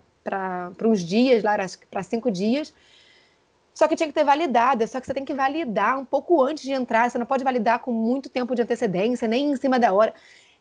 uns 0.84 1.02
dias 1.02 1.44
lá, 1.44 1.56
para 1.90 2.04
cinco 2.04 2.32
dias. 2.32 2.74
Só 3.74 3.88
que 3.88 3.96
tinha 3.96 4.08
que 4.08 4.14
ter 4.14 4.24
validado, 4.24 4.88
só 4.88 5.00
que 5.00 5.06
você 5.06 5.14
tem 5.14 5.24
que 5.24 5.36
validar 5.36 6.00
um 6.00 6.06
pouco 6.06 6.42
antes 6.42 6.64
de 6.64 6.72
entrar, 6.72 7.12
você 7.12 7.18
não 7.20 7.28
pode 7.28 7.44
validar 7.44 7.78
com 7.80 7.92
muito 7.92 8.28
tempo 8.28 8.56
de 8.56 8.64
antecedência, 8.64 9.28
nem 9.28 9.52
em 9.52 9.56
cima 9.56 9.78
da 9.78 9.94
hora. 9.94 10.16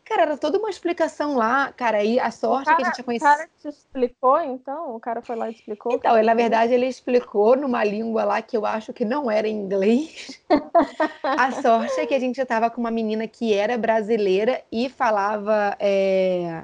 Cara, 0.07 0.21
era 0.21 0.37
toda 0.37 0.57
uma 0.57 0.69
explicação 0.69 1.35
lá, 1.35 1.71
cara, 1.73 2.01
e 2.01 2.17
a 2.17 2.31
sorte 2.31 2.65
cara, 2.65 2.77
que 2.77 2.81
a 2.81 2.85
gente 2.85 2.95
tinha 2.95 3.03
conhecido. 3.03 3.29
O 3.29 3.35
cara 3.35 3.49
te 3.59 3.67
explicou, 3.67 4.41
então? 4.41 4.95
O 4.95 4.99
cara 5.01 5.21
foi 5.21 5.35
lá 5.35 5.49
e 5.49 5.53
explicou? 5.53 5.93
Então, 5.93 6.17
ele, 6.17 6.25
na 6.25 6.33
verdade, 6.33 6.73
ele 6.73 6.85
explicou 6.85 7.57
numa 7.57 7.83
língua 7.83 8.23
lá 8.23 8.41
que 8.41 8.55
eu 8.55 8.65
acho 8.65 8.93
que 8.93 9.03
não 9.03 9.29
era 9.29 9.49
inglês. 9.49 10.41
a 11.23 11.51
sorte 11.51 11.99
é 11.99 12.05
que 12.05 12.13
a 12.13 12.19
gente 12.19 12.39
estava 12.39 12.69
com 12.69 12.79
uma 12.79 12.89
menina 12.91 13.27
que 13.27 13.53
era 13.53 13.77
brasileira 13.77 14.63
e 14.71 14.87
falava 14.87 15.75
é, 15.77 16.63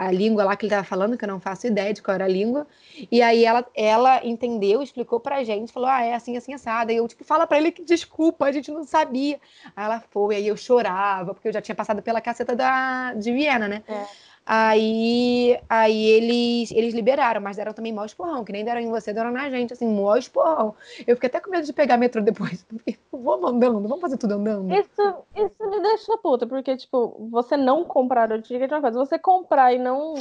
a 0.00 0.10
língua 0.10 0.44
lá 0.44 0.56
que 0.56 0.64
ele 0.64 0.72
estava 0.72 0.86
falando, 0.86 1.16
que 1.16 1.24
eu 1.24 1.28
não 1.28 1.38
faço 1.38 1.66
ideia 1.66 1.92
de 1.92 2.02
qual 2.02 2.14
era 2.14 2.24
a 2.24 2.28
língua. 2.28 2.66
E 3.12 3.20
aí 3.20 3.44
ela, 3.44 3.66
ela 3.74 4.24
entendeu, 4.24 4.82
explicou 4.82 5.20
pra 5.20 5.44
gente, 5.44 5.72
falou: 5.72 5.90
ah, 5.90 6.02
é 6.02 6.14
assim, 6.14 6.38
assim, 6.38 6.54
assada. 6.54 6.90
E 6.90 6.96
eu, 6.96 7.06
tipo, 7.06 7.22
fala 7.22 7.46
pra 7.46 7.58
ele 7.58 7.70
que 7.70 7.84
desculpa, 7.84 8.46
a 8.46 8.52
gente 8.52 8.70
não 8.70 8.84
sabia. 8.84 9.38
Aí 9.76 9.84
ela 9.84 10.00
foi, 10.10 10.36
aí 10.36 10.46
eu 10.46 10.56
chorava, 10.56 11.34
porque 11.34 11.48
eu 11.48 11.52
já 11.52 11.60
tinha 11.60 11.74
passado 11.74 12.00
pela 12.00 12.20
caceta 12.20 12.56
da, 12.56 13.12
de 13.12 13.30
Viena, 13.30 13.68
né? 13.68 13.82
É. 13.86 14.06
Aí, 14.52 15.56
aí 15.68 16.06
eles, 16.06 16.72
eles 16.72 16.92
liberaram, 16.92 17.40
mas 17.40 17.56
deram 17.56 17.72
também 17.72 17.92
mó 17.92 18.04
esporrão, 18.04 18.44
que 18.44 18.50
nem 18.50 18.64
deram 18.64 18.80
em 18.80 18.90
você, 18.90 19.12
deram 19.12 19.30
na 19.30 19.48
gente, 19.48 19.72
assim, 19.72 19.86
mó 19.86 20.16
esporrão. 20.16 20.74
Eu 21.06 21.14
fiquei 21.14 21.28
até 21.28 21.38
com 21.38 21.52
medo 21.52 21.64
de 21.64 21.72
pegar 21.72 21.96
metrô 21.96 22.20
depois. 22.20 22.66
vamos 23.12 23.48
andando, 23.48 23.80
vamos 23.80 24.00
fazer 24.00 24.16
tudo 24.16 24.34
andando. 24.34 24.74
Isso, 24.74 25.24
isso 25.36 25.70
me 25.70 25.80
deixa 25.80 26.18
puta, 26.18 26.48
porque, 26.48 26.76
tipo, 26.76 27.28
você 27.30 27.56
não 27.56 27.84
comprar 27.84 28.32
o 28.32 28.42
ticket 28.42 28.72
é 28.72 28.74
uma 28.74 28.80
coisa, 28.80 28.98
você 28.98 29.20
comprar 29.20 29.72
e 29.72 29.78
não 29.78 30.14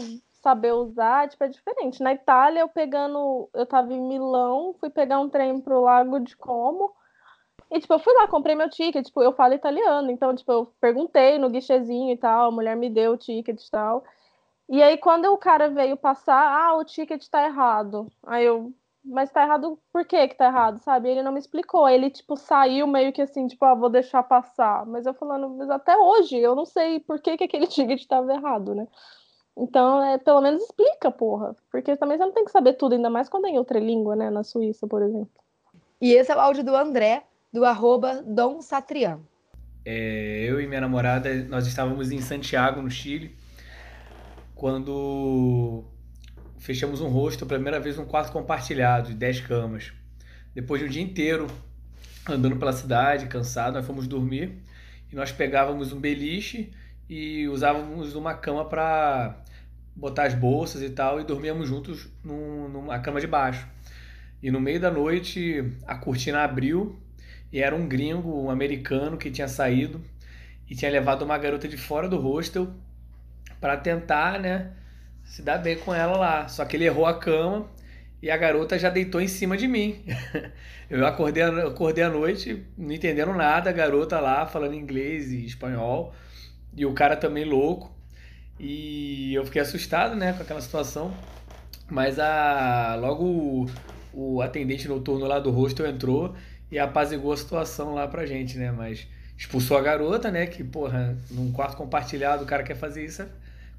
saber 0.43 0.73
usar, 0.73 1.27
tipo, 1.27 1.43
é 1.43 1.47
diferente. 1.47 2.03
Na 2.03 2.13
Itália, 2.13 2.59
eu 2.59 2.69
pegando, 2.69 3.49
eu 3.51 3.65
tava 3.65 3.91
em 3.91 3.99
Milão, 3.99 4.75
fui 4.79 4.91
pegar 4.91 5.19
um 5.19 5.27
trem 5.27 5.59
pro 5.59 5.81
Lago 5.81 6.19
de 6.19 6.37
Como, 6.37 6.93
e, 7.71 7.79
tipo, 7.79 7.95
eu 7.95 7.99
fui 7.99 8.13
lá, 8.13 8.27
comprei 8.27 8.53
meu 8.53 8.69
ticket, 8.69 9.07
tipo, 9.07 9.23
eu 9.23 9.33
falo 9.33 9.55
italiano, 9.55 10.11
então, 10.11 10.35
tipo, 10.35 10.51
eu 10.51 10.71
perguntei 10.79 11.39
no 11.39 11.49
guichezinho 11.49 12.13
e 12.13 12.17
tal, 12.17 12.49
a 12.49 12.51
mulher 12.51 12.75
me 12.75 12.91
deu 12.91 13.13
o 13.13 13.17
ticket 13.17 13.59
e 13.59 13.71
tal. 13.71 14.03
E 14.69 14.83
aí, 14.83 14.99
quando 14.99 15.25
o 15.25 15.37
cara 15.37 15.67
veio 15.67 15.97
passar, 15.97 16.39
ah, 16.39 16.75
o 16.75 16.85
ticket 16.85 17.27
tá 17.27 17.43
errado. 17.43 18.07
Aí 18.23 18.45
eu, 18.45 18.71
mas 19.03 19.31
tá 19.31 19.41
errado 19.41 19.79
por 19.91 20.05
que 20.05 20.27
que 20.27 20.35
tá 20.35 20.45
errado, 20.45 20.77
sabe? 20.77 21.09
Ele 21.09 21.23
não 21.23 21.31
me 21.31 21.39
explicou. 21.39 21.89
Ele, 21.89 22.11
tipo, 22.11 22.37
saiu 22.37 22.85
meio 22.85 23.11
que 23.11 23.19
assim, 23.19 23.47
tipo, 23.47 23.65
ah, 23.65 23.73
vou 23.73 23.89
deixar 23.89 24.21
passar. 24.21 24.85
Mas 24.85 25.07
eu 25.07 25.13
falando, 25.15 25.49
mas 25.49 25.71
até 25.71 25.97
hoje 25.97 26.37
eu 26.37 26.55
não 26.55 26.65
sei 26.65 26.99
por 26.99 27.19
que 27.19 27.35
que 27.35 27.45
aquele 27.45 27.65
ticket 27.67 28.05
tava 28.05 28.31
errado, 28.31 28.75
né? 28.75 28.87
Então, 29.57 30.03
é, 30.03 30.19
pelo 30.19 30.39
menos 30.39 30.61
explica, 30.63 31.09
porra. 31.09 31.55
Porque 31.71 31.97
também 31.97 32.19
você 32.19 32.25
não 32.25 32.31
tem 32.31 32.45
que 32.45 32.51
saber 32.51 32.73
tudo, 32.73 32.93
ainda 32.93 33.09
mais 33.09 33.27
quando 33.27 33.47
é 33.47 33.49
em 33.49 33.57
outra 33.57 33.79
língua, 33.79 34.15
né? 34.15 34.29
Na 34.29 34.43
Suíça, 34.43 34.85
por 34.87 35.01
exemplo. 35.01 35.31
E 35.99 36.13
esse 36.13 36.31
é 36.31 36.35
o 36.35 36.39
áudio 36.39 36.63
do 36.63 36.75
André, 36.75 37.23
do 37.51 37.65
arroba 37.65 38.21
Dom 38.21 38.61
Satrian. 38.61 39.19
É, 39.83 40.45
eu 40.47 40.61
e 40.61 40.67
minha 40.67 40.81
namorada, 40.81 41.33
nós 41.45 41.65
estávamos 41.65 42.11
em 42.11 42.21
Santiago, 42.21 42.83
no 42.83 42.91
Chile 42.91 43.38
quando 44.59 45.85
fechamos 46.57 46.99
um 46.99 47.07
rosto, 47.07 47.45
a 47.45 47.47
primeira 47.47 47.79
vez 47.79 47.97
um 47.97 48.03
quarto 48.03 48.33
compartilhado 48.33 49.07
de 49.07 49.15
10 49.15 49.39
camas. 49.39 49.93
Depois 50.53 50.81
de 50.81 50.85
um 50.85 50.89
dia 50.89 51.01
inteiro 51.01 51.47
andando 52.27 52.57
pela 52.57 52.73
cidade, 52.73 53.27
cansado, 53.27 53.75
nós 53.75 53.87
fomos 53.87 54.05
dormir 54.05 54.61
e 55.09 55.15
nós 55.15 55.31
pegávamos 55.31 55.93
um 55.93 55.99
beliche 55.99 56.73
e 57.07 57.47
usávamos 57.47 58.15
uma 58.15 58.33
cama 58.33 58.65
para 58.65 59.41
botar 59.95 60.25
as 60.25 60.33
bolsas 60.33 60.81
e 60.81 60.89
tal 60.89 61.21
e 61.21 61.23
dormíamos 61.23 61.69
juntos 61.69 62.09
num, 62.21 62.67
numa 62.67 62.99
cama 62.99 63.21
de 63.21 63.27
baixo. 63.27 63.65
E 64.43 64.51
no 64.51 64.59
meio 64.59 64.81
da 64.81 64.91
noite 64.91 65.73
a 65.87 65.95
cortina 65.95 66.43
abriu 66.43 66.99
e 67.49 67.61
era 67.61 67.73
um 67.73 67.87
gringo, 67.87 68.43
um 68.43 68.49
americano 68.49 69.17
que 69.17 69.31
tinha 69.31 69.47
saído 69.47 70.01
e 70.69 70.75
tinha 70.75 70.91
levado 70.91 71.23
uma 71.23 71.37
garota 71.37 71.65
de 71.65 71.77
fora 71.77 72.09
do 72.09 72.17
hostel 72.17 72.73
para 73.59 73.77
tentar, 73.77 74.39
né, 74.39 74.71
se 75.23 75.41
dar 75.41 75.57
bem 75.57 75.77
com 75.77 75.93
ela 75.93 76.17
lá. 76.17 76.47
Só 76.47 76.65
que 76.65 76.77
ele 76.77 76.85
errou 76.85 77.05
a 77.05 77.19
cama 77.19 77.67
e 78.21 78.29
a 78.29 78.37
garota 78.37 78.77
já 78.77 78.89
deitou 78.89 79.21
em 79.21 79.27
cima 79.27 79.57
de 79.57 79.67
mim. 79.67 80.03
eu 80.89 81.05
acordei, 81.05 81.43
acordei 81.43 82.03
à 82.03 82.09
noite, 82.09 82.65
não 82.77 82.91
entendendo 82.91 83.33
nada, 83.33 83.69
a 83.69 83.73
garota 83.73 84.19
lá 84.19 84.45
falando 84.45 84.73
inglês 84.73 85.31
e 85.31 85.45
espanhol 85.45 86.13
e 86.75 86.85
o 86.85 86.93
cara 86.93 87.15
também 87.15 87.45
louco. 87.45 87.91
E 88.59 89.33
eu 89.33 89.45
fiquei 89.45 89.61
assustado, 89.61 90.15
né, 90.15 90.33
com 90.33 90.43
aquela 90.43 90.61
situação. 90.61 91.13
Mas 91.89 92.19
a 92.19 92.95
logo 92.99 93.23
o, 93.23 93.69
o 94.13 94.41
atendente 94.41 94.87
noturno 94.87 95.25
lá 95.25 95.39
do 95.39 95.49
hostel 95.49 95.87
entrou 95.87 96.35
e 96.71 96.77
apaziguou 96.77 97.33
a 97.33 97.37
situação 97.37 97.93
lá 97.93 98.07
pra 98.07 98.25
gente, 98.25 98.57
né? 98.57 98.71
Mas 98.71 99.07
expulsou 99.37 99.77
a 99.77 99.81
garota, 99.81 100.29
né? 100.29 100.45
Que, 100.45 100.63
porra, 100.63 101.17
num 101.31 101.51
quarto 101.51 101.77
compartilhado 101.77 102.43
o 102.43 102.45
cara 102.45 102.63
quer 102.63 102.75
fazer 102.75 103.05
isso, 103.05 103.25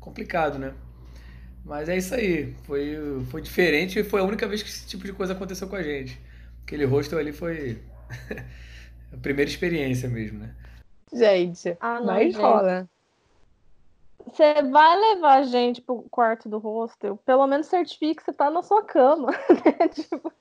complicado, 0.00 0.58
né? 0.58 0.74
Mas 1.64 1.88
é 1.88 1.96
isso 1.96 2.14
aí. 2.14 2.54
Foi, 2.64 3.24
foi 3.30 3.42
diferente 3.42 3.98
e 3.98 4.04
foi 4.04 4.20
a 4.20 4.24
única 4.24 4.48
vez 4.48 4.62
que 4.62 4.68
esse 4.68 4.86
tipo 4.86 5.04
de 5.04 5.12
coisa 5.12 5.34
aconteceu 5.34 5.68
com 5.68 5.76
a 5.76 5.82
gente. 5.82 6.20
Aquele 6.64 6.84
hostel 6.84 7.18
ali 7.18 7.32
foi 7.32 7.82
a 9.12 9.16
primeira 9.16 9.50
experiência 9.50 10.08
mesmo, 10.08 10.40
né? 10.40 10.54
Gente, 11.12 11.76
ah, 11.80 11.98
não, 11.98 12.06
mas 12.06 12.32
gente. 12.32 12.40
rola. 12.40 12.88
Você 14.26 14.62
vai 14.62 14.96
levar 14.96 15.38
a 15.38 15.42
gente 15.42 15.80
pro 15.80 16.02
quarto 16.10 16.48
do 16.48 16.58
hostel, 16.58 17.16
pelo 17.24 17.46
menos 17.46 17.66
certifique 17.66 18.16
que 18.16 18.22
você 18.22 18.32
tá 18.32 18.50
na 18.50 18.62
sua 18.62 18.84
cama. 18.84 19.30
Né? 19.50 19.88
tipo, 19.88 20.32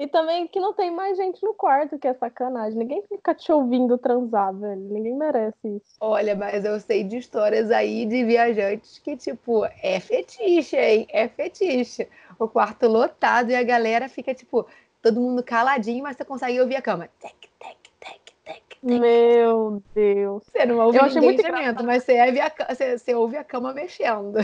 e 0.00 0.06
também 0.06 0.46
que 0.48 0.58
não 0.58 0.72
tem 0.72 0.90
mais 0.90 1.14
gente 1.18 1.44
no 1.44 1.52
quarto, 1.52 1.98
que 1.98 2.08
é 2.08 2.14
sacanagem. 2.14 2.78
Ninguém 2.78 3.02
fica 3.02 3.34
te 3.34 3.52
ouvindo 3.52 3.98
transar, 3.98 4.50
velho. 4.54 4.80
Ninguém 4.80 5.14
merece 5.14 5.76
isso. 5.76 5.94
Olha, 6.00 6.34
mas 6.34 6.64
eu 6.64 6.80
sei 6.80 7.04
de 7.04 7.18
histórias 7.18 7.70
aí 7.70 8.06
de 8.06 8.24
viajantes 8.24 8.98
que, 8.98 9.14
tipo, 9.14 9.62
é 9.82 10.00
fetiche, 10.00 10.78
hein? 10.78 11.06
É 11.10 11.28
fetiche. 11.28 12.08
O 12.38 12.48
quarto 12.48 12.88
lotado 12.88 13.50
e 13.50 13.54
a 13.54 13.62
galera 13.62 14.08
fica, 14.08 14.32
tipo, 14.32 14.66
todo 15.02 15.20
mundo 15.20 15.42
caladinho, 15.42 16.02
mas 16.02 16.16
você 16.16 16.24
consegue 16.24 16.58
ouvir 16.58 16.76
a 16.76 16.82
cama. 16.82 17.06
Tec, 17.20 17.34
tec, 17.58 17.76
tec, 18.00 18.20
tec, 18.42 18.68
tec. 18.78 18.78
Meu 18.82 19.82
Deus. 19.94 20.44
Você 20.44 20.64
não 20.64 20.78
ouve 20.78 20.96
eu 20.96 21.04
ninguém 21.08 21.36
gemendo, 21.36 21.84
mas 21.84 22.04
você 22.04 22.18
a, 22.18 22.74
você, 22.74 22.96
você 22.96 23.14
ouve 23.14 23.36
a 23.36 23.44
cama 23.44 23.74
mexendo. 23.74 24.38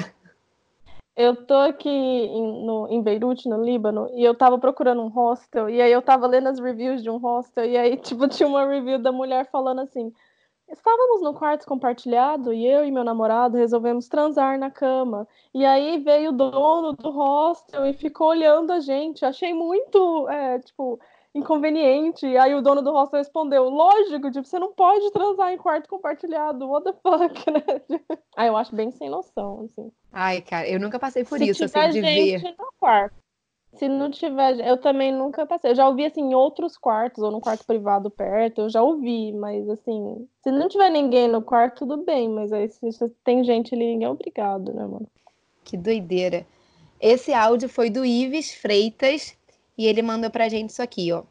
Eu 1.16 1.35
tô 1.46 1.55
aqui 1.55 1.88
em, 1.88 2.64
no, 2.64 2.88
em 2.88 3.02
Beirute, 3.02 3.48
no 3.48 3.62
Líbano, 3.64 4.09
e 4.12 4.22
eu 4.22 4.35
tava 4.35 4.59
procurando 4.59 5.00
um 5.02 5.09
hostel, 5.09 5.70
e 5.70 5.81
aí 5.81 5.90
eu 5.90 6.02
tava 6.02 6.26
lendo 6.26 6.48
as 6.48 6.61
reviews 6.61 7.02
de 7.02 7.09
um 7.09 7.16
hostel, 7.16 7.64
e 7.64 7.76
aí, 7.76 7.96
tipo, 7.98 8.29
tinha 8.29 8.46
uma 8.48 8.66
review 8.66 8.98
da 8.98 9.11
mulher 9.11 9.48
falando 9.50 9.81
assim: 9.81 10.12
Estávamos 10.68 11.22
no 11.22 11.33
quarto 11.33 11.64
compartilhado 11.64 12.52
e 12.52 12.66
eu 12.66 12.85
e 12.85 12.90
meu 12.90 13.05
namorado 13.05 13.57
resolvemos 13.57 14.09
transar 14.09 14.59
na 14.59 14.68
cama. 14.68 15.26
E 15.55 15.64
aí 15.64 15.98
veio 15.98 16.31
o 16.31 16.33
dono 16.33 16.92
do 16.92 17.11
hostel 17.11 17.87
e 17.87 17.92
ficou 17.92 18.29
olhando 18.29 18.72
a 18.72 18.81
gente. 18.81 19.24
Achei 19.24 19.55
muito, 19.55 20.29
é, 20.29 20.59
tipo, 20.59 20.98
inconveniente. 21.37 22.27
Aí 22.37 22.55
o 22.55 22.62
dono 22.62 22.83
do 22.83 22.92
hostel 22.92 23.18
respondeu: 23.18 23.68
Lógico, 23.68 24.31
tipo, 24.31 24.46
você 24.46 24.59
não 24.59 24.72
pode 24.72 25.11
transar 25.12 25.53
em 25.53 25.59
quarto 25.59 25.88
compartilhado. 25.88 26.68
What 26.68 26.85
the 26.85 26.92
fuck, 26.92 27.51
né? 27.51 28.01
Aí 28.37 28.49
eu 28.49 28.57
acho 28.57 28.75
bem 28.75 28.90
sem 28.90 29.09
noção, 29.09 29.64
assim. 29.64 29.90
Ai, 30.12 30.40
cara, 30.40 30.68
eu 30.68 30.81
nunca 30.81 30.99
passei 30.99 31.25
por 31.25 31.38
Se 31.38 31.49
isso, 31.49 31.64
assim, 31.64 31.81
de 31.90 32.03
gente 32.03 32.42
ver. 32.42 32.55
No 32.59 32.68
quarto. 32.79 33.14
Se 33.75 33.88
não 33.88 34.11
tiver, 34.11 34.66
eu 34.66 34.79
também 34.79 35.12
nunca 35.12 35.44
passei. 35.44 35.70
Eu 35.70 35.75
já 35.75 35.87
ouvi 35.87 36.07
assim 36.07 36.22
em 36.22 36.35
outros 36.35 36.79
quartos 36.79 37.22
ou 37.22 37.31
no 37.31 37.40
quarto 37.40 37.66
privado 37.66 38.11
perto, 38.11 38.62
eu 38.62 38.70
já 38.70 38.83
ouvi, 38.83 39.33
mas 39.33 39.68
assim, 39.68 40.27
se 40.42 40.51
não 40.51 40.66
tiver 40.66 40.88
ninguém 40.88 41.29
no 41.29 41.42
quarto, 41.42 41.81
tudo 41.81 42.03
bem, 42.03 42.27
mas 42.29 42.53
aí 42.55 42.70
se 42.70 42.88
tem 43.22 43.44
gente 43.44 43.75
ali, 43.75 43.85
ninguém 43.85 44.07
é 44.07 44.11
obrigado, 44.11 44.72
né, 44.72 44.83
mano? 44.83 45.07
Que 45.62 45.77
doideira. 45.77 46.46
Esse 46.99 47.35
áudio 47.35 47.68
foi 47.68 47.90
do 47.90 48.05
Ives 48.05 48.55
Freitas 48.55 49.37
e 49.77 49.87
ele 49.87 50.03
mandou 50.03 50.31
pra 50.31 50.49
gente 50.49 50.71
isso 50.71 50.83
aqui, 50.83 51.12
ó. 51.12 51.23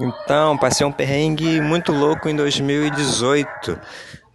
Então, 0.00 0.56
passei 0.56 0.86
um 0.86 0.92
perrengue 0.92 1.60
muito 1.60 1.92
louco 1.92 2.28
em 2.28 2.36
2018. 2.36 3.78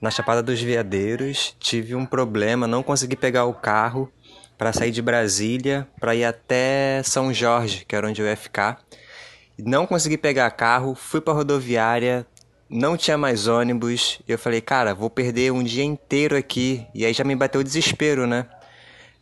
Na 0.02 0.12
Chapada 0.12 0.44
dos 0.44 0.62
Veadeiros, 0.62 1.56
tive 1.60 1.96
um 1.96 2.06
problema, 2.06 2.68
não 2.68 2.84
consegui 2.84 3.16
pegar 3.16 3.46
o 3.46 3.54
carro 3.54 4.12
para 4.58 4.74
sair 4.74 4.92
de 4.92 5.02
Brasília 5.02 5.88
para 6.00 6.14
ir 6.14 6.26
até 6.26 7.02
São 7.04 7.34
Jorge, 7.34 7.86
que 7.86 7.96
era 7.96 8.08
onde 8.08 8.22
eu 8.22 8.28
ia 8.28 8.36
ficar. 8.36 8.82
Não 9.58 9.86
consegui 9.86 10.18
pegar 10.18 10.50
carro, 10.52 10.96
fui 10.96 11.22
para 11.22 11.34
rodoviária, 11.34 12.26
não 12.70 12.98
tinha 12.98 13.18
mais 13.18 13.48
ônibus. 13.48 14.20
E 14.28 14.32
eu 14.32 14.38
falei, 14.38 14.60
cara, 14.60 14.94
vou 14.94 15.10
perder 15.10 15.52
um 15.52 15.64
dia 15.64 15.84
inteiro 15.84 16.36
aqui. 16.36 16.86
E 16.94 17.06
aí 17.06 17.14
já 17.14 17.24
me 17.24 17.36
bateu 17.36 17.62
o 17.62 17.64
desespero, 17.64 18.28
né? 18.28 18.46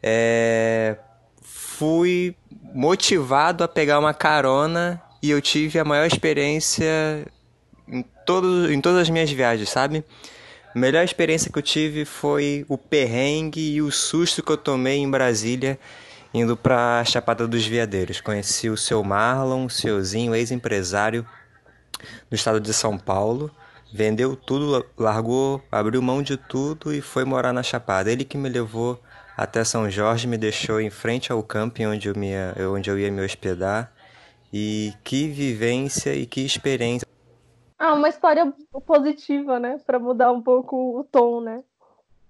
É... 0.02 0.98
Fui 1.42 2.36
motivado 2.74 3.64
a 3.64 3.68
pegar 3.68 4.00
uma 4.00 4.14
carona 4.14 5.02
e 5.22 5.30
eu 5.30 5.42
tive 5.42 5.80
a 5.80 5.86
maior 5.86 6.06
experiência 6.06 7.26
em, 7.88 8.04
todo, 8.26 8.72
em 8.72 8.82
todas 8.82 9.02
as 9.02 9.10
minhas 9.10 9.32
viagens, 9.32 9.70
sabe? 9.70 10.04
A 10.74 10.80
melhor 10.80 11.04
experiência 11.04 11.52
que 11.52 11.60
eu 11.60 11.64
tive 11.64 12.06
foi 12.06 12.66
o 12.70 12.78
perrengue 12.78 13.74
e 13.74 13.82
o 13.82 13.92
susto 13.92 14.42
que 14.42 14.52
eu 14.52 14.58
tomei 14.58 14.98
em 14.98 15.10
Brasília 15.10 15.78
indo 16.34 16.56
para 16.56 17.04
Chapada 17.04 17.48
dos 17.48 17.66
Veadeiros. 17.66 18.22
Conheci 18.22 18.70
o 18.70 18.78
seu 18.78 19.04
Marlon, 19.04 19.66
o 19.66 19.70
seuzinho, 19.70 20.34
ex-empresário 20.34 21.26
do 22.30 22.36
estado 22.36 22.60
de 22.60 22.74
São 22.74 22.98
Paulo. 22.98 23.52
vendeu 23.94 24.36
tudo, 24.38 24.86
largou, 24.98 25.62
abriu 25.70 26.02
mão 26.02 26.24
de 26.24 26.38
tudo 26.38 26.94
e 26.94 27.02
foi 27.02 27.26
morar 27.26 27.52
na 27.52 27.62
Chapada. 27.62 28.10
Ele 28.10 28.24
que 28.24 28.38
me 28.38 28.48
levou 28.48 29.02
até 29.44 29.64
São 29.64 29.90
Jorge, 29.90 30.28
me 30.28 30.38
deixou 30.38 30.80
em 30.80 30.90
frente 30.90 31.32
ao 31.32 31.42
camping 31.42 31.88
onde 31.88 32.08
eu, 32.08 32.16
me, 32.16 32.32
onde 32.72 32.90
eu 32.90 33.00
ia 33.00 33.12
me 33.12 33.24
hospedar. 33.24 33.92
E 34.54 34.94
que 35.04 35.28
vivência 35.28 36.14
e 36.14 36.26
que 36.26 36.42
experiência. 36.42 37.08
Ah, 37.80 37.94
uma 37.94 38.10
história 38.10 38.54
positiva, 38.86 39.60
né? 39.60 39.80
Para 39.86 39.98
mudar 39.98 40.32
um 40.32 40.42
pouco 40.42 41.00
o 41.00 41.04
tom, 41.04 41.42
né? 41.42 41.64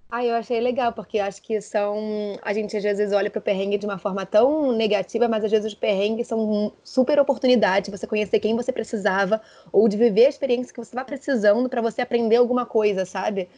Ah, 0.10 0.26
eu 0.26 0.36
achei 0.36 0.60
legal, 0.60 0.92
porque 0.92 1.20
acho 1.20 1.42
que 1.42 1.62
são. 1.62 2.38
A 2.42 2.54
gente 2.54 2.76
às 2.76 2.84
vezes 2.84 3.14
olha 3.14 3.30
para 3.30 3.40
o 3.40 3.42
perrengue 3.42 3.78
de 3.78 3.86
uma 3.86 3.98
forma 3.98 4.26
tão 4.26 4.74
negativa, 4.74 5.28
mas 5.30 5.44
às 5.44 5.52
vezes 5.52 5.68
os 5.68 5.74
perrengues 5.74 6.28
são 6.28 6.74
super 6.84 7.18
oportunidade 7.18 7.86
de 7.86 7.98
você 7.98 8.06
conhecer 8.06 8.40
quem 8.42 8.56
você 8.56 8.74
precisava, 8.74 9.42
ou 9.72 9.88
de 9.88 9.96
viver 9.96 10.26
a 10.26 10.30
experiência 10.30 10.74
que 10.74 10.80
você 10.80 10.90
estava 10.90 11.06
precisando 11.06 11.70
para 11.70 11.82
você 11.82 12.02
aprender 12.02 12.36
alguma 12.36 12.66
coisa, 12.66 13.06
sabe? 13.06 13.50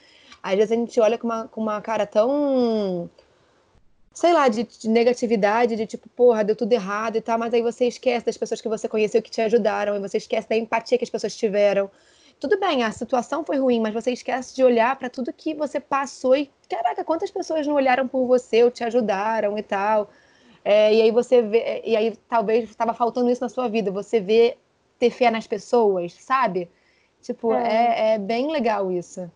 Às 0.44 0.56
vezes 0.56 0.72
a 0.72 0.76
gente 0.76 1.00
olha 1.00 1.18
com 1.18 1.26
uma, 1.26 1.48
com 1.48 1.60
uma 1.60 1.82
cara 1.82 2.06
tão. 2.06 3.10
Sei 4.14 4.32
lá, 4.32 4.48
de, 4.48 4.64
de 4.64 4.88
negatividade, 4.88 5.76
de 5.76 5.88
tipo, 5.88 6.08
porra, 6.10 6.44
deu 6.44 6.56
tudo 6.56 6.72
errado 6.72 7.16
e 7.16 7.22
tal, 7.22 7.38
mas 7.40 7.54
aí 7.54 7.62
você 7.62 7.88
esquece 7.88 8.26
das 8.26 8.38
pessoas 8.38 8.62
que 8.62 8.70
você 8.70 8.88
conheceu 8.88 9.22
que 9.22 9.32
te 9.32 9.42
ajudaram, 9.42 9.96
e 9.96 10.00
você 10.00 10.18
esquece 10.18 10.48
da 10.48 10.56
empatia 10.56 10.98
que 10.98 11.04
as 11.04 11.10
pessoas 11.10 11.36
tiveram 11.36 11.90
tudo 12.44 12.60
bem, 12.60 12.84
a 12.84 12.92
situação 12.92 13.42
foi 13.46 13.58
ruim, 13.58 13.80
mas 13.80 13.94
você 13.94 14.12
esquece 14.12 14.54
de 14.54 14.62
olhar 14.62 14.98
para 14.98 15.10
tudo 15.10 15.32
que 15.32 15.54
você 15.54 15.80
passou 15.80 16.36
e, 16.36 16.52
caraca, 16.70 17.02
quantas 17.02 17.32
pessoas 17.32 17.66
não 17.66 17.76
olharam 17.76 18.06
por 18.06 18.28
você 18.28 18.66
ou 18.66 18.70
te 18.70 18.84
ajudaram 18.84 19.58
e 19.58 19.64
tal. 19.64 20.10
É, 20.66 20.94
e 20.94 21.02
aí 21.02 21.10
você 21.10 21.42
vê, 21.42 21.82
e 21.86 21.96
aí 21.96 22.18
talvez 22.28 22.70
estava 22.70 22.94
faltando 22.94 23.30
isso 23.30 23.42
na 23.42 23.48
sua 23.48 23.70
vida, 23.70 23.92
você 23.92 24.20
vê 24.20 24.58
ter 25.00 25.10
fé 25.10 25.32
nas 25.32 25.48
pessoas, 25.48 26.14
sabe? 26.16 26.70
Tipo, 27.22 27.54
é. 27.54 28.12
é, 28.12 28.14
é 28.16 28.20
bem 28.20 28.52
legal 28.52 28.92
isso. 28.92 29.32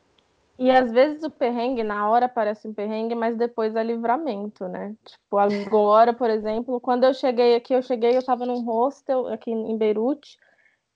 E 0.60 0.72
às 0.72 0.92
vezes 0.92 1.24
o 1.24 1.30
perrengue, 1.30 1.84
na 1.84 2.10
hora 2.10 2.28
parece 2.28 2.68
um 2.68 2.74
perrengue, 2.74 3.14
mas 3.14 3.38
depois 3.38 3.76
é 3.76 3.84
livramento, 3.84 4.68
né? 4.68 4.96
Tipo, 5.06 5.38
agora, 5.38 6.14
por 6.14 6.30
exemplo, 6.30 6.82
quando 6.82 7.04
eu 7.04 7.14
cheguei 7.14 7.56
aqui, 7.56 7.74
eu 7.74 7.82
cheguei, 7.84 8.18
eu 8.18 8.26
tava 8.26 8.46
num 8.46 8.64
hostel 8.64 9.28
aqui 9.28 9.52
em 9.52 9.78
Beirute, 9.78 10.38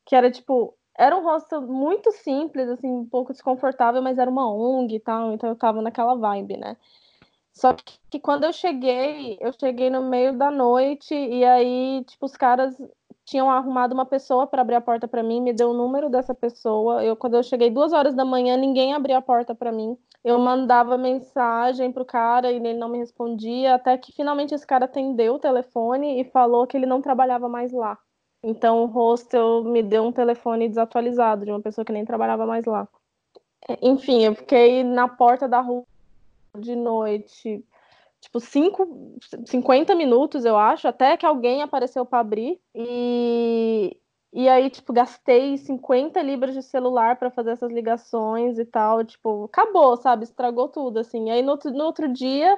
que 0.05 0.15
era 0.15 0.31
tipo 0.31 0.75
era 0.97 1.17
um 1.17 1.23
hostel 1.23 1.61
muito 1.61 2.11
simples, 2.11 2.67
assim, 2.69 2.87
um 2.87 3.05
pouco 3.05 3.31
desconfortável, 3.31 4.01
mas 4.01 4.17
era 4.17 4.29
uma 4.29 4.51
ONG 4.51 4.95
e 4.95 4.99
tal, 4.99 5.31
então 5.33 5.49
eu 5.49 5.55
tava 5.55 5.81
naquela 5.81 6.15
vibe, 6.15 6.57
né? 6.57 6.75
Só 7.53 7.73
que 8.09 8.19
quando 8.19 8.45
eu 8.45 8.53
cheguei, 8.53 9.37
eu 9.41 9.51
cheguei 9.59 9.89
no 9.89 10.09
meio 10.09 10.37
da 10.37 10.49
noite 10.49 11.13
e 11.13 11.43
aí, 11.45 12.03
tipo, 12.05 12.25
os 12.25 12.35
caras 12.37 12.75
tinham 13.31 13.49
arrumado 13.49 13.93
uma 13.93 14.05
pessoa 14.05 14.45
para 14.45 14.61
abrir 14.61 14.75
a 14.75 14.81
porta 14.81 15.07
para 15.07 15.23
mim, 15.23 15.39
me 15.39 15.53
deu 15.53 15.69
o 15.69 15.73
número 15.73 16.09
dessa 16.09 16.35
pessoa. 16.35 17.01
Eu, 17.01 17.15
quando 17.15 17.35
eu 17.35 17.43
cheguei 17.43 17.69
duas 17.69 17.93
horas 17.93 18.13
da 18.13 18.25
manhã, 18.25 18.57
ninguém 18.57 18.93
abria 18.93 19.17
a 19.19 19.21
porta 19.21 19.55
para 19.55 19.71
mim. 19.71 19.97
Eu 20.21 20.37
mandava 20.37 20.97
mensagem 20.97 21.93
pro 21.93 22.03
cara 22.03 22.51
e 22.51 22.57
ele 22.57 22.73
não 22.73 22.89
me 22.89 22.97
respondia, 22.97 23.75
até 23.75 23.97
que 23.97 24.11
finalmente 24.11 24.53
esse 24.53 24.67
cara 24.67 24.83
atendeu 24.83 25.35
o 25.35 25.39
telefone 25.39 26.19
e 26.19 26.25
falou 26.25 26.67
que 26.67 26.75
ele 26.75 26.85
não 26.85 27.01
trabalhava 27.01 27.47
mais 27.47 27.71
lá. 27.71 27.97
Então 28.43 28.83
o 28.83 28.85
hostel 28.85 29.63
me 29.63 29.81
deu 29.81 30.03
um 30.03 30.11
telefone 30.11 30.67
desatualizado 30.67 31.45
de 31.45 31.51
uma 31.51 31.61
pessoa 31.61 31.85
que 31.85 31.93
nem 31.93 32.03
trabalhava 32.03 32.45
mais 32.45 32.65
lá. 32.65 32.85
Enfim, 33.81 34.25
eu 34.25 34.35
fiquei 34.35 34.83
na 34.83 35.07
porta 35.07 35.47
da 35.47 35.61
rua 35.61 35.85
de 36.57 36.75
noite, 36.75 37.63
tipo, 38.21 38.39
cinco, 38.39 39.17
50 39.45 39.95
minutos, 39.95 40.45
eu 40.45 40.57
acho, 40.57 40.87
até 40.87 41.17
que 41.17 41.25
alguém 41.25 41.61
apareceu 41.63 42.05
para 42.05 42.19
abrir. 42.19 42.61
E, 42.75 43.97
e 44.33 44.47
aí, 44.49 44.69
tipo, 44.69 44.93
gastei 44.93 45.57
50 45.57 46.21
libras 46.21 46.53
de 46.55 46.63
celular 46.63 47.17
para 47.17 47.31
fazer 47.31 47.51
essas 47.51 47.71
ligações 47.71 48.59
e 48.59 48.65
tal. 48.65 49.03
Tipo, 49.03 49.45
acabou, 49.45 49.97
sabe? 49.97 50.23
Estragou 50.23 50.69
tudo, 50.69 50.99
assim. 50.99 51.31
Aí 51.31 51.41
no, 51.41 51.57
no 51.65 51.83
outro 51.85 52.07
dia 52.07 52.57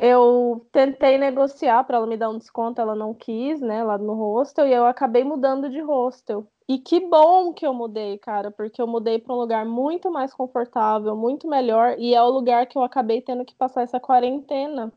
eu 0.00 0.66
tentei 0.72 1.18
negociar 1.18 1.84
para 1.84 1.96
ela 1.98 2.06
me 2.06 2.16
dar 2.16 2.30
um 2.30 2.38
desconto, 2.38 2.80
ela 2.80 2.94
não 2.94 3.14
quis, 3.14 3.60
né, 3.60 3.84
lá 3.84 3.98
no 3.98 4.14
hostel, 4.14 4.66
e 4.66 4.72
eu 4.72 4.86
acabei 4.86 5.24
mudando 5.24 5.70
de 5.70 5.80
hostel. 5.80 6.51
E 6.68 6.78
que 6.78 7.00
bom 7.00 7.52
que 7.52 7.66
eu 7.66 7.74
mudei, 7.74 8.18
cara, 8.18 8.50
porque 8.50 8.80
eu 8.80 8.86
mudei 8.86 9.18
para 9.18 9.34
um 9.34 9.38
lugar 9.38 9.64
muito 9.66 10.10
mais 10.10 10.32
confortável, 10.32 11.16
muito 11.16 11.48
melhor, 11.48 11.96
e 11.98 12.14
é 12.14 12.22
o 12.22 12.30
lugar 12.30 12.66
que 12.66 12.78
eu 12.78 12.82
acabei 12.82 13.20
tendo 13.20 13.44
que 13.44 13.54
passar 13.54 13.82
essa 13.82 14.00
quarentena. 14.00 14.92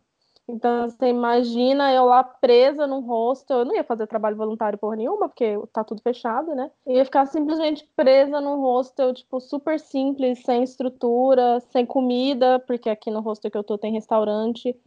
Então, 0.48 0.88
você 0.88 1.08
imagina 1.08 1.92
eu 1.92 2.06
lá 2.06 2.24
presa 2.24 2.86
num 2.86 3.00
hostel, 3.00 3.60
eu 3.60 3.66
não 3.66 3.76
ia 3.76 3.84
fazer 3.84 4.06
trabalho 4.06 4.36
voluntário 4.38 4.78
por 4.78 4.96
nenhuma, 4.96 5.28
porque 5.28 5.58
tá 5.74 5.84
tudo 5.84 6.04
fechado, 6.04 6.54
né? 6.54 6.70
Eu 6.86 6.98
ia 6.98 7.06
ficar 7.06 7.26
simplesmente 7.26 7.90
presa 7.96 8.40
num 8.40 8.62
hostel, 8.62 9.12
tipo, 9.12 9.40
super 9.42 9.80
simples, 9.80 10.44
sem 10.44 10.62
estrutura, 10.62 11.60
sem 11.72 11.84
comida, 11.84 12.60
porque 12.60 12.92
aqui 12.92 13.10
no 13.10 13.22
hostel 13.22 13.50
que 13.50 13.58
eu 13.58 13.64
tô 13.64 13.76
tem 13.76 13.94
restaurante. 13.94 14.80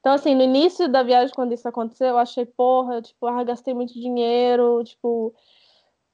Então, 0.00 0.12
assim, 0.14 0.34
no 0.34 0.42
início 0.42 0.88
da 0.88 1.02
viagem, 1.04 1.34
quando 1.34 1.52
isso 1.52 1.68
aconteceu, 1.68 2.08
eu 2.08 2.18
achei, 2.18 2.44
porra, 2.44 3.00
tipo, 3.00 3.26
ah, 3.26 3.44
gastei 3.44 3.74
muito 3.74 3.92
dinheiro, 3.94 4.82
tipo, 4.84 5.32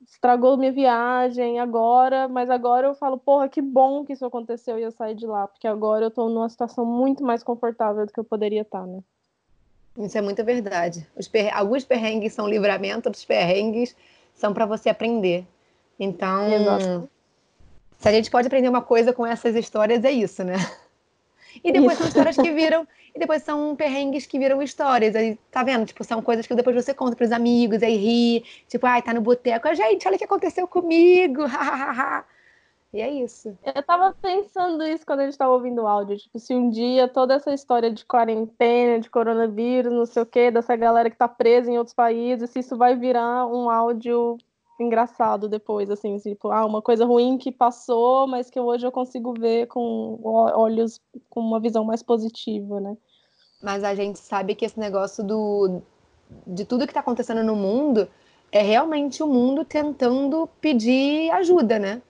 estragou 0.07 0.57
minha 0.57 0.73
viagem 0.73 1.59
agora, 1.59 2.29
mas 2.29 2.51
agora 2.51 2.87
eu 2.87 2.95
falo, 2.95 3.19
porra, 3.19 3.49
que 3.49 3.63
bom 3.63 4.05
que 4.05 4.13
isso 4.13 4.25
aconteceu 4.25 4.79
e 4.79 4.83
eu 4.83 4.93
saí 4.93 5.15
de 5.15 5.27
lá, 5.27 5.49
porque 5.49 5.67
agora 5.67 6.07
eu 6.07 6.11
tô 6.11 6.29
numa 6.29 6.49
situação 6.49 6.85
muito 6.85 7.23
mais 7.23 7.43
confortável 7.43 8.07
do 8.07 8.13
que 8.13 8.21
eu 8.21 8.25
poderia 8.25 8.63
estar, 8.63 8.87
né? 8.87 9.01
Isso 9.99 10.19
é 10.19 10.21
muita 10.21 10.43
verdade. 10.43 11.07
Os 11.17 11.29
per... 11.29 11.57
Alguns 11.57 11.85
perrengues 11.85 12.33
são 12.33 12.49
livramento, 12.49 13.09
outros 13.09 13.25
perrengues 13.25 13.97
são 14.35 14.53
para 14.53 14.67
você 14.67 14.89
aprender. 14.89 15.47
Então, 15.99 16.53
Exato. 16.53 17.09
se 17.99 18.09
a 18.09 18.13
gente 18.13 18.31
pode 18.31 18.49
aprender 18.49 18.69
uma 18.69 18.83
coisa 18.83 19.13
com 19.13 19.25
essas 19.25 19.55
histórias, 19.55 20.05
é 20.05 20.11
isso, 20.11 20.43
né? 20.43 20.57
E 21.63 21.73
depois 21.73 21.93
isso. 21.93 21.99
são 21.99 22.09
histórias 22.09 22.37
que 22.37 22.51
viram 22.51 22.87
e 23.15 23.19
depois 23.19 23.43
são 23.43 23.77
perrengues 23.77 24.27
que 24.27 24.39
viram 24.39 24.63
histórias. 24.63 25.15
Aí, 25.15 25.39
tá 25.51 25.63
vendo? 25.63 25.87
Tipo, 25.87 26.03
são 26.05 26.21
coisas 26.23 26.47
que 26.47 26.55
depois 26.55 26.75
você 26.75 26.93
conta 26.93 27.17
pros 27.17 27.33
amigos, 27.33 27.83
aí 27.83 27.97
ri. 27.97 28.45
Tipo, 28.69 28.87
ai, 28.87 29.03
tá 29.03 29.13
no 29.15 29.21
boteco. 29.21 29.73
Gente, 29.75 30.07
olha 30.07 30.17
o 30.17 30.19
que 30.19 30.25
aconteceu 30.25 30.67
comigo. 30.67 31.43
e 32.93 33.01
é 33.01 33.11
isso. 33.11 33.57
Eu 33.75 33.83
tava 33.83 34.13
pensando 34.21 34.83
isso 34.85 35.07
quando 35.07 35.21
a 35.21 35.25
gente 35.27 35.39
tava 35.39 35.53
ouvindo 35.53 35.83
o 35.83 35.87
áudio. 35.87 36.17
Tipo, 36.17 36.39
se 36.39 36.55
um 36.55 36.71
dia 36.71 37.07
toda 37.07 37.35
essa 37.35 37.53
história 37.53 37.91
de 37.91 38.05
quarentena, 38.05 39.01
de 39.01 39.11
coronavírus, 39.11 39.93
não 39.93 40.07
sei 40.07 40.23
o 40.23 40.27
quê, 40.27 40.51
dessa 40.51 40.75
galera 40.75 41.11
que 41.11 41.17
tá 41.17 41.29
presa 41.29 41.71
em 41.71 41.79
outros 41.79 41.95
países, 41.95 42.51
se 42.51 42.61
isso 42.61 42.77
vai 42.77 42.97
virar 42.97 43.47
um 43.47 43.71
áudio 43.71 44.39
engraçado 44.79 45.49
depois, 45.49 45.91
assim, 45.91 46.16
tipo, 46.18 46.51
ah, 46.51 46.66
uma 46.66 46.83
coisa 46.83 47.05
ruim 47.05 47.39
que 47.39 47.53
passou, 47.53 48.27
mas 48.27 48.51
que 48.51 48.59
hoje 48.59 48.87
eu 48.87 48.93
consigo 48.93 49.33
ver 49.33 49.66
com 49.66 50.18
olhos, 50.22 51.01
com 51.31 51.41
uma 51.41 51.61
visão 51.61 51.85
mais 51.85 52.03
positiva, 52.03 52.81
né? 52.81 52.97
Mas 53.62 53.85
a 53.85 53.95
gente 53.95 54.18
sabe 54.18 54.55
que 54.55 54.64
esse 54.64 54.79
negócio 54.79 55.25
do, 55.25 55.81
de 56.47 56.64
tudo 56.64 56.87
que 56.87 56.91
está 56.91 57.01
acontecendo 57.01 57.45
no 57.45 57.55
mundo 57.55 58.09
é 58.51 58.62
realmente 58.62 59.22
o 59.22 59.27
mundo 59.27 59.64
tentando 59.64 60.49
pedir 60.61 61.31
ajuda, 61.31 61.79
né? 61.79 62.03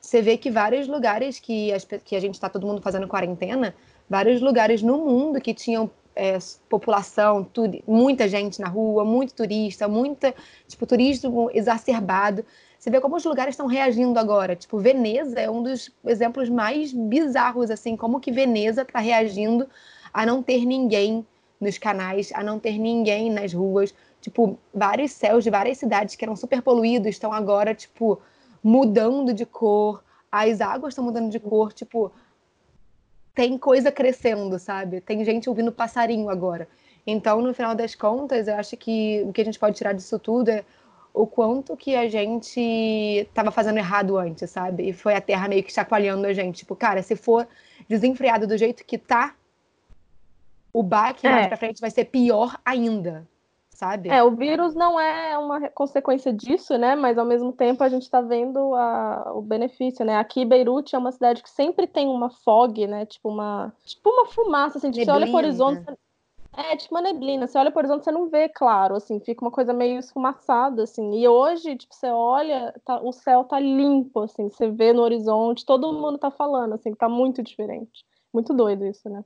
Você 0.00 0.20
vê 0.20 0.36
que 0.36 0.50
vários 0.50 0.86
lugares 0.86 1.40
que, 1.40 1.72
as, 1.72 1.84
que 1.84 2.14
a 2.14 2.20
gente 2.20 2.34
está 2.34 2.48
todo 2.48 2.66
mundo 2.66 2.82
fazendo 2.82 3.08
quarentena, 3.08 3.74
vários 4.08 4.40
lugares 4.40 4.82
no 4.82 4.98
mundo 4.98 5.40
que 5.40 5.54
tinham 5.54 5.90
é, 6.14 6.38
população, 6.68 7.46
muita 7.86 8.28
gente 8.28 8.60
na 8.60 8.68
rua, 8.68 9.04
muito 9.04 9.34
turista, 9.34 9.88
muita, 9.88 10.34
tipo, 10.68 10.86
turismo 10.86 11.50
exacerbado. 11.52 12.44
Você 12.78 12.90
vê 12.90 13.00
como 13.00 13.16
os 13.16 13.24
lugares 13.24 13.54
estão 13.54 13.66
reagindo 13.66 14.18
agora. 14.18 14.54
Tipo, 14.54 14.78
Veneza 14.78 15.40
é 15.40 15.50
um 15.50 15.62
dos 15.62 15.90
exemplos 16.04 16.48
mais 16.48 16.92
bizarros, 16.92 17.70
assim, 17.70 17.96
como 17.96 18.20
que 18.20 18.30
Veneza 18.30 18.82
está 18.82 18.98
reagindo 18.98 19.66
a 20.12 20.24
não 20.24 20.42
ter 20.42 20.64
ninguém 20.64 21.26
nos 21.60 21.78
canais, 21.78 22.30
a 22.34 22.42
não 22.42 22.58
ter 22.58 22.78
ninguém 22.78 23.30
nas 23.30 23.52
ruas. 23.52 23.94
Tipo, 24.20 24.58
vários 24.72 25.12
céus 25.12 25.44
de 25.44 25.50
várias 25.50 25.78
cidades 25.78 26.14
que 26.14 26.24
eram 26.24 26.36
super 26.36 26.62
poluídos 26.62 27.08
estão 27.08 27.32
agora, 27.32 27.74
tipo, 27.74 28.20
mudando 28.62 29.32
de 29.32 29.46
cor. 29.46 30.04
As 30.30 30.60
águas 30.60 30.92
estão 30.92 31.04
mudando 31.04 31.30
de 31.30 31.40
cor, 31.40 31.72
tipo, 31.72 32.12
tem 33.34 33.58
coisa 33.58 33.90
crescendo, 33.90 34.58
sabe? 34.58 35.00
Tem 35.00 35.24
gente 35.24 35.48
ouvindo 35.48 35.72
passarinho 35.72 36.30
agora. 36.30 36.68
Então, 37.06 37.42
no 37.42 37.52
final 37.52 37.74
das 37.74 37.94
contas, 37.94 38.48
eu 38.48 38.54
acho 38.54 38.76
que 38.76 39.22
o 39.26 39.32
que 39.32 39.40
a 39.40 39.44
gente 39.44 39.58
pode 39.58 39.76
tirar 39.76 39.92
disso 39.92 40.18
tudo 40.18 40.48
é 40.48 40.64
o 41.12 41.26
quanto 41.26 41.76
que 41.76 41.94
a 41.94 42.08
gente 42.08 42.60
estava 42.60 43.50
fazendo 43.50 43.78
errado 43.78 44.16
antes, 44.16 44.50
sabe? 44.50 44.88
E 44.88 44.92
foi 44.92 45.14
a 45.14 45.20
Terra 45.20 45.48
meio 45.48 45.62
que 45.62 45.72
chacoalhando 45.72 46.26
a 46.26 46.32
gente. 46.32 46.58
Tipo, 46.58 46.74
cara, 46.74 47.02
se 47.02 47.14
for 47.16 47.46
desenfreado 47.88 48.46
do 48.46 48.56
jeito 48.56 48.84
que 48.84 48.96
tá, 48.96 49.34
o 50.72 50.82
baque 50.82 51.26
é. 51.26 51.30
mais 51.30 51.46
pra 51.46 51.56
frente 51.56 51.80
vai 51.80 51.90
ser 51.90 52.06
pior 52.06 52.58
ainda 52.64 53.26
sabe? 53.74 54.08
É, 54.08 54.22
o 54.22 54.30
vírus 54.34 54.74
não 54.74 54.98
é 54.98 55.36
uma 55.36 55.68
consequência 55.70 56.32
disso, 56.32 56.78
né? 56.78 56.94
Mas 56.94 57.18
ao 57.18 57.26
mesmo 57.26 57.52
tempo 57.52 57.82
a 57.82 57.88
gente 57.88 58.02
está 58.02 58.20
vendo 58.20 58.74
a, 58.74 59.32
o 59.34 59.42
benefício, 59.42 60.04
né? 60.04 60.16
Aqui 60.16 60.44
Beirute 60.44 60.94
é 60.94 60.98
uma 60.98 61.12
cidade 61.12 61.42
que 61.42 61.50
sempre 61.50 61.86
tem 61.86 62.08
uma 62.08 62.30
fog, 62.30 62.86
né? 62.86 63.04
Tipo 63.04 63.28
uma, 63.28 63.74
tipo 63.84 64.08
uma 64.08 64.26
fumaça, 64.26 64.78
assim, 64.78 64.90
tipo, 64.90 65.04
você 65.04 65.10
olha 65.10 65.26
para 65.26 65.34
o 65.34 65.38
horizonte, 65.38 65.84
É, 66.56 66.76
tipo 66.76 66.94
uma 66.94 67.02
neblina. 67.02 67.48
Você 67.48 67.58
olha 67.58 67.72
por 67.72 67.80
horizonte, 67.80 68.04
você 68.04 68.12
não 68.12 68.28
vê 68.30 68.48
claro, 68.48 68.94
assim, 68.94 69.18
fica 69.18 69.44
uma 69.44 69.50
coisa 69.50 69.72
meio 69.72 69.98
esfumaçada, 69.98 70.84
assim. 70.84 71.12
E 71.20 71.26
hoje, 71.26 71.76
tipo, 71.76 71.92
você 71.92 72.06
olha, 72.06 72.72
tá, 72.84 73.00
o 73.02 73.12
céu 73.12 73.42
tá 73.42 73.58
limpo, 73.58 74.20
assim, 74.20 74.48
você 74.48 74.70
vê 74.70 74.92
no 74.92 75.02
horizonte, 75.02 75.66
todo 75.66 75.92
mundo 75.92 76.16
tá 76.16 76.30
falando, 76.30 76.74
assim, 76.74 76.94
tá 76.94 77.08
muito 77.08 77.42
diferente. 77.42 78.04
Muito 78.32 78.54
doido 78.54 78.86
isso, 78.86 79.08
né? 79.08 79.24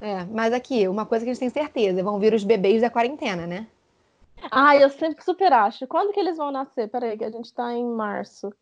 É, 0.00 0.24
mas 0.24 0.52
aqui, 0.52 0.88
uma 0.88 1.04
coisa 1.04 1.24
que 1.24 1.30
a 1.30 1.34
gente 1.34 1.40
tem 1.40 1.50
certeza, 1.50 2.02
vão 2.02 2.18
vir 2.18 2.32
os 2.32 2.44
bebês 2.44 2.80
da 2.80 2.90
quarentena, 2.90 3.46
né? 3.46 3.66
Ah, 4.50 4.74
eu 4.76 4.88
sempre 4.88 5.22
super 5.22 5.52
acho. 5.52 5.86
Quando 5.86 6.12
que 6.12 6.20
eles 6.20 6.38
vão 6.38 6.50
nascer? 6.50 6.88
Peraí, 6.88 7.18
que 7.18 7.24
a 7.24 7.30
gente 7.30 7.52
tá 7.52 7.72
em 7.74 7.84
março. 7.84 8.52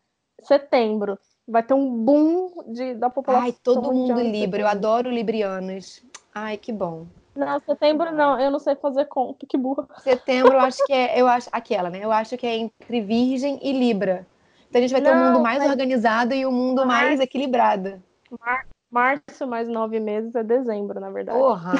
Setembro. 0.43 1.17
Vai 1.47 1.63
ter 1.63 1.73
um 1.73 1.89
boom 2.03 2.63
de, 2.67 2.93
da 2.95 3.09
população. 3.09 3.45
Ai, 3.45 3.55
todo 3.63 3.93
mundo 3.93 4.19
Libra. 4.19 4.61
Eu 4.61 4.67
adoro 4.67 5.09
librianos. 5.09 6.03
Ai, 6.33 6.57
que 6.57 6.71
bom. 6.71 7.07
Não, 7.35 7.59
setembro 7.61 8.11
não, 8.11 8.39
eu 8.39 8.51
não 8.51 8.59
sei 8.59 8.75
fazer 8.75 9.05
conta, 9.05 9.45
que 9.47 9.57
burra. 9.57 9.87
Setembro 9.99 10.53
eu 10.53 10.59
acho 10.59 10.83
que 10.85 10.91
é, 10.91 11.15
eu 11.19 11.27
acho, 11.27 11.47
aquela, 11.51 11.89
né? 11.89 11.99
Eu 12.03 12.11
acho 12.11 12.37
que 12.37 12.45
é 12.45 12.57
entre 12.57 13.01
Virgem 13.01 13.59
e 13.61 13.71
Libra. 13.71 14.27
Então 14.69 14.79
a 14.79 14.81
gente 14.81 14.91
vai 14.91 15.01
ter 15.01 15.13
não, 15.13 15.21
um 15.21 15.27
mundo 15.27 15.41
mais 15.41 15.59
mas... 15.59 15.69
organizado 15.69 16.33
e 16.33 16.45
um 16.45 16.51
mundo 16.51 16.85
mais 16.85 17.19
equilibrado. 17.19 18.01
Mar... 18.39 18.67
Março 18.89 19.45
mais 19.45 19.67
nove 19.67 19.99
meses 19.99 20.33
é 20.33 20.43
dezembro, 20.43 20.99
na 20.99 21.11
verdade. 21.11 21.37
Porra! 21.37 21.73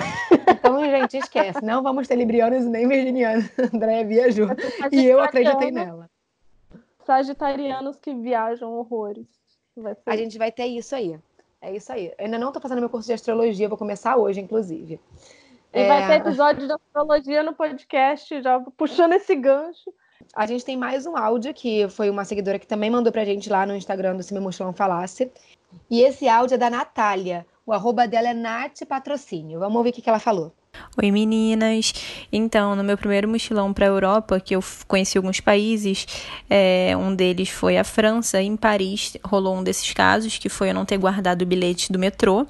Então, 0.47 0.79
gente, 0.85 1.17
esquece. 1.17 1.63
Não 1.63 1.81
vamos 1.81 2.07
ter 2.07 2.15
librianos 2.15 2.65
nem 2.65 2.87
virginianos. 2.87 3.49
Andréia 3.73 4.05
viajou. 4.05 4.47
E 4.91 5.05
eu 5.05 5.19
acreditei 5.19 5.71
nela. 5.71 6.09
Sagitarianos 7.03 7.97
que 7.97 8.13
viajam 8.13 8.71
horrores. 8.73 9.25
A 10.05 10.15
gente 10.15 10.37
vai 10.37 10.51
ter 10.51 10.67
isso 10.67 10.93
aí. 10.95 11.19
É 11.61 11.75
isso 11.75 11.91
aí. 11.91 12.13
Eu 12.17 12.25
ainda 12.25 12.37
não 12.37 12.51
tô 12.51 12.59
fazendo 12.59 12.79
meu 12.79 12.89
curso 12.89 13.07
de 13.07 13.13
astrologia, 13.13 13.67
vou 13.67 13.77
começar 13.77 14.15
hoje, 14.15 14.39
inclusive. 14.39 14.99
E 15.73 15.79
é... 15.79 15.87
vai 15.87 16.07
ter 16.07 16.27
episódio 16.27 16.67
de 16.67 16.73
astrologia 16.73 17.43
no 17.43 17.53
podcast, 17.53 18.41
já 18.41 18.59
puxando 18.77 19.13
esse 19.13 19.35
gancho. 19.35 19.91
A 20.35 20.45
gente 20.45 20.63
tem 20.63 20.77
mais 20.77 21.05
um 21.05 21.17
áudio 21.17 21.53
que 21.53 21.87
foi 21.89 22.09
uma 22.09 22.23
seguidora 22.23 22.59
que 22.59 22.67
também 22.67 22.89
mandou 22.89 23.11
pra 23.11 23.25
gente 23.25 23.49
lá 23.49 23.65
no 23.65 23.75
Instagram 23.75 24.15
do 24.15 24.23
Se 24.23 24.33
Me 24.33 24.39
Mostrou 24.39 24.71
Falasse. 24.73 25.31
E 25.89 26.01
esse 26.01 26.27
áudio 26.27 26.55
é 26.55 26.57
da 26.57 26.69
Natália. 26.69 27.45
O 27.65 27.73
arroba 27.73 28.07
dela 28.07 28.29
é 28.29 28.33
Nath 28.33 28.85
Patrocínio. 28.87 29.59
Vamos 29.59 29.75
ouvir 29.77 29.89
o 29.89 29.93
que 29.93 30.07
ela 30.07 30.19
falou. 30.19 30.53
Oi 31.01 31.11
meninas! 31.11 31.93
Então, 32.31 32.75
no 32.75 32.83
meu 32.83 32.97
primeiro 32.97 33.27
mochilão 33.27 33.73
para 33.73 33.85
a 33.85 33.89
Europa, 33.89 34.39
que 34.39 34.55
eu 34.55 34.63
conheci 34.87 35.17
alguns 35.17 35.39
países, 35.39 36.05
é, 36.49 36.95
um 36.95 37.13
deles 37.13 37.49
foi 37.49 37.77
a 37.77 37.83
França, 37.83 38.41
em 38.41 38.55
Paris 38.55 39.17
rolou 39.23 39.55
um 39.55 39.63
desses 39.63 39.91
casos, 39.93 40.37
que 40.37 40.47
foi 40.47 40.69
eu 40.69 40.73
não 40.73 40.85
ter 40.85 40.97
guardado 40.97 41.41
o 41.41 41.45
bilhete 41.45 41.91
do 41.91 41.97
metrô, 41.97 42.45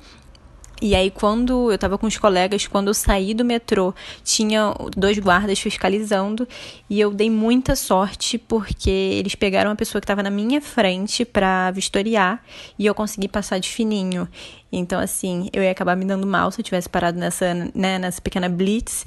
e 0.81 0.95
aí, 0.95 1.11
quando 1.11 1.71
eu 1.71 1.77
tava 1.77 1.97
com 1.97 2.07
os 2.07 2.17
colegas, 2.17 2.65
quando 2.65 2.87
eu 2.87 2.93
saí 2.93 3.33
do 3.33 3.43
metrô, 3.43 3.93
tinha 4.23 4.73
dois 4.95 5.19
guardas 5.19 5.59
fiscalizando 5.59 6.47
e 6.89 6.99
eu 6.99 7.11
dei 7.11 7.29
muita 7.29 7.75
sorte 7.75 8.37
porque 8.37 8.89
eles 8.89 9.35
pegaram 9.35 9.69
uma 9.69 9.75
pessoa 9.75 9.99
que 9.99 10.05
estava 10.05 10.23
na 10.23 10.29
minha 10.29 10.61
frente 10.61 11.25
para 11.25 11.69
vistoriar 11.71 12.41
e 12.77 12.85
eu 12.85 12.95
consegui 12.95 13.27
passar 13.27 13.59
de 13.59 13.67
fininho. 13.67 14.27
Então, 14.71 14.99
assim, 14.99 15.49
eu 15.51 15.61
ia 15.61 15.71
acabar 15.71 15.97
me 15.97 16.05
dando 16.05 16.25
mal 16.25 16.49
se 16.49 16.61
eu 16.61 16.63
tivesse 16.63 16.87
parado 16.87 17.19
nessa, 17.19 17.53
né, 17.75 17.99
nessa 17.99 18.21
pequena 18.21 18.47
blitz, 18.47 19.05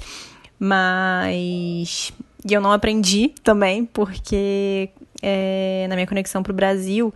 mas. 0.59 2.13
E 2.45 2.53
eu 2.53 2.61
não 2.61 2.71
aprendi 2.71 3.33
também, 3.41 3.85
porque 3.85 4.89
é, 5.23 5.85
na 5.87 5.95
minha 5.95 6.05
conexão 6.05 6.43
para 6.43 6.51
o 6.51 6.55
Brasil, 6.55 7.13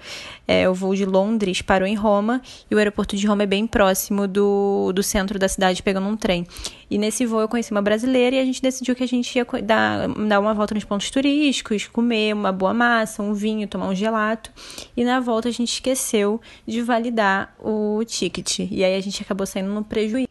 é, 0.47 0.67
o 0.69 0.73
voo 0.73 0.95
de 0.95 1.03
Londres 1.03 1.61
parou 1.61 1.85
em 1.85 1.93
Roma 1.93 2.41
e 2.71 2.73
o 2.73 2.77
aeroporto 2.77 3.17
de 3.17 3.27
Roma 3.27 3.43
é 3.43 3.45
bem 3.45 3.67
próximo 3.67 4.27
do, 4.27 4.93
do 4.93 5.03
centro 5.03 5.37
da 5.37 5.49
cidade, 5.49 5.83
pegando 5.83 6.07
um 6.07 6.15
trem. 6.15 6.47
E 6.89 6.97
nesse 6.97 7.25
voo 7.25 7.41
eu 7.41 7.49
conheci 7.49 7.71
uma 7.71 7.81
brasileira 7.81 8.37
e 8.37 8.39
a 8.39 8.45
gente 8.45 8.61
decidiu 8.61 8.95
que 8.95 9.03
a 9.03 9.07
gente 9.07 9.35
ia 9.35 9.45
dar, 9.61 10.07
dar 10.07 10.39
uma 10.39 10.53
volta 10.53 10.73
nos 10.73 10.85
pontos 10.85 11.11
turísticos, 11.11 11.85
comer 11.87 12.33
uma 12.33 12.53
boa 12.53 12.73
massa, 12.73 13.21
um 13.21 13.33
vinho, 13.33 13.67
tomar 13.67 13.89
um 13.89 13.95
gelato. 13.95 14.51
E 14.95 15.03
na 15.03 15.19
volta 15.19 15.49
a 15.49 15.51
gente 15.51 15.73
esqueceu 15.73 16.39
de 16.65 16.81
validar 16.81 17.53
o 17.59 18.01
ticket. 18.05 18.59
E 18.59 18.83
aí 18.85 18.95
a 18.95 19.01
gente 19.01 19.21
acabou 19.21 19.45
saindo 19.45 19.69
no 19.69 19.83
prejuízo. 19.83 20.29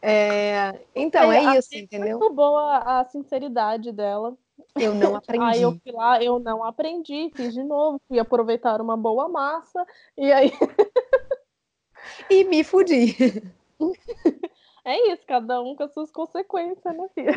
É, 0.00 0.78
então, 0.94 1.32
é, 1.32 1.44
é 1.44 1.58
isso, 1.58 1.70
entendeu? 1.74 2.18
Muito 2.18 2.32
boa 2.32 2.78
a 2.78 3.04
sinceridade 3.06 3.90
dela. 3.90 4.36
Eu 4.76 4.94
não 4.94 5.16
aprendi. 5.16 5.44
Aí 5.44 5.62
eu 5.62 5.72
fui 5.72 5.92
lá, 5.92 6.22
eu 6.22 6.38
não 6.38 6.64
aprendi, 6.64 7.30
fiz 7.34 7.52
de 7.54 7.62
novo, 7.62 8.00
fui 8.08 8.18
aproveitar 8.18 8.80
uma 8.80 8.96
boa 8.96 9.28
massa, 9.28 9.84
e 10.16 10.32
aí. 10.32 10.52
e 12.30 12.44
me 12.44 12.62
fudi. 12.62 13.42
É 14.88 15.12
isso, 15.12 15.22
cada 15.26 15.60
um 15.60 15.74
com 15.74 15.82
as 15.82 15.92
suas 15.92 16.12
consequências, 16.12 16.96
né, 16.96 17.08
filha? 17.12 17.32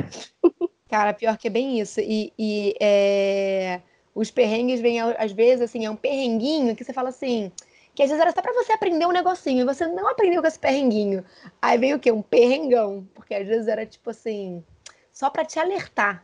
Cara, 0.88 1.16
pior 1.16 1.36
que 1.36 1.48
é 1.48 1.50
bem 1.50 1.80
isso. 1.80 2.00
E, 2.00 2.32
e 2.38 2.76
é... 2.80 3.82
os 4.14 4.30
perrengues 4.30 4.80
vêm, 4.80 5.02
às 5.02 5.32
vezes, 5.32 5.64
assim, 5.64 5.84
é 5.84 5.90
um 5.90 5.96
perrenguinho 5.96 6.76
que 6.76 6.84
você 6.84 6.94
fala 6.94 7.10
assim. 7.10 7.52
Que 7.96 8.04
às 8.04 8.10
vezes 8.10 8.22
era 8.22 8.32
só 8.32 8.40
pra 8.44 8.54
você 8.54 8.72
aprender 8.72 9.08
um 9.08 9.12
negocinho, 9.12 9.62
e 9.62 9.66
você 9.66 9.88
não 9.88 10.08
aprendeu 10.08 10.44
com 10.44 10.48
esse 10.48 10.60
perrenguinho. 10.60 11.26
Aí 11.60 11.76
vem 11.80 11.96
o 11.96 12.00
quê? 12.00 12.12
Um 12.12 12.22
perrengão. 12.22 13.08
Porque 13.16 13.34
às 13.34 13.48
vezes 13.48 13.68
era 13.68 13.84
tipo 13.84 14.12
assim, 14.12 14.64
só 15.12 15.28
pra 15.32 15.44
te 15.44 15.58
alertar. 15.60 16.24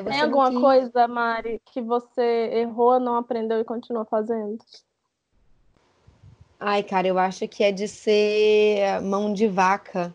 Tem 0.00 0.20
alguma 0.20 0.50
quis... 0.50 0.60
coisa, 0.60 1.08
Mari, 1.08 1.60
que 1.66 1.80
você 1.80 2.50
errou, 2.52 2.98
não 3.00 3.16
aprendeu 3.16 3.60
e 3.60 3.64
continua 3.64 4.04
fazendo? 4.04 4.58
Ai, 6.58 6.82
cara, 6.82 7.08
eu 7.08 7.18
acho 7.18 7.48
que 7.48 7.64
é 7.64 7.72
de 7.72 7.88
ser 7.88 9.00
mão 9.02 9.32
de 9.32 9.48
vaca 9.48 10.14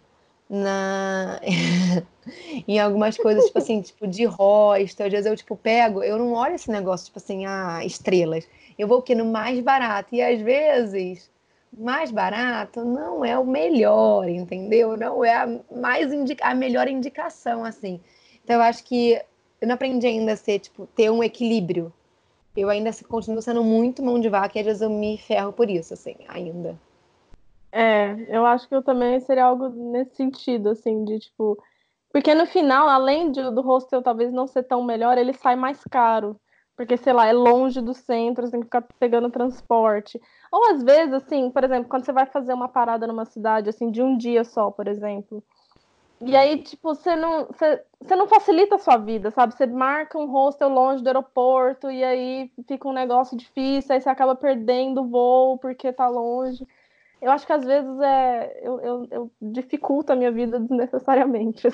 na 0.50 1.42
em 2.68 2.80
algumas 2.80 3.18
coisas, 3.18 3.46
tipo 3.46 3.58
assim, 3.58 3.82
tipo 3.82 4.08
de 4.08 4.26
rosto. 4.26 5.04
Às 5.04 5.12
vezes 5.12 5.26
eu 5.26 5.36
tipo 5.36 5.58
pego, 5.58 6.02
eu 6.02 6.18
não 6.18 6.34
olho 6.34 6.56
esse 6.56 6.72
negócio, 6.72 7.08
tipo 7.08 7.20
assim, 7.20 7.46
ah, 7.46 7.84
estrelas. 7.86 8.48
Eu 8.78 8.88
vou 8.88 9.00
o 9.00 9.02
quê? 9.02 9.14
No 9.14 9.26
mais 9.26 9.60
barato. 9.60 10.16
E 10.16 10.22
às 10.22 10.40
vezes, 10.42 11.30
mais 11.78 12.12
barato 12.12 12.84
não 12.86 13.26
é 13.26 13.38
o 13.38 13.46
melhor, 13.46 14.28
entendeu? 14.30 14.96
Não 14.96 15.24
é 15.24 15.36
a 15.36 15.60
mais 15.72 16.14
indica 16.14 16.46
a 16.46 16.56
melhor 16.56 16.88
indicação, 16.88 17.66
assim. 17.66 18.00
Então 18.44 18.56
eu 18.56 18.62
acho 18.62 18.84
que 18.84 19.22
eu 19.62 19.68
não 19.68 19.76
aprendi 19.76 20.08
ainda 20.08 20.34
a 20.34 20.36
ser, 20.36 20.60
tipo, 20.60 20.88
ter 20.96 21.10
um 21.10 21.24
equilíbrio. 21.24 21.92
Eu 22.56 22.70
ainda 22.70 22.92
continuo 23.08 23.42
sendo 23.42 23.64
muito 23.64 24.04
mão 24.04 24.20
de 24.20 24.30
vaca 24.30 24.58
e 24.58 24.62
às 24.62 24.66
vezes 24.66 24.82
eu 24.82 24.90
me 24.90 25.18
ferro 25.18 25.54
por 25.54 25.70
isso, 25.70 25.94
assim, 25.94 26.16
ainda. 26.28 26.78
É, 27.72 28.16
eu 28.30 28.46
acho 28.46 28.68
que 28.68 28.76
eu 28.76 28.82
também 28.82 29.20
seria 29.20 29.46
algo 29.46 29.70
nesse 29.70 30.16
sentido, 30.16 30.70
assim, 30.70 31.04
de 31.04 31.20
tipo. 31.20 31.62
Porque 32.12 32.34
no 32.34 32.46
final, 32.46 32.88
além 32.88 33.32
de, 33.32 33.42
do 33.52 33.62
hostel 33.62 34.02
talvez 34.02 34.32
não 34.32 34.48
ser 34.48 34.64
tão 34.64 34.84
melhor, 34.84 35.18
ele 35.18 35.34
sai 35.34 35.56
mais 35.56 35.84
caro. 35.84 36.40
Porque, 36.76 36.96
sei 36.96 37.12
lá, 37.12 37.26
é 37.28 37.34
longe 37.34 37.82
do 37.82 37.94
centro, 37.94 38.46
você 38.46 38.52
tem 38.52 38.60
que 38.60 38.68
ficar 38.68 38.84
pegando 39.00 39.32
transporte. 39.32 40.22
Ou 40.52 40.72
às 40.72 40.84
vezes, 40.84 41.14
assim, 41.14 41.50
por 41.50 41.64
exemplo, 41.64 41.90
quando 41.90 42.06
você 42.06 42.12
vai 42.12 42.28
fazer 42.28 42.54
uma 42.54 42.70
parada 42.70 43.08
numa 43.08 43.26
cidade, 43.26 43.70
assim, 43.70 43.90
de 43.90 44.02
um 44.02 44.16
dia 44.16 44.44
só, 44.44 44.70
por 44.70 44.88
exemplo. 44.88 45.44
E 46.20 46.36
aí, 46.36 46.58
tipo, 46.64 46.96
você 46.96 47.16
não, 47.16 47.46
você, 47.46 47.84
você 48.02 48.16
não 48.16 48.28
facilita 48.28 48.76
a 48.76 48.80
sua 48.80 48.98
vida, 48.98 49.30
sabe? 49.30 49.54
Você 49.54 49.68
marca 49.68 50.18
um 50.18 50.26
hostel 50.26 50.70
longe 50.70 51.04
do 51.04 51.08
aeroporto 51.08 51.92
e 51.92 52.04
aí 52.04 52.52
fica 52.68 52.88
um 52.88 52.94
negócio 52.94 53.38
difícil, 53.38 53.94
aí 53.94 54.02
você 54.02 54.10
acaba 54.10 54.36
perdendo 54.36 55.02
o 55.02 55.08
voo 55.08 55.58
porque 55.60 55.94
tá 55.94 56.08
longe. 56.08 56.68
Eu 57.22 57.32
acho 57.32 57.46
que 57.46 57.54
às 57.54 57.64
vezes 57.64 58.00
é, 58.00 58.60
eu, 58.64 58.80
eu, 58.80 59.08
eu 59.12 59.32
dificulto 59.42 60.12
a 60.12 60.16
minha 60.16 60.32
vida 60.32 60.60
desnecessariamente. 60.62 61.68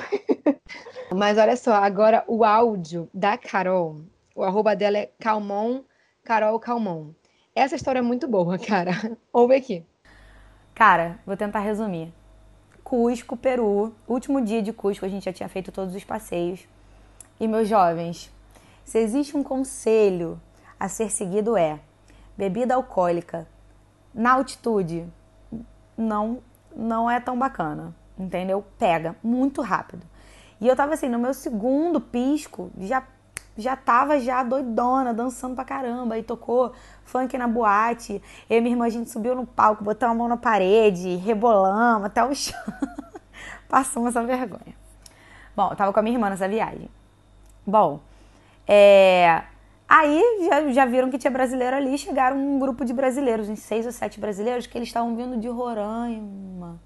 Mas 1.14 1.38
olha 1.38 1.56
só, 1.56 1.74
agora 1.76 2.24
o 2.28 2.44
áudio 2.44 3.10
da 3.14 3.38
Carol, 3.38 4.02
o 4.36 4.44
arroba 4.44 4.76
dela 4.76 4.98
é 4.98 5.12
Calmon, 5.20 5.84
Carol 6.24 6.60
Calmon. 6.60 7.12
Essa 7.56 7.76
história 7.76 8.00
é 8.00 8.02
muito 8.02 8.28
boa, 8.28 8.58
cara. 8.60 8.92
Ouve 9.32 9.56
aqui. 9.56 9.86
Cara, 10.74 11.20
vou 11.26 11.38
tentar 11.38 11.60
resumir. 11.60 12.12
Cusco, 12.84 13.38
Peru. 13.38 13.94
Último 14.08 14.42
dia 14.42 14.62
de 14.62 14.74
Cusco, 14.74 15.06
a 15.06 15.10
gente 15.10 15.26
já 15.26 15.34
tinha 15.34 15.50
feito 15.50 15.72
todos 15.72 15.96
os 15.96 16.04
passeios. 16.04 16.68
E 17.40 17.48
meus 17.48 17.68
jovens, 17.68 18.32
se 18.84 19.00
existe 19.00 19.36
um 19.36 19.44
conselho 19.44 20.40
a 20.80 20.88
ser 20.88 21.10
seguido 21.10 21.58
é: 21.58 21.80
bebida 22.38 22.76
alcoólica 22.76 23.48
na 24.14 24.34
altitude 24.34 25.08
não 25.98 26.40
não 26.76 27.10
é 27.10 27.20
tão 27.20 27.38
bacana, 27.38 27.96
entendeu? 28.18 28.64
Pega 28.80 29.16
muito 29.24 29.62
rápido. 29.62 30.06
E 30.60 30.68
eu 30.68 30.76
tava 30.76 30.94
assim, 30.94 31.08
no 31.08 31.20
meu 31.20 31.34
segundo 31.34 32.02
pisco, 32.02 32.72
já 32.80 33.04
já 33.56 33.76
tava 33.76 34.20
já 34.20 34.44
doidona, 34.44 35.14
dançando 35.14 35.56
pra 35.56 35.64
caramba. 35.64 36.18
E 36.18 36.24
tocou 36.24 36.74
funk 37.06 37.38
na 37.38 37.48
boate. 37.48 38.22
Eu 38.50 38.58
e 38.58 38.62
minha 38.62 38.74
irmã, 38.74 38.86
a 38.86 38.90
gente 38.90 39.10
subiu 39.10 39.36
no 39.36 39.46
palco, 39.46 39.84
botou 39.84 40.08
a 40.08 40.14
mão 40.14 40.28
na 40.28 40.38
parede, 40.38 41.16
rebolamos 41.18 42.06
até 42.06 42.24
o 42.24 42.34
chão. 42.36 42.60
Passamos 43.68 44.10
essa 44.10 44.24
vergonha. 44.24 44.76
Bom, 45.56 45.70
eu 45.72 45.76
tava 45.76 45.94
com 45.94 46.00
a 46.00 46.04
minha 46.04 46.16
irmã 46.16 46.30
nessa 46.30 46.48
viagem. 46.48 46.90
Bom, 47.66 48.00
é... 48.68 49.44
Aí 49.88 50.48
já, 50.50 50.72
já 50.72 50.86
viram 50.86 51.12
que 51.12 51.18
tinha 51.20 51.30
brasileiro 51.30 51.76
ali, 51.76 51.98
chegaram 51.98 52.38
um 52.38 52.58
grupo 52.58 52.84
de 52.84 52.94
brasileiros, 52.94 53.48
uns 53.48 53.60
seis 53.60 53.86
ou 53.86 53.92
sete 53.92 54.20
brasileiros, 54.20 54.66
que 54.66 54.78
eles 54.78 54.90
estavam 54.90 55.16
vindo 55.16 55.38
de 55.38 55.48
Roraima 55.48 56.80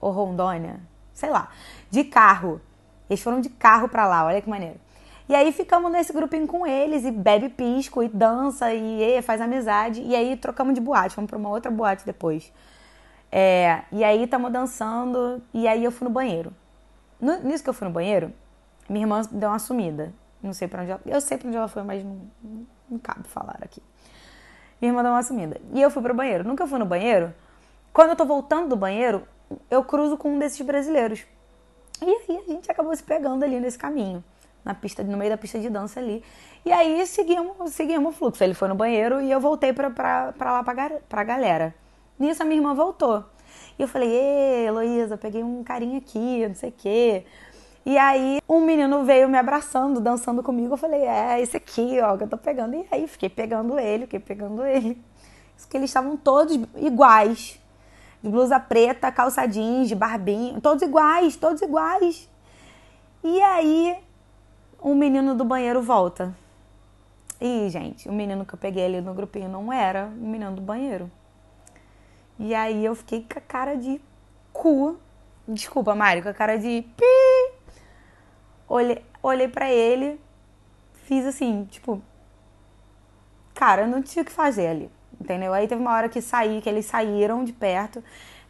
ou 0.00 0.10
Rondônia. 0.10 0.80
sei 1.12 1.30
lá, 1.30 1.48
de 1.90 2.04
carro. 2.04 2.60
Eles 3.08 3.22
foram 3.22 3.40
de 3.40 3.48
carro 3.48 3.88
pra 3.88 4.06
lá, 4.06 4.24
olha 4.24 4.42
que 4.42 4.48
maneiro. 4.48 4.80
E 5.26 5.34
aí 5.34 5.52
ficamos 5.52 5.90
nesse 5.90 6.12
grupinho 6.12 6.46
com 6.46 6.66
eles 6.66 7.04
e 7.04 7.10
bebe 7.10 7.48
pisco 7.48 8.02
e 8.02 8.08
dança 8.08 8.72
e, 8.74 9.02
e 9.02 9.22
faz 9.22 9.40
amizade. 9.40 10.02
E 10.02 10.14
aí 10.14 10.36
trocamos 10.36 10.74
de 10.74 10.80
boate, 10.80 11.14
fomos 11.14 11.30
pra 11.30 11.38
uma 11.38 11.48
outra 11.48 11.70
boate 11.70 12.04
depois. 12.04 12.52
É, 13.32 13.82
e 13.90 14.04
aí 14.04 14.24
estamos 14.24 14.52
dançando 14.52 15.42
e 15.52 15.66
aí 15.66 15.82
eu 15.82 15.90
fui 15.90 16.06
no 16.06 16.12
banheiro. 16.12 16.52
No, 17.18 17.42
nisso 17.42 17.64
que 17.64 17.70
eu 17.70 17.74
fui 17.74 17.88
no 17.88 17.94
banheiro, 17.94 18.32
minha 18.88 19.04
irmã 19.04 19.22
deu 19.30 19.48
uma 19.48 19.58
sumida. 19.58 20.12
Não 20.42 20.52
sei 20.52 20.68
pra 20.68 20.82
onde 20.82 20.90
ela. 20.90 21.00
Eu 21.06 21.20
sei 21.22 21.38
pra 21.38 21.48
onde 21.48 21.56
ela 21.56 21.68
foi, 21.68 21.82
mas 21.82 22.04
não, 22.04 22.20
não, 22.42 22.66
não 22.90 22.98
cabe 22.98 23.26
falar 23.26 23.56
aqui. 23.62 23.82
Minha 24.78 24.92
irmã 24.92 25.02
deu 25.02 25.12
uma 25.12 25.22
sumida. 25.22 25.58
E 25.72 25.80
eu 25.80 25.90
fui 25.90 26.02
pro 26.02 26.12
banheiro. 26.12 26.44
Nunca 26.44 26.66
fui 26.66 26.78
no 26.78 26.84
banheiro. 26.84 27.34
Quando 27.94 28.10
eu 28.10 28.16
tô 28.16 28.26
voltando 28.26 28.68
do 28.68 28.76
banheiro, 28.76 29.26
eu 29.70 29.82
cruzo 29.82 30.18
com 30.18 30.34
um 30.34 30.38
desses 30.38 30.60
brasileiros. 30.60 31.24
E 32.02 32.04
aí 32.04 32.42
a 32.46 32.52
gente 32.52 32.70
acabou 32.70 32.94
se 32.94 33.02
pegando 33.02 33.42
ali 33.42 33.58
nesse 33.58 33.78
caminho 33.78 34.22
na 34.64 34.74
pista, 34.74 35.02
no 35.02 35.16
meio 35.16 35.30
da 35.30 35.36
pista 35.36 35.58
de 35.58 35.68
dança 35.68 36.00
ali. 36.00 36.24
E 36.64 36.72
aí 36.72 37.06
seguimos, 37.06 37.72
seguimos 37.72 38.14
o 38.14 38.18
fluxo. 38.18 38.42
Ele 38.42 38.54
foi 38.54 38.68
no 38.68 38.74
banheiro 38.74 39.20
e 39.20 39.30
eu 39.30 39.40
voltei 39.40 39.72
pra, 39.72 39.90
pra, 39.90 40.32
pra 40.32 40.52
lá 40.52 40.62
pra, 40.64 40.90
pra 41.08 41.24
galera. 41.24 41.74
Nisso 42.18 42.42
a 42.42 42.46
minha 42.46 42.58
irmã 42.58 42.74
voltou. 42.74 43.24
E 43.78 43.82
eu 43.82 43.88
falei, 43.88 44.08
Ê, 44.08 44.64
Heloísa, 44.66 45.16
peguei 45.16 45.42
um 45.42 45.62
carinha 45.62 45.98
aqui, 45.98 46.46
não 46.46 46.54
sei 46.54 46.70
o 46.70 46.74
quê. 46.76 47.24
E 47.84 47.98
aí 47.98 48.40
um 48.48 48.60
menino 48.60 49.04
veio 49.04 49.28
me 49.28 49.36
abraçando, 49.36 50.00
dançando 50.00 50.42
comigo. 50.42 50.72
Eu 50.72 50.78
falei, 50.78 51.02
é, 51.02 51.40
esse 51.40 51.56
aqui, 51.56 52.00
ó, 52.00 52.16
que 52.16 52.24
eu 52.24 52.28
tô 52.28 52.38
pegando. 52.38 52.74
E 52.74 52.86
aí 52.90 53.06
fiquei 53.06 53.28
pegando 53.28 53.78
ele, 53.78 54.04
fiquei 54.04 54.20
pegando 54.20 54.64
ele. 54.64 55.02
Isso 55.56 55.68
que 55.68 55.76
eles 55.76 55.90
estavam 55.90 56.16
todos 56.16 56.58
iguais. 56.76 57.60
De 58.22 58.30
blusa 58.30 58.58
preta, 58.58 59.12
calça 59.12 59.44
jeans, 59.46 59.92
barbinho, 59.92 60.58
todos 60.60 60.82
iguais, 60.82 61.36
todos 61.36 61.60
iguais. 61.60 62.26
E 63.22 63.42
aí 63.42 63.96
um 64.84 64.94
menino 64.94 65.34
do 65.34 65.46
banheiro 65.46 65.80
volta. 65.80 66.36
E, 67.40 67.70
gente, 67.70 68.06
o 68.06 68.12
menino 68.12 68.44
que 68.44 68.54
eu 68.54 68.58
peguei 68.58 68.84
ali 68.84 69.00
no 69.00 69.14
grupinho 69.14 69.48
não 69.48 69.72
era 69.72 70.06
o 70.06 70.10
menino 70.10 70.52
do 70.52 70.60
banheiro. 70.60 71.10
E 72.38 72.54
aí 72.54 72.84
eu 72.84 72.94
fiquei 72.94 73.26
com 73.26 73.38
a 73.38 73.42
cara 73.42 73.76
de 73.76 73.98
cu. 74.52 74.98
Desculpa, 75.48 75.94
Mário, 75.94 76.22
com 76.22 76.28
a 76.28 76.34
cara 76.34 76.58
de 76.58 76.84
pi. 76.96 77.54
Olhei, 78.68 79.02
olhei 79.22 79.48
para 79.48 79.70
ele, 79.72 80.20
fiz 81.04 81.24
assim, 81.24 81.64
tipo. 81.70 82.02
Cara, 83.54 83.86
não 83.86 84.02
tinha 84.02 84.22
o 84.22 84.26
que 84.26 84.32
fazer 84.32 84.66
ali. 84.66 84.90
Entendeu? 85.18 85.54
Aí 85.54 85.66
teve 85.66 85.80
uma 85.80 85.94
hora 85.94 86.08
que 86.10 86.20
saí, 86.20 86.60
que 86.60 86.68
eles 86.68 86.84
saíram 86.84 87.42
de 87.42 87.52
perto. 87.52 88.04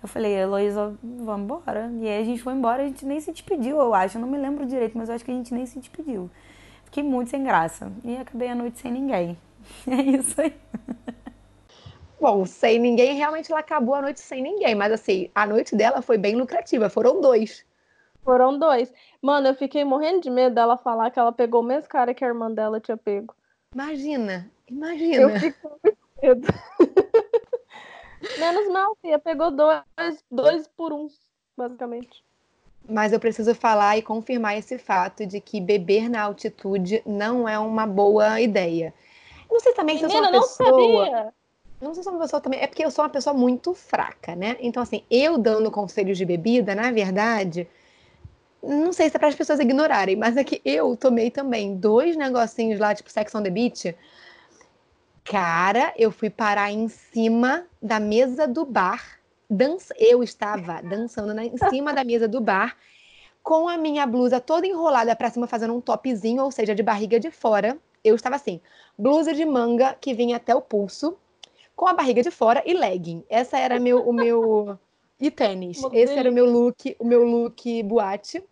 Eu 0.04 0.08
falei, 0.08 0.34
Heloísa, 0.34 0.94
vamos 1.02 1.44
embora. 1.44 1.90
E 1.98 2.06
aí 2.06 2.20
a 2.20 2.24
gente 2.24 2.42
foi 2.42 2.52
embora, 2.52 2.82
a 2.82 2.86
gente 2.86 3.06
nem 3.06 3.18
se 3.20 3.32
despediu, 3.32 3.80
eu 3.80 3.94
acho. 3.94 4.18
Eu 4.18 4.20
não 4.20 4.28
me 4.28 4.36
lembro 4.36 4.66
direito, 4.66 4.98
mas 4.98 5.08
eu 5.08 5.14
acho 5.14 5.24
que 5.24 5.30
a 5.30 5.34
gente 5.34 5.54
nem 5.54 5.64
se 5.64 5.78
despediu. 5.78 6.30
Fiquei 6.84 7.02
muito 7.02 7.30
sem 7.30 7.42
graça. 7.42 7.90
E 8.04 8.14
acabei 8.18 8.48
a 8.50 8.54
noite 8.54 8.78
sem 8.80 8.92
ninguém. 8.92 9.38
É 9.90 10.02
isso 10.02 10.38
aí. 10.38 10.54
Bom, 12.20 12.44
sem 12.44 12.78
ninguém, 12.78 13.16
realmente 13.16 13.50
ela 13.50 13.60
acabou 13.60 13.94
a 13.94 14.02
noite 14.02 14.20
sem 14.20 14.42
ninguém. 14.42 14.74
Mas 14.74 14.92
assim, 14.92 15.30
a 15.34 15.46
noite 15.46 15.74
dela 15.74 16.02
foi 16.02 16.18
bem 16.18 16.36
lucrativa. 16.36 16.90
Foram 16.90 17.22
dois. 17.22 17.64
Foram 18.22 18.58
dois. 18.58 18.92
Mano, 19.22 19.48
eu 19.48 19.54
fiquei 19.54 19.86
morrendo 19.86 20.20
de 20.20 20.28
medo 20.28 20.54
dela 20.54 20.76
falar 20.76 21.10
que 21.10 21.18
ela 21.18 21.32
pegou 21.32 21.62
o 21.62 21.64
mesmo 21.64 21.88
cara 21.88 22.12
que 22.12 22.22
a 22.22 22.28
irmã 22.28 22.50
dela 22.50 22.78
tinha 22.78 22.98
pego. 22.98 23.34
Imagina, 23.72 24.50
imagina. 24.68 25.22
Eu 25.22 25.40
fico 25.40 25.80
com 25.80 25.96
medo. 26.22 26.46
Menos 28.38 28.68
mal, 28.72 28.96
Fia. 29.00 29.18
Pegou 29.18 29.50
dois, 29.50 29.82
dois 30.30 30.68
por 30.68 30.92
um, 30.92 31.08
basicamente. 31.56 32.24
Mas 32.88 33.12
eu 33.12 33.20
preciso 33.20 33.54
falar 33.54 33.96
e 33.96 34.02
confirmar 34.02 34.58
esse 34.58 34.78
fato 34.78 35.24
de 35.24 35.40
que 35.40 35.60
beber 35.60 36.08
na 36.08 36.22
altitude 36.22 37.02
não 37.06 37.48
é 37.48 37.58
uma 37.58 37.86
boa 37.86 38.40
ideia. 38.40 38.92
Não 39.50 39.58
sei 39.60 39.72
também 39.72 39.96
se 39.96 40.04
eu 40.04 40.10
sou 40.10 40.20
uma 40.20 40.30
pessoa. 40.30 41.32
Não, 41.80 41.88
não 41.88 41.94
sei 41.94 41.94
se 41.94 42.00
eu 42.00 42.04
sou 42.04 42.12
uma 42.12 42.20
pessoa 42.20 42.40
também. 42.40 42.60
É 42.60 42.66
porque 42.66 42.84
eu 42.84 42.90
sou 42.90 43.04
uma 43.04 43.10
pessoa 43.10 43.32
muito 43.32 43.72
fraca, 43.72 44.36
né? 44.36 44.56
Então, 44.60 44.82
assim, 44.82 45.02
eu 45.10 45.38
dando 45.38 45.70
conselhos 45.70 46.18
de 46.18 46.24
bebida, 46.24 46.74
na 46.74 46.90
verdade, 46.90 47.66
não 48.62 48.92
sei 48.92 49.08
se 49.08 49.16
é 49.16 49.18
para 49.18 49.28
as 49.28 49.34
pessoas 49.34 49.60
ignorarem, 49.60 50.16
mas 50.16 50.36
é 50.36 50.44
que 50.44 50.60
eu 50.64 50.96
tomei 50.96 51.30
também 51.30 51.76
dois 51.76 52.16
negocinhos 52.16 52.78
lá, 52.78 52.94
tipo 52.94 53.10
Sex 53.10 53.34
on 53.34 53.42
the 53.42 53.50
Beach, 53.50 53.94
Cara, 55.24 55.94
eu 55.96 56.12
fui 56.12 56.28
parar 56.28 56.70
em 56.70 56.86
cima 56.86 57.66
da 57.80 57.98
mesa 57.98 58.46
do 58.46 58.66
bar. 58.66 59.18
Dança... 59.48 59.94
Eu 59.98 60.22
estava 60.22 60.82
dançando 60.82 61.32
na... 61.32 61.46
em 61.46 61.56
cima 61.70 61.94
da 61.94 62.04
mesa 62.04 62.28
do 62.28 62.42
bar, 62.42 62.76
com 63.42 63.66
a 63.66 63.78
minha 63.78 64.06
blusa 64.06 64.38
toda 64.38 64.66
enrolada 64.66 65.16
para 65.16 65.30
cima, 65.30 65.46
fazendo 65.46 65.74
um 65.74 65.80
topzinho, 65.80 66.42
ou 66.42 66.50
seja, 66.50 66.74
de 66.74 66.82
barriga 66.82 67.18
de 67.18 67.30
fora. 67.30 67.78
Eu 68.02 68.14
estava 68.14 68.36
assim, 68.36 68.60
blusa 68.98 69.32
de 69.32 69.46
manga 69.46 69.96
que 69.98 70.12
vinha 70.12 70.36
até 70.36 70.54
o 70.54 70.60
pulso, 70.60 71.16
com 71.74 71.86
a 71.86 71.94
barriga 71.94 72.22
de 72.22 72.30
fora 72.30 72.62
e 72.66 72.74
legging. 72.74 73.24
Essa 73.28 73.58
era 73.58 73.80
meu, 73.80 74.06
o 74.06 74.12
meu 74.12 74.78
e 75.18 75.30
tênis. 75.30 75.82
Esse 75.92 76.12
era 76.12 76.30
o 76.30 76.34
meu 76.34 76.44
look, 76.44 76.94
o 76.98 77.04
meu 77.04 77.24
look 77.24 77.82
boate. 77.82 78.44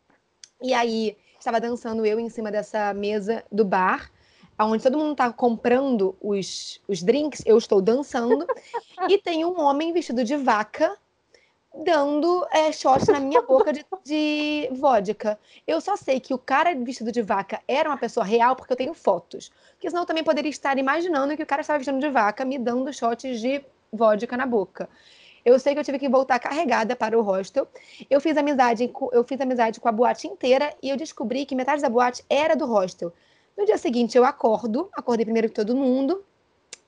E 0.63 0.73
aí 0.73 1.19
estava 1.39 1.61
dançando 1.61 2.07
eu 2.07 2.19
em 2.19 2.31
cima 2.31 2.51
dessa 2.51 2.95
mesa 2.95 3.45
do 3.53 3.63
bar 3.63 4.11
onde 4.59 4.83
todo 4.83 4.99
mundo 4.99 5.13
está 5.13 5.33
comprando 5.33 6.15
os, 6.21 6.81
os 6.87 7.03
drinks, 7.03 7.43
eu 7.45 7.59
estou 7.59 7.81
dançando, 7.81 8.47
e 9.09 9.19
tem 9.19 9.45
um 9.45 9.61
homem 9.61 9.93
vestido 9.93 10.23
de 10.25 10.37
vaca 10.37 10.97
dando 11.85 12.47
é, 12.51 12.71
shot 12.71 13.11
na 13.11 13.19
minha 13.19 13.41
boca 13.43 13.73
de, 13.73 13.85
de 14.05 14.69
vodka. 14.73 15.39
Eu 15.67 15.81
só 15.81 15.97
sei 15.97 16.21
que 16.21 16.35
o 16.35 16.39
cara 16.39 16.75
vestido 16.75 17.11
de 17.11 17.23
vaca 17.23 17.61
era 17.67 17.89
uma 17.89 17.97
pessoa 17.97 18.25
real 18.25 18.55
porque 18.55 18.73
eu 18.73 18.77
tenho 18.77 18.95
fotos. 18.95 19.51
Porque 19.73 19.89
senão 19.89 20.03
eu 20.03 20.07
também 20.07 20.23
poderia 20.23 20.51
estar 20.51 20.79
imaginando 20.79 21.37
que 21.37 21.43
o 21.43 21.47
cara 21.47 21.63
estava 21.63 21.79
vestido 21.79 21.99
de 21.99 22.11
vaca 22.11 22.45
me 22.45 22.59
dando 22.59 22.93
shots 22.93 23.41
de 23.41 23.65
vodka 23.93 24.37
na 24.37 24.47
boca. 24.47 24.89
Eu 25.45 25.59
sei 25.59 25.75
que 25.75 25.81
eu 25.81 25.85
tive 25.85 25.99
que 25.99 26.09
voltar 26.09 26.39
carregada 26.39 26.95
para 26.95 27.19
o 27.19 27.23
hostel. 27.23 27.67
Eu 28.09 28.21
fiz 28.21 28.37
amizade, 28.37 28.93
eu 29.13 29.25
fiz 29.25 29.41
amizade 29.41 29.81
com 29.81 29.89
a 29.89 29.93
boate 29.93 30.29
inteira 30.29 30.73
e 30.81 30.91
eu 30.91 30.97
descobri 30.97 31.45
que 31.45 31.55
metade 31.55 31.83
da 31.83 31.89
boate 31.89 32.25
era 32.31 32.55
do 32.55 32.67
hostel. 32.67 33.13
No 33.57 33.67
dia 33.67 33.77
seguinte 33.79 34.17
eu 34.17 34.25
acordo, 34.25 34.89
acordei 34.95 35.25
primeiro 35.25 35.49
que 35.49 35.55
todo 35.55 35.77
mundo, 35.77 36.25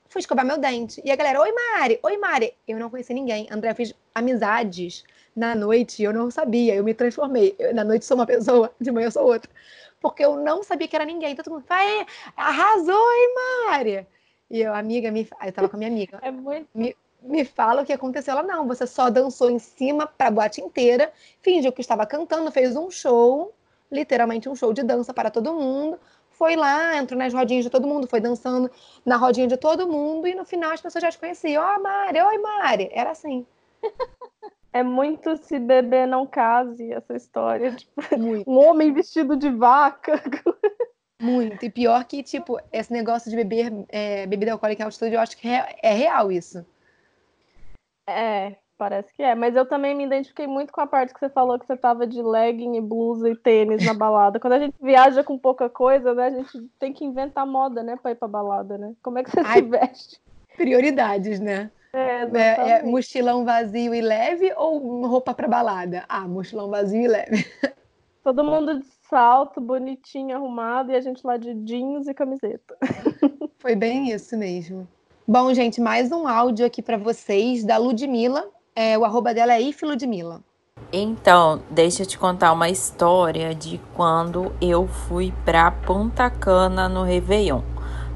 fui 0.09 0.19
escovar 0.19 0.45
meu 0.45 0.57
dente. 0.57 1.01
E 1.03 1.11
a 1.11 1.15
galera, 1.15 1.39
oi 1.41 1.51
Mari, 1.51 1.99
oi 2.01 2.17
Mari. 2.17 2.53
Eu 2.67 2.79
não 2.79 2.89
conheci 2.89 3.13
ninguém. 3.13 3.47
André, 3.51 3.71
eu 3.71 3.75
fiz 3.75 3.93
amizades 4.13 5.03
na 5.35 5.53
noite, 5.53 6.01
eu 6.01 6.13
não 6.13 6.31
sabia, 6.31 6.73
eu 6.73 6.83
me 6.83 6.93
transformei. 6.93 7.55
Eu, 7.59 7.75
na 7.75 7.83
noite 7.83 8.05
sou 8.05 8.15
uma 8.15 8.25
pessoa, 8.25 8.71
de 8.79 8.91
manhã 8.91 9.07
eu 9.07 9.11
sou 9.11 9.25
outra. 9.25 9.51
Porque 9.99 10.23
eu 10.23 10.37
não 10.37 10.63
sabia 10.63 10.87
que 10.87 10.95
era 10.95 11.05
ninguém. 11.05 11.33
Então, 11.33 11.43
todo 11.43 11.55
mundo, 11.55 11.65
vai, 11.67 12.05
arrasou, 12.35 13.11
hein, 13.11 13.35
Mari? 13.67 14.07
E 14.49 14.61
eu, 14.61 14.73
amiga, 14.73 15.11
me... 15.11 15.27
eu 15.45 15.51
tava 15.51 15.67
com 15.67 15.75
a 15.75 15.79
minha 15.79 15.91
amiga. 15.91 16.19
É 16.21 16.31
muito... 16.31 16.67
Me, 16.73 16.95
me 17.21 17.43
fala 17.43 17.81
o 17.81 17.85
que 17.85 17.91
aconteceu. 17.91 18.31
Ela, 18.31 18.43
não, 18.43 18.67
você 18.67 18.87
só 18.87 19.09
dançou 19.09 19.49
em 19.49 19.59
cima 19.59 20.07
pra 20.07 20.31
boate 20.31 20.61
inteira, 20.61 21.11
fingiu 21.41 21.71
que 21.71 21.81
estava 21.81 22.05
cantando, 22.05 22.49
fez 22.51 22.75
um 22.75 22.89
show, 22.89 23.53
literalmente 23.91 24.47
um 24.47 24.55
show 24.55 24.71
de 24.71 24.83
dança 24.83 25.13
para 25.13 25.29
todo 25.29 25.53
mundo 25.53 25.99
foi 26.37 26.55
lá, 26.55 26.97
entrou 26.97 27.17
nas 27.17 27.33
rodinhas 27.33 27.63
de 27.63 27.69
todo 27.69 27.87
mundo, 27.87 28.07
foi 28.07 28.19
dançando 28.19 28.69
na 29.05 29.17
rodinha 29.17 29.47
de 29.47 29.57
todo 29.57 29.87
mundo 29.87 30.27
e 30.27 30.35
no 30.35 30.45
final 30.45 30.71
as 30.71 30.81
pessoas 30.81 31.01
já 31.01 31.11
te 31.11 31.17
conheciam. 31.17 31.63
Ó, 31.63 31.75
oh, 31.75 31.81
Mari, 31.81 32.21
oi, 32.21 32.37
Mari. 32.37 32.89
Era 32.91 33.11
assim. 33.11 33.45
É 34.73 34.83
muito 34.83 35.37
se 35.37 35.57
beber 35.57 36.05
não 36.05 36.27
case 36.27 36.91
essa 36.91 37.15
história. 37.15 37.71
Tipo, 37.73 38.01
um 38.45 38.57
homem 38.57 38.91
vestido 38.91 39.37
de 39.37 39.49
vaca. 39.49 40.21
Muito. 41.21 41.63
E 41.63 41.69
pior 41.69 42.03
que, 42.03 42.21
tipo, 42.21 42.59
esse 42.73 42.91
negócio 42.91 43.31
de 43.31 43.37
beber 43.37 43.71
é, 43.87 44.27
bebida 44.27 44.51
alcoólica 44.51 44.83
em 44.83 44.85
altitude, 44.85 45.13
eu 45.13 45.21
acho 45.21 45.37
que 45.37 45.47
é, 45.47 45.77
é 45.81 45.93
real 45.93 46.29
isso. 46.29 46.65
É, 48.07 48.57
Parece 48.77 49.13
que 49.13 49.23
é, 49.23 49.33
mas 49.35 49.55
eu 49.55 49.65
também 49.65 49.95
me 49.95 50.05
identifiquei 50.05 50.47
muito 50.47 50.73
com 50.73 50.81
a 50.81 50.87
parte 50.87 51.13
que 51.13 51.19
você 51.19 51.29
falou 51.29 51.57
que 51.57 51.65
você 51.65 51.77
tava 51.77 52.05
de 52.05 52.21
legging 52.21 52.75
e 52.75 52.81
blusa 52.81 53.29
e 53.29 53.35
tênis 53.35 53.85
na 53.85 53.93
balada. 53.93 54.37
Quando 54.37 54.53
a 54.53 54.59
gente 54.59 54.75
viaja 54.81 55.23
com 55.23 55.37
pouca 55.37 55.69
coisa, 55.69 56.13
né, 56.13 56.27
a 56.27 56.31
gente 56.31 56.69
tem 56.77 56.91
que 56.91 57.05
inventar 57.05 57.47
moda, 57.47 57.81
né, 57.81 57.95
pra 57.95 58.11
ir 58.11 58.15
pra 58.15 58.27
balada, 58.27 58.77
né? 58.77 58.93
Como 59.01 59.17
é 59.17 59.23
que 59.23 59.31
você 59.31 59.39
Ai, 59.45 59.61
se 59.61 59.69
veste? 59.69 60.21
Prioridades, 60.57 61.39
né? 61.39 61.71
É, 61.93 62.23
é, 62.23 62.69
é, 62.71 62.83
mochilão 62.83 63.45
vazio 63.45 63.95
e 63.95 64.01
leve 64.01 64.51
ou 64.57 65.07
roupa 65.07 65.33
pra 65.33 65.47
balada? 65.47 66.03
Ah, 66.09 66.27
mochilão 66.27 66.69
vazio 66.69 67.01
e 67.01 67.07
leve. 67.07 67.45
Todo 68.21 68.43
mundo 68.43 68.79
de 68.79 68.85
salto, 69.09 69.61
bonitinho, 69.61 70.35
arrumado, 70.35 70.91
e 70.91 70.95
a 70.95 70.99
gente 70.99 71.25
lá 71.25 71.37
de 71.37 71.53
jeans 71.53 72.07
e 72.07 72.13
camiseta. 72.13 72.75
Foi 73.59 73.75
bem 73.75 74.11
isso 74.11 74.35
mesmo. 74.35 74.85
Bom, 75.25 75.53
gente, 75.53 75.79
mais 75.79 76.11
um 76.11 76.27
áudio 76.27 76.65
aqui 76.65 76.81
para 76.81 76.97
vocês 76.97 77.63
da 77.63 77.77
Ludmilla, 77.77 78.49
é, 78.75 78.97
o 78.97 79.05
arroba 79.05 79.33
dela 79.33 79.53
é 79.53 79.61
ifludmila. 79.61 80.41
Então, 80.91 81.61
deixa 81.69 82.03
eu 82.03 82.05
te 82.05 82.17
contar 82.17 82.51
uma 82.51 82.69
história 82.69 83.55
de 83.55 83.79
quando 83.95 84.53
eu 84.61 84.87
fui 84.87 85.33
pra 85.45 85.71
Punta 85.71 86.29
Cana 86.29 86.89
no 86.89 87.03
Réveillon. 87.03 87.61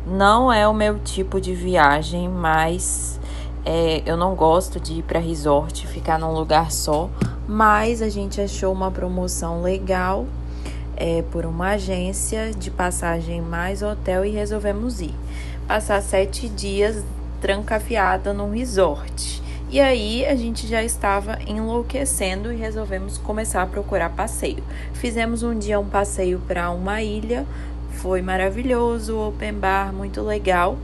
Não 0.06 0.52
é 0.52 0.68
o 0.68 0.74
meu 0.74 1.00
tipo 1.00 1.40
de 1.40 1.54
viagem, 1.54 2.28
mas 2.28 3.20
é, 3.66 4.02
eu 4.06 4.18
não 4.18 4.36
gosto 4.36 4.80
de 4.80 5.00
ir 5.00 5.04
para 5.04 5.20
resort, 5.20 5.88
ficar 5.88 6.20
num 6.20 6.34
lugar 6.34 6.72
só. 6.72 7.10
mas 7.48 8.02
a 8.02 8.10
gente 8.10 8.40
achou 8.40 8.72
uma 8.72 8.92
promoção 8.92 9.64
legal 9.64 10.28
é, 10.96 11.24
por 11.32 11.46
uma 11.46 11.70
agência 11.70 12.52
de 12.52 12.70
passagem 12.70 13.42
mais 13.42 13.82
hotel 13.82 14.24
e 14.24 14.30
resolvemos 14.30 15.02
ir. 15.02 15.16
Passar 15.68 16.02
sete 16.02 16.48
dias 16.48 17.04
trancafiada 17.42 18.34
num 18.34 18.52
resort. 18.52 19.39
E 19.72 19.80
aí 19.80 20.26
a 20.26 20.36
gente 20.36 20.66
já 20.66 20.84
estava 20.84 21.38
enlouquecendo 21.46 22.52
e 22.52 22.56
resolvemos 22.56 23.20
começar 23.20 23.62
a 23.62 23.68
procurar 23.68 24.10
passeio. 24.10 24.64
Fizemos 24.94 25.44
um 25.44 25.54
dia 25.54 25.80
um 25.80 25.88
passeio 25.88 26.42
para 26.48 26.72
uma 26.72 27.04
ilha, 27.04 27.46
foi 27.92 28.20
maravilhoso, 28.24 29.16
open 29.20 29.54
bar, 29.54 29.94
muito 29.94 30.24
legal. 30.24 30.76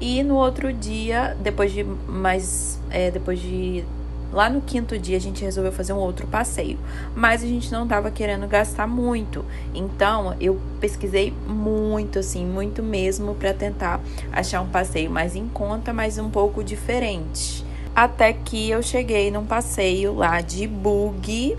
E 0.00 0.24
no 0.24 0.34
outro 0.34 0.72
dia, 0.72 1.36
depois 1.40 1.70
de 1.70 1.84
mais, 1.84 2.80
é, 2.90 3.12
depois 3.12 3.38
de 3.38 3.84
lá 4.32 4.50
no 4.50 4.60
quinto 4.60 4.98
dia 4.98 5.18
a 5.18 5.20
gente 5.20 5.44
resolveu 5.44 5.70
fazer 5.70 5.92
um 5.92 5.98
outro 5.98 6.26
passeio, 6.26 6.80
mas 7.14 7.44
a 7.44 7.46
gente 7.46 7.70
não 7.70 7.84
estava 7.84 8.10
querendo 8.10 8.48
gastar 8.48 8.88
muito. 8.88 9.44
Então 9.72 10.34
eu 10.40 10.60
pesquisei 10.80 11.32
muito, 11.46 12.18
assim, 12.18 12.44
muito 12.44 12.82
mesmo 12.82 13.36
para 13.36 13.54
tentar 13.54 14.00
achar 14.32 14.62
um 14.62 14.68
passeio 14.68 15.12
mais 15.12 15.36
em 15.36 15.46
conta, 15.46 15.92
mas 15.92 16.18
um 16.18 16.28
pouco 16.28 16.64
diferente 16.64 17.61
até 17.94 18.32
que 18.32 18.70
eu 18.70 18.82
cheguei 18.82 19.30
num 19.30 19.44
passeio 19.44 20.14
lá 20.14 20.40
de 20.40 20.66
bug. 20.66 21.56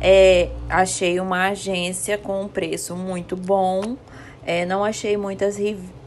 É, 0.00 0.50
achei 0.68 1.20
uma 1.20 1.48
agência 1.48 2.18
com 2.18 2.42
um 2.42 2.48
preço 2.48 2.96
muito 2.96 3.36
bom. 3.36 3.96
É, 4.44 4.66
não 4.66 4.84
achei 4.84 5.16
muitas 5.16 5.56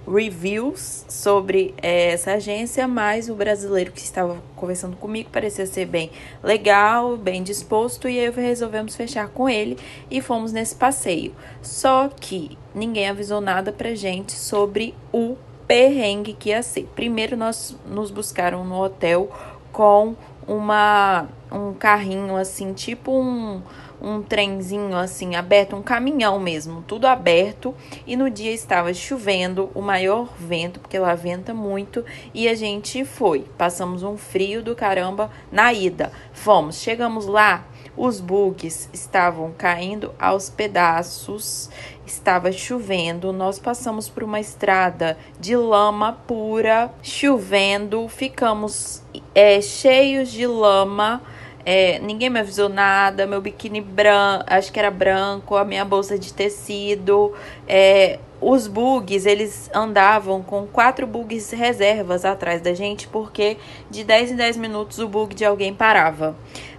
reviews 0.06 1.06
sobre 1.08 1.74
é, 1.82 2.12
essa 2.12 2.34
agência, 2.34 2.88
mas 2.88 3.30
o 3.30 3.36
brasileiro 3.36 3.92
que 3.92 4.02
estava 4.02 4.38
conversando 4.56 4.98
comigo 4.98 5.30
parecia 5.32 5.66
ser 5.66 5.86
bem 5.86 6.12
legal, 6.44 7.16
bem 7.18 7.42
disposto, 7.42 8.10
e 8.10 8.20
aí 8.20 8.30
resolvemos 8.30 8.96
fechar 8.96 9.30
com 9.30 9.50
ele 9.50 9.78
e 10.12 10.22
fomos 10.22 10.52
nesse 10.52 10.76
passeio. 10.76 11.34
Só 11.62 12.10
que 12.10 12.58
ninguém 12.74 13.10
avisou 13.10 13.40
nada 13.40 13.72
pra 13.72 13.96
gente 13.96 14.34
sobre 14.34 14.94
o 15.12 15.38
perrengue 15.66 16.34
que 16.34 16.50
ia 16.50 16.62
ser. 16.62 16.88
Primeiro, 16.96 17.36
nós 17.36 17.76
nos 17.88 18.12
buscaram 18.12 18.64
no 18.64 18.82
hotel 18.82 19.30
com 19.76 20.16
uma 20.48 21.28
um 21.52 21.74
carrinho 21.74 22.38
assim, 22.38 22.72
tipo 22.72 23.12
um 23.12 23.62
um 24.02 24.22
trenzinho 24.22 24.96
assim 24.96 25.36
aberto, 25.36 25.76
um 25.76 25.82
caminhão 25.82 26.40
mesmo, 26.40 26.84
tudo 26.88 27.08
aberto. 27.08 27.74
E 28.06 28.16
no 28.16 28.30
dia 28.30 28.52
estava 28.52 28.94
chovendo, 28.94 29.70
o 29.74 29.82
maior 29.82 30.30
vento, 30.38 30.80
porque 30.80 31.00
lá 31.00 31.16
venta 31.16 31.54
muito, 31.54 32.06
e 32.34 32.48
a 32.48 32.56
gente 32.56 33.04
foi. 33.04 33.46
Passamos 33.58 34.04
um 34.04 34.16
frio 34.16 34.62
do 34.62 34.76
caramba 34.76 35.32
na 35.52 35.74
ida. 35.74 36.12
Fomos, 36.34 36.78
chegamos 36.82 37.26
lá, 37.26 37.66
os 37.98 38.20
bugs 38.20 38.90
estavam 38.94 39.54
caindo 39.58 40.14
aos 40.20 40.50
pedaços, 40.50 41.70
estava 42.06 42.52
chovendo. 42.52 43.34
Nós 43.34 43.60
passamos 43.60 44.08
por 44.10 44.24
uma 44.24 44.40
estrada 44.40 45.18
de 45.40 45.56
lama 45.56 46.14
pura, 46.28 46.92
chovendo, 47.02 48.08
ficamos 48.08 49.04
é, 49.34 49.62
cheios 49.62 50.32
de 50.32 50.46
lama. 50.46 51.22
É, 51.66 51.98
ninguém 52.00 52.30
me 52.30 52.40
avisou 52.40 52.70
nada. 52.70 53.26
Meu 53.26 53.42
biquíni 53.42 53.82
branco, 53.82 54.46
acho 54.48 54.72
que 54.72 54.80
era 54.80 54.92
branco, 54.92 55.56
a 55.56 55.66
minha 55.66 55.84
bolsa 55.84 56.18
de 56.18 56.32
tecido. 56.32 57.34
É, 57.68 58.20
os 58.42 58.68
bugs, 58.68 59.26
eles 59.26 59.70
andavam 59.74 60.44
com 60.44 60.68
quatro 60.68 61.08
bugs 61.08 61.52
reservas 61.52 62.26
atrás 62.26 62.62
da 62.62 62.74
gente, 62.74 63.08
porque 63.08 63.58
de 63.90 64.04
10 64.04 64.32
em 64.32 64.36
10 64.36 64.58
minutos 64.58 65.00
o 65.00 65.08
bug 65.08 65.34
de 65.34 65.46
alguém 65.46 65.74
parava. 65.74 66.36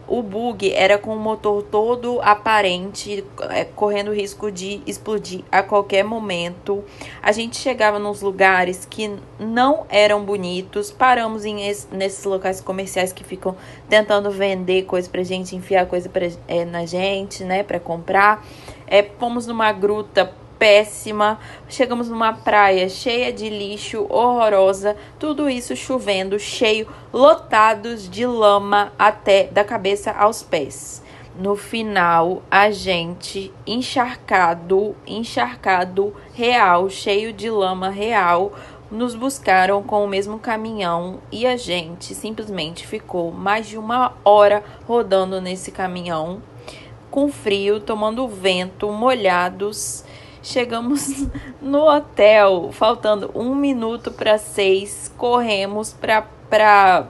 O 0.08 0.22
bug 0.22 0.72
era 0.72 0.98
com 0.98 1.16
o 1.16 1.18
motor 1.18 1.64
todo 1.64 2.20
aparente, 2.22 3.24
é, 3.50 3.64
correndo 3.64 4.12
risco 4.12 4.52
de 4.52 4.80
explodir 4.86 5.42
a 5.50 5.64
qualquer 5.64 6.04
momento. 6.04 6.84
A 7.20 7.32
gente 7.32 7.56
chegava 7.56 7.98
nos 7.98 8.22
lugares 8.22 8.86
que 8.88 9.10
não 9.36 9.84
eram 9.88 10.24
bonitos, 10.24 10.92
paramos 10.92 11.44
em 11.44 11.56
nesses 11.90 12.24
locais 12.24 12.60
comerciais 12.60 13.12
que 13.12 13.24
ficam 13.24 13.56
tentando 13.88 14.30
vender 14.30 14.84
coisa 14.84 15.10
pra 15.10 15.24
gente, 15.24 15.56
enfiar 15.56 15.86
coisa 15.86 16.08
pra, 16.08 16.28
é, 16.46 16.64
na 16.64 16.86
gente, 16.86 17.42
né, 17.42 17.64
pra 17.64 17.80
comprar. 17.80 18.46
É, 18.86 19.02
fomos 19.18 19.48
numa 19.48 19.72
gruta 19.72 20.32
péssima. 20.58 21.38
Chegamos 21.68 22.08
numa 22.08 22.32
praia 22.32 22.88
cheia 22.88 23.32
de 23.32 23.48
lixo, 23.48 24.06
horrorosa, 24.08 24.96
tudo 25.18 25.48
isso 25.48 25.76
chovendo, 25.76 26.38
cheio, 26.38 26.88
lotados 27.12 28.08
de 28.08 28.26
lama 28.26 28.92
até 28.98 29.44
da 29.44 29.64
cabeça 29.64 30.10
aos 30.12 30.42
pés. 30.42 31.02
No 31.38 31.54
final, 31.54 32.42
a 32.50 32.70
gente 32.70 33.52
encharcado, 33.66 34.96
encharcado 35.06 36.14
real, 36.32 36.88
cheio 36.88 37.30
de 37.30 37.50
lama 37.50 37.90
real, 37.90 38.52
nos 38.90 39.14
buscaram 39.14 39.82
com 39.82 40.02
o 40.02 40.08
mesmo 40.08 40.38
caminhão 40.38 41.18
e 41.30 41.46
a 41.46 41.56
gente 41.56 42.14
simplesmente 42.14 42.86
ficou 42.86 43.32
mais 43.32 43.66
de 43.66 43.76
uma 43.76 44.14
hora 44.24 44.64
rodando 44.86 45.38
nesse 45.38 45.70
caminhão, 45.70 46.40
com 47.10 47.30
frio, 47.30 47.80
tomando 47.80 48.26
vento, 48.26 48.90
molhados 48.90 50.05
Chegamos 50.46 51.26
no 51.60 51.88
hotel, 51.88 52.70
faltando 52.70 53.32
um 53.34 53.52
minuto 53.52 54.12
para 54.12 54.38
seis, 54.38 55.12
corremos 55.18 55.92
para 55.92 57.08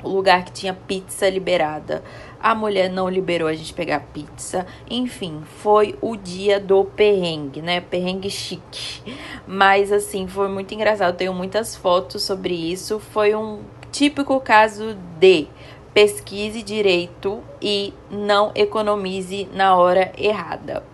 o 0.00 0.08
lugar 0.08 0.44
que 0.44 0.52
tinha 0.52 0.72
pizza 0.72 1.28
liberada. 1.28 2.04
A 2.40 2.54
mulher 2.54 2.88
não 2.88 3.08
liberou 3.08 3.48
a 3.48 3.52
gente 3.52 3.74
pegar 3.74 3.98
pizza. 4.14 4.64
Enfim, 4.88 5.42
foi 5.60 5.98
o 6.00 6.14
dia 6.14 6.60
do 6.60 6.84
perrengue, 6.84 7.60
né? 7.60 7.80
Perrengue 7.80 8.30
chique. 8.30 9.12
Mas 9.44 9.90
assim, 9.90 10.28
foi 10.28 10.46
muito 10.46 10.72
engraçado. 10.72 11.16
Tenho 11.16 11.34
muitas 11.34 11.74
fotos 11.74 12.22
sobre 12.22 12.54
isso. 12.54 13.00
Foi 13.00 13.34
um 13.34 13.58
típico 13.90 14.38
caso 14.38 14.96
de 15.18 15.48
pesquise 15.92 16.62
direito 16.62 17.42
e 17.60 17.92
não 18.08 18.52
economize 18.54 19.48
na 19.52 19.74
hora 19.74 20.12
errada. 20.16 20.84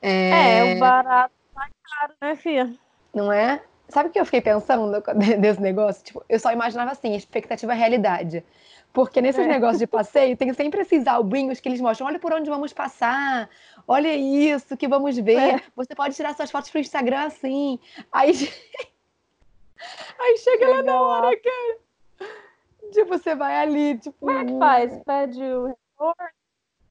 É, 0.00 0.58
é 0.58 0.74
o 0.74 0.78
barato 0.78 1.34
tá 1.54 1.68
caro, 1.82 2.14
né, 2.20 2.36
Fia? 2.36 2.72
Não 3.14 3.32
é? 3.32 3.62
Sabe 3.88 4.08
o 4.08 4.12
que 4.12 4.20
eu 4.20 4.24
fiquei 4.24 4.40
pensando 4.40 5.02
desse 5.40 5.60
negócio? 5.60 6.04
Tipo, 6.04 6.24
eu 6.28 6.38
só 6.38 6.52
imaginava 6.52 6.92
assim, 6.92 7.14
expectativa 7.14 7.72
realidade. 7.72 8.44
Porque 8.92 9.20
nesses 9.20 9.44
é. 9.44 9.48
negócios 9.48 9.78
de 9.78 9.86
passeio 9.86 10.36
tem 10.36 10.52
sempre 10.52 10.80
esses 10.80 11.06
albinhos 11.06 11.60
que 11.60 11.68
eles 11.68 11.80
mostram. 11.80 12.06
Olha 12.06 12.18
por 12.18 12.32
onde 12.32 12.48
vamos 12.48 12.72
passar. 12.72 13.48
Olha 13.86 14.14
isso 14.14 14.76
que 14.76 14.88
vamos 14.88 15.16
ver. 15.18 15.56
É. 15.56 15.62
Você 15.76 15.94
pode 15.94 16.14
tirar 16.14 16.34
suas 16.34 16.50
fotos 16.50 16.70
pro 16.70 16.80
Instagram 16.80 17.26
assim. 17.26 17.78
Aí, 18.10 18.32
aí 20.18 20.38
chega, 20.38 20.58
chega 20.58 20.68
lá 20.68 20.82
na 20.82 21.00
hora, 21.00 21.36
cara. 21.36 22.30
Tipo, 22.92 23.18
você 23.18 23.34
vai 23.34 23.56
ali, 23.56 23.98
tipo. 23.98 24.16
Como 24.18 24.38
é 24.38 24.44
que 24.44 24.58
faz? 24.58 25.04
Pede 25.04 25.42
o 25.42 25.66
retorno? 25.66 26.37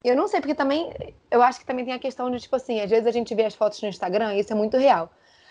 Eu 0.03 0.15
não 0.15 0.27
sei, 0.27 0.39
porque 0.39 0.55
também 0.55 0.91
eu 1.29 1.41
acho 1.41 1.59
que 1.59 1.65
também 1.65 1.83
tem 1.83 1.93
a 1.93 1.99
questão 1.99 2.29
de, 2.29 2.39
tipo 2.39 2.55
assim, 2.55 2.79
às 2.79 2.89
vezes 2.89 3.07
a 3.07 3.11
gente 3.11 3.33
vê 3.33 3.45
as 3.45 3.55
fotos 3.55 3.81
no 3.81 3.87
Instagram, 3.87 4.35
e 4.35 4.39
isso 4.39 4.53
é 4.53 4.55
muito 4.55 4.77
real. 4.77 5.09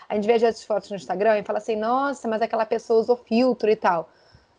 A 0.09 0.15
gente 0.15 0.25
vê 0.25 0.33
às 0.33 0.41
vezes 0.41 0.59
as 0.59 0.65
fotos 0.65 0.89
no 0.89 0.95
Instagram 0.95 1.39
e 1.39 1.43
fala 1.43 1.59
assim, 1.59 1.75
nossa, 1.75 2.27
mas 2.27 2.41
aquela 2.41 2.65
pessoa 2.65 2.99
usou 2.99 3.17
filtro 3.17 3.69
e 3.69 3.75
tal. 3.75 4.09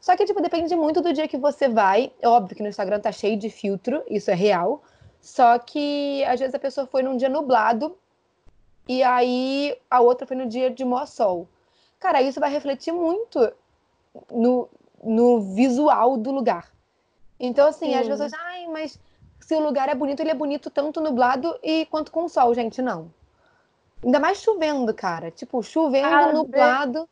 Só 0.00 0.16
que, 0.16 0.24
tipo, 0.24 0.40
depende 0.40 0.76
muito 0.76 1.00
do 1.00 1.12
dia 1.12 1.26
que 1.26 1.36
você 1.36 1.68
vai. 1.68 2.12
É 2.20 2.28
óbvio 2.28 2.56
que 2.56 2.62
no 2.62 2.68
Instagram 2.68 3.00
tá 3.00 3.10
cheio 3.10 3.36
de 3.36 3.50
filtro, 3.50 4.02
isso 4.08 4.30
é 4.30 4.34
real. 4.34 4.82
Só 5.20 5.58
que 5.58 6.24
às 6.24 6.38
vezes 6.38 6.54
a 6.54 6.58
pessoa 6.58 6.86
foi 6.86 7.02
num 7.02 7.16
dia 7.16 7.28
nublado 7.28 7.96
e 8.86 9.02
aí 9.02 9.76
a 9.90 10.00
outra 10.00 10.26
foi 10.26 10.36
no 10.36 10.46
dia 10.46 10.70
de 10.70 10.84
maior 10.84 11.06
sol. 11.06 11.48
Cara, 11.98 12.22
isso 12.22 12.38
vai 12.38 12.50
refletir 12.50 12.92
muito 12.92 13.52
no, 14.30 14.68
no 15.02 15.40
visual 15.40 16.16
do 16.16 16.30
lugar. 16.30 16.72
Então, 17.40 17.68
assim, 17.68 17.86
Sim. 17.86 17.94
às 17.94 18.06
vezes, 18.06 18.32
ai, 18.32 18.66
mas 18.68 18.98
se 19.48 19.54
o 19.54 19.60
lugar 19.60 19.88
é 19.88 19.94
bonito, 19.94 20.20
ele 20.20 20.30
é 20.30 20.34
bonito 20.34 20.68
tanto 20.68 21.00
nublado 21.00 21.58
e 21.62 21.86
quanto 21.86 22.12
com 22.12 22.28
sol, 22.28 22.52
gente, 22.52 22.82
não. 22.82 23.10
Ainda 24.04 24.20
mais 24.20 24.42
chovendo, 24.42 24.92
cara. 24.92 25.30
Tipo, 25.30 25.62
chovendo, 25.62 26.06
ah, 26.06 26.32
nublado. 26.34 27.08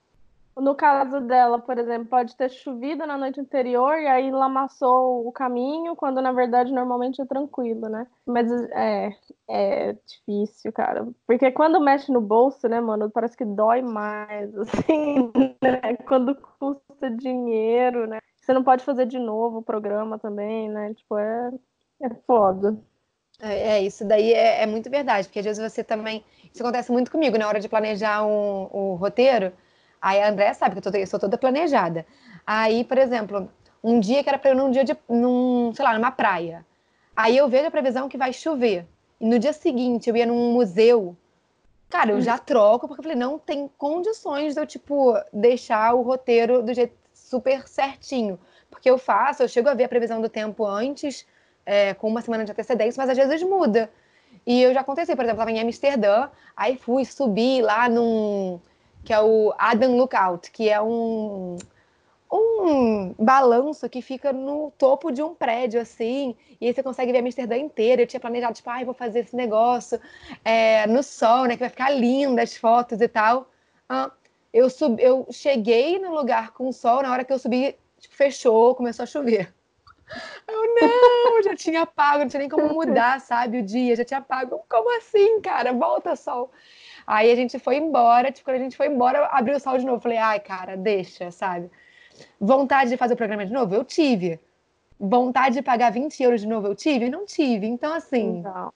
No 0.55 0.75
caso 0.75 1.23
dela, 1.23 1.59
por 1.59 1.79
exemplo, 1.79 2.09
pode 2.09 2.37
ter 2.37 2.51
chovido 2.51 3.07
na 3.07 3.17
noite 3.17 3.41
anterior 3.41 3.99
e 3.99 4.07
aí 4.07 4.31
lamaçou 4.31 5.27
o 5.27 5.33
caminho, 5.33 5.97
quando 5.97 6.21
na 6.21 6.31
verdade 6.31 6.75
normalmente 6.75 7.23
é 7.23 7.25
tranquilo, 7.25 7.89
né? 7.89 8.07
Mas 8.27 8.51
é, 8.71 9.17
é 9.49 9.97
difícil, 10.07 10.71
cara. 10.75 11.09
Porque 11.27 11.51
quando 11.51 11.81
mexe 11.81 12.13
no 12.13 12.21
bolso, 12.21 12.69
né, 12.69 12.81
mano, 12.81 13.11
parece 13.11 13.35
que 13.35 13.47
dói 13.47 13.81
mais, 13.81 14.55
assim, 14.61 15.33
né? 15.63 15.97
Quando 16.07 16.37
custa 16.59 17.11
dinheiro, 17.11 18.07
né? 18.07 18.19
Você 18.37 18.53
não 18.53 18.63
pode 18.63 18.85
fazer 18.85 19.07
de 19.07 19.19
novo 19.19 19.59
o 19.59 19.63
programa 19.63 20.19
também, 20.19 20.69
né? 20.69 20.93
Tipo, 20.93 21.19
é, 21.19 21.51
é 22.01 22.09
foda. 22.27 22.77
É, 23.41 23.77
é 23.77 23.83
isso 23.83 24.05
daí 24.05 24.33
é, 24.33 24.63
é, 24.63 24.67
muito 24.67 24.89
verdade, 24.91 25.29
porque 25.29 25.41
às 25.41 25.45
vezes 25.45 25.73
você 25.73 25.85
também. 25.85 26.25
Isso 26.53 26.63
acontece 26.63 26.91
muito 26.91 27.11
comigo 27.11 27.37
na 27.37 27.47
hora 27.47 27.61
de 27.61 27.69
planejar 27.69 28.25
um, 28.25 28.69
um 28.73 28.95
roteiro. 28.95 29.53
Aí 30.01 30.21
a 30.21 30.29
André 30.29 30.55
sabe 30.55 30.81
que 30.81 30.87
eu, 30.87 30.93
tô, 30.93 30.97
eu 30.97 31.07
sou 31.07 31.21
toda 31.21 31.37
planejada. 31.37 32.07
Aí, 32.47 32.85
por 32.85 32.99
exemplo, 32.99 33.51
um 33.83 34.01
dia 34.01 34.23
que 34.23 34.29
era 34.29 34.39
para 34.39 34.51
ir 34.53 34.57
num 34.57 34.71
dia 34.71 34.85
de. 34.85 34.97
Num, 35.09 35.73
sei 35.75 35.85
lá, 35.85 35.95
numa 35.95 36.11
praia. 36.11 36.65
Aí 37.15 37.37
eu 37.37 37.49
vejo 37.49 37.67
a 37.67 37.71
previsão 37.71 38.09
que 38.09 38.19
vai 38.19 38.33
chover. 38.33 38.87
E 39.21 39.27
no 39.27 39.39
dia 39.39 39.53
seguinte 39.53 40.09
eu 40.09 40.17
ia 40.17 40.27
num 40.27 40.53
museu. 40.53 41.17
Cara, 41.89 42.11
eu 42.11 42.21
já 42.21 42.37
troco, 42.37 42.89
porque 42.89 43.01
eu 43.01 43.05
falei, 43.05 43.17
não 43.17 43.39
tem 43.39 43.71
condições 43.79 44.55
de 44.55 44.61
eu, 44.61 44.67
tipo, 44.67 45.15
deixar 45.33 45.95
o 45.95 46.03
roteiro 46.03 46.63
do 46.63 46.75
jeito 46.75 46.95
super 47.15 47.67
certinho. 47.69 48.39
Porque 48.69 48.91
eu 48.91 48.99
faço, 48.99 49.43
eu 49.43 49.49
chego 49.49 49.69
a 49.69 49.75
ver 49.75 49.85
a 49.85 49.89
previsão 49.89 50.21
do 50.21 50.29
tempo 50.29 50.67
antes, 50.67 51.25
é, 51.67 51.93
com 51.95 52.09
uma 52.09 52.23
semana 52.23 52.45
de 52.45 52.53
antecedência, 52.53 52.99
mas 53.01 53.11
às 53.11 53.17
vezes 53.17 53.43
muda. 53.43 53.91
E 54.47 54.63
eu 54.63 54.73
já 54.73 54.81
aconteci, 54.81 55.15
por 55.17 55.25
exemplo, 55.25 55.43
estava 55.43 55.51
em 55.51 55.61
Amsterdã, 55.61 56.29
aí 56.57 56.77
fui 56.77 57.05
subir 57.05 57.63
lá 57.63 57.89
num. 57.89 58.61
que 59.05 59.13
é 59.13 59.21
o 59.21 59.53
Adam 59.59 59.97
Lookout, 59.97 60.51
que 60.53 60.69
é 60.69 60.81
um 60.81 61.59
um 62.33 63.15
balanço 63.19 63.89
que 63.89 64.03
fica 64.03 64.33
no 64.33 64.73
topo 64.77 65.11
de 65.13 65.23
um 65.23 65.35
prédio, 65.35 65.81
assim, 65.81 66.35
e 66.61 66.67
aí 66.67 66.75
você 66.75 66.83
consegue 66.83 67.13
ver 67.13 67.19
Amsterdã 67.19 67.57
inteira. 67.57 68.03
Eu 68.03 68.07
tinha 68.07 68.21
planejado, 68.21 68.55
tipo, 68.55 68.69
ah, 68.69 68.85
vou 68.85 68.95
fazer 68.95 69.21
esse 69.21 69.37
negócio 69.37 70.01
é, 70.45 70.87
no 70.87 71.03
sol, 71.03 71.45
né, 71.45 71.55
que 71.55 71.61
vai 71.61 71.69
ficar 71.69 71.91
linda 71.91 72.43
as 72.43 72.57
fotos 72.57 73.01
e 73.01 73.09
tal. 73.09 73.49
Ah, 73.89 74.11
eu, 74.53 74.69
sub, 74.69 75.01
eu 75.01 75.27
cheguei 75.31 75.99
no 75.99 76.13
lugar 76.15 76.53
com 76.53 76.73
sol, 76.73 77.03
na 77.03 77.13
hora 77.13 77.25
que 77.25 77.33
eu 77.33 77.39
subi, 77.39 77.77
tipo, 78.01 78.15
fechou, 78.15 78.75
começou 78.75 79.05
a 79.05 79.07
chover. 79.07 79.55
Eu 80.47 80.75
não, 80.75 81.43
já 81.43 81.55
tinha 81.57 81.85
pago, 81.85 82.21
não 82.21 82.29
tinha 82.29 82.41
nem 82.41 82.49
como 82.49 82.73
mudar, 82.73 83.21
sabe, 83.21 83.59
o 83.59 83.63
dia, 83.63 83.97
já 83.97 84.05
tinha 84.05 84.21
pago. 84.21 84.61
Como 84.69 84.97
assim, 84.99 85.41
cara? 85.41 85.73
Volta 85.73 86.15
sol. 86.15 86.51
Aí 87.07 87.31
a 87.31 87.37
gente 87.37 87.59
foi 87.59 87.77
embora, 87.77 88.33
tipo, 88.33 88.45
quando 88.45 88.57
a 88.57 88.63
gente 88.63 88.77
foi 88.77 88.89
embora, 88.89 89.27
abriu 89.27 89.57
o 89.57 89.61
sol 89.61 89.79
de 89.79 89.87
novo. 89.87 90.01
Falei, 90.01 90.19
ai, 90.19 90.41
cara, 90.41 90.77
deixa, 90.77 91.31
sabe? 91.31 91.71
Vontade 92.41 92.91
de 92.91 92.97
fazer 92.97 93.15
o 93.15 93.17
programa 93.17 93.45
de 93.45 93.53
novo? 93.53 93.75
Eu 93.75 93.85
tive. 93.85 94.41
Vontade 94.99 95.57
de 95.57 95.63
pagar 95.63 95.93
20 95.93 96.23
euros 96.23 96.41
de 96.41 96.49
novo? 96.49 96.67
Eu 96.69 96.75
tive? 96.75 97.09
Não 97.09 97.27
tive. 97.27 97.67
Então, 97.67 97.93
assim, 97.93 98.39
então. 98.39 98.73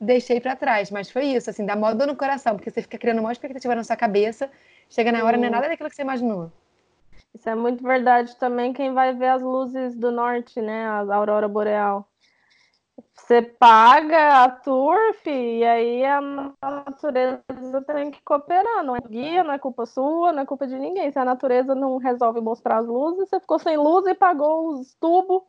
deixei 0.00 0.40
para 0.40 0.54
trás. 0.54 0.90
Mas 0.90 1.10
foi 1.10 1.26
isso, 1.26 1.50
assim, 1.50 1.64
dá 1.64 1.74
moda 1.74 2.06
no 2.06 2.16
coração, 2.16 2.54
porque 2.56 2.70
você 2.70 2.82
fica 2.82 2.98
criando 2.98 3.20
uma 3.20 3.32
expectativa 3.32 3.74
na 3.74 3.82
sua 3.82 3.96
cabeça, 3.96 4.50
chega 4.88 5.10
na 5.10 5.24
hora, 5.24 5.36
não 5.36 5.46
é 5.46 5.50
nada 5.50 5.68
daquilo 5.68 5.88
que 5.88 5.96
você 5.96 6.02
imaginou. 6.02 6.52
Isso 7.34 7.48
é 7.48 7.54
muito 7.54 7.82
verdade 7.82 8.36
também 8.36 8.72
quem 8.72 8.94
vai 8.94 9.12
ver 9.12 9.28
as 9.28 9.42
luzes 9.42 9.96
do 9.96 10.12
norte, 10.12 10.60
né? 10.60 10.86
A 10.86 11.14
aurora 11.14 11.48
boreal. 11.48 12.08
Você 13.12 13.42
paga 13.42 14.44
a 14.44 14.50
turf 14.50 15.26
e 15.26 15.64
aí 15.64 16.04
a 16.04 16.20
natureza 16.62 17.42
tem 17.86 18.10
que 18.10 18.22
cooperar. 18.22 18.84
Não 18.84 18.94
é 18.94 19.00
guia, 19.00 19.42
não 19.42 19.52
é 19.52 19.58
culpa 19.58 19.84
sua, 19.86 20.32
não 20.32 20.42
é 20.42 20.46
culpa 20.46 20.66
de 20.66 20.78
ninguém. 20.78 21.10
Se 21.10 21.18
a 21.18 21.24
natureza 21.24 21.74
não 21.74 21.96
resolve 21.96 22.40
mostrar 22.40 22.78
as 22.78 22.86
luzes, 22.86 23.28
você 23.28 23.40
ficou 23.40 23.58
sem 23.58 23.76
luz 23.76 24.06
e 24.06 24.14
pagou 24.14 24.68
os 24.68 24.94
tubos 25.00 25.42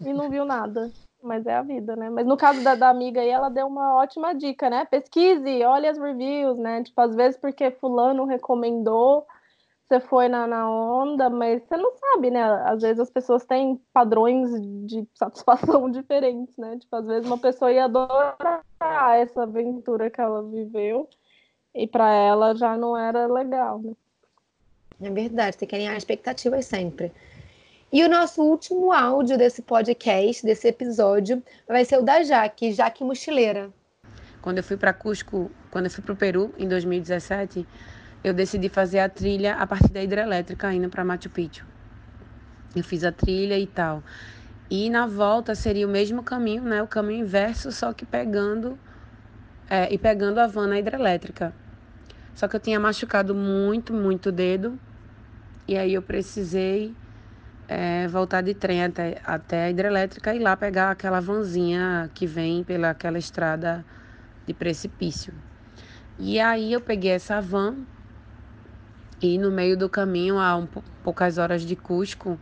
e 0.00 0.12
não 0.12 0.30
viu 0.30 0.44
nada. 0.44 0.90
Mas 1.22 1.46
é 1.46 1.54
a 1.54 1.62
vida, 1.62 1.96
né? 1.96 2.10
Mas 2.10 2.26
no 2.26 2.36
caso 2.36 2.62
da, 2.62 2.74
da 2.74 2.88
amiga 2.88 3.20
aí, 3.20 3.28
ela 3.28 3.48
deu 3.48 3.66
uma 3.66 3.94
ótima 3.96 4.34
dica, 4.34 4.68
né? 4.68 4.84
Pesquise, 4.84 5.64
olhe 5.64 5.86
as 5.86 5.98
reviews, 5.98 6.58
né? 6.58 6.82
Tipo, 6.82 7.00
às 7.00 7.14
vezes 7.14 7.38
porque 7.40 7.70
fulano 7.70 8.24
recomendou, 8.24 9.26
você 9.92 10.00
foi 10.00 10.28
na, 10.28 10.46
na 10.46 10.70
onda, 10.70 11.28
mas 11.28 11.62
você 11.62 11.76
não 11.76 11.92
sabe, 11.96 12.30
né? 12.30 12.42
Às 12.64 12.80
vezes 12.80 12.98
as 12.98 13.10
pessoas 13.10 13.44
têm 13.44 13.78
padrões 13.92 14.50
de 14.86 15.06
satisfação 15.14 15.90
diferentes, 15.90 16.56
né? 16.56 16.78
Tipo, 16.78 16.96
às 16.96 17.06
vezes 17.06 17.26
uma 17.26 17.36
pessoa 17.36 17.70
ia 17.70 17.84
adorar 17.84 18.64
essa 19.16 19.42
aventura 19.42 20.08
que 20.08 20.20
ela 20.20 20.42
viveu 20.42 21.08
e 21.74 21.86
para 21.86 22.10
ela 22.10 22.54
já 22.54 22.76
não 22.76 22.96
era 22.96 23.26
legal, 23.26 23.80
né? 23.80 23.92
É 25.02 25.10
verdade, 25.10 25.58
tem 25.58 25.68
que 25.68 25.74
alinhar 25.74 25.96
expectativas 25.96 26.64
sempre. 26.64 27.12
E 27.92 28.02
o 28.02 28.08
nosso 28.08 28.42
último 28.42 28.92
áudio 28.92 29.36
desse 29.36 29.60
podcast, 29.60 30.42
desse 30.42 30.68
episódio, 30.68 31.42
vai 31.68 31.84
ser 31.84 31.98
o 31.98 32.02
da 32.02 32.22
Jaque, 32.22 32.72
Jaque 32.72 33.04
Mochileira. 33.04 33.70
Quando 34.40 34.58
eu 34.58 34.64
fui 34.64 34.76
para 34.76 34.94
Cusco, 34.94 35.50
quando 35.70 35.86
eu 35.86 35.90
fui 35.90 36.02
para 36.02 36.14
o 36.14 36.16
Peru 36.16 36.54
em 36.56 36.66
2017, 36.66 37.66
eu 38.24 38.32
decidi 38.32 38.68
fazer 38.68 39.00
a 39.00 39.08
trilha 39.08 39.54
a 39.54 39.66
partir 39.66 39.92
da 39.92 40.02
hidrelétrica 40.02 40.72
indo 40.72 40.88
para 40.88 41.04
Machu 41.04 41.28
Picchu. 41.28 41.66
Eu 42.74 42.84
fiz 42.84 43.04
a 43.04 43.12
trilha 43.12 43.58
e 43.58 43.66
tal. 43.66 44.02
E 44.70 44.88
na 44.88 45.06
volta 45.06 45.54
seria 45.54 45.86
o 45.86 45.90
mesmo 45.90 46.22
caminho, 46.22 46.62
né? 46.62 46.82
O 46.82 46.86
caminho 46.86 47.24
inverso, 47.24 47.70
só 47.72 47.92
que 47.92 48.06
pegando 48.06 48.78
é, 49.68 49.92
e 49.92 49.98
pegando 49.98 50.38
a 50.38 50.46
van 50.46 50.68
na 50.68 50.78
hidrelétrica. 50.78 51.52
Só 52.34 52.48
que 52.48 52.56
eu 52.56 52.60
tinha 52.60 52.80
machucado 52.80 53.34
muito, 53.34 53.92
muito 53.92 54.30
o 54.30 54.32
dedo. 54.32 54.78
E 55.68 55.76
aí 55.76 55.92
eu 55.92 56.02
precisei 56.02 56.94
é, 57.68 58.08
voltar 58.08 58.40
de 58.40 58.54
trem 58.54 58.84
até, 58.84 59.20
até 59.24 59.64
a 59.64 59.70
hidrelétrica 59.70 60.34
e 60.34 60.38
lá 60.38 60.56
pegar 60.56 60.90
aquela 60.90 61.20
vanzinha 61.20 62.10
que 62.14 62.26
vem 62.26 62.64
pela 62.64 62.90
aquela 62.90 63.18
estrada 63.18 63.84
de 64.46 64.54
precipício. 64.54 65.34
E 66.18 66.40
aí 66.40 66.72
eu 66.72 66.80
peguei 66.80 67.10
essa 67.10 67.40
van 67.40 67.76
e 69.22 69.38
no 69.38 69.50
meio 69.50 69.76
do 69.76 69.88
caminho, 69.88 70.38
a 70.38 70.56
um, 70.56 70.66
poucas 71.04 71.38
horas 71.38 71.62
de 71.62 71.76
Cusco, 71.76 72.38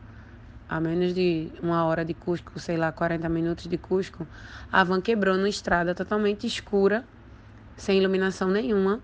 a 0.66 0.80
menos 0.80 1.12
de 1.12 1.52
uma 1.62 1.84
hora 1.84 2.04
de 2.04 2.14
Cusco, 2.14 2.58
sei 2.58 2.76
lá, 2.76 2.90
40 2.90 3.28
minutos 3.28 3.66
de 3.66 3.76
Cusco, 3.76 4.26
a 4.72 4.82
van 4.82 5.00
quebrou 5.00 5.36
numa 5.36 5.48
estrada 5.48 5.94
totalmente 5.94 6.46
escura, 6.46 7.04
sem 7.76 7.98
iluminação 7.98 8.48
nenhuma. 8.48 9.00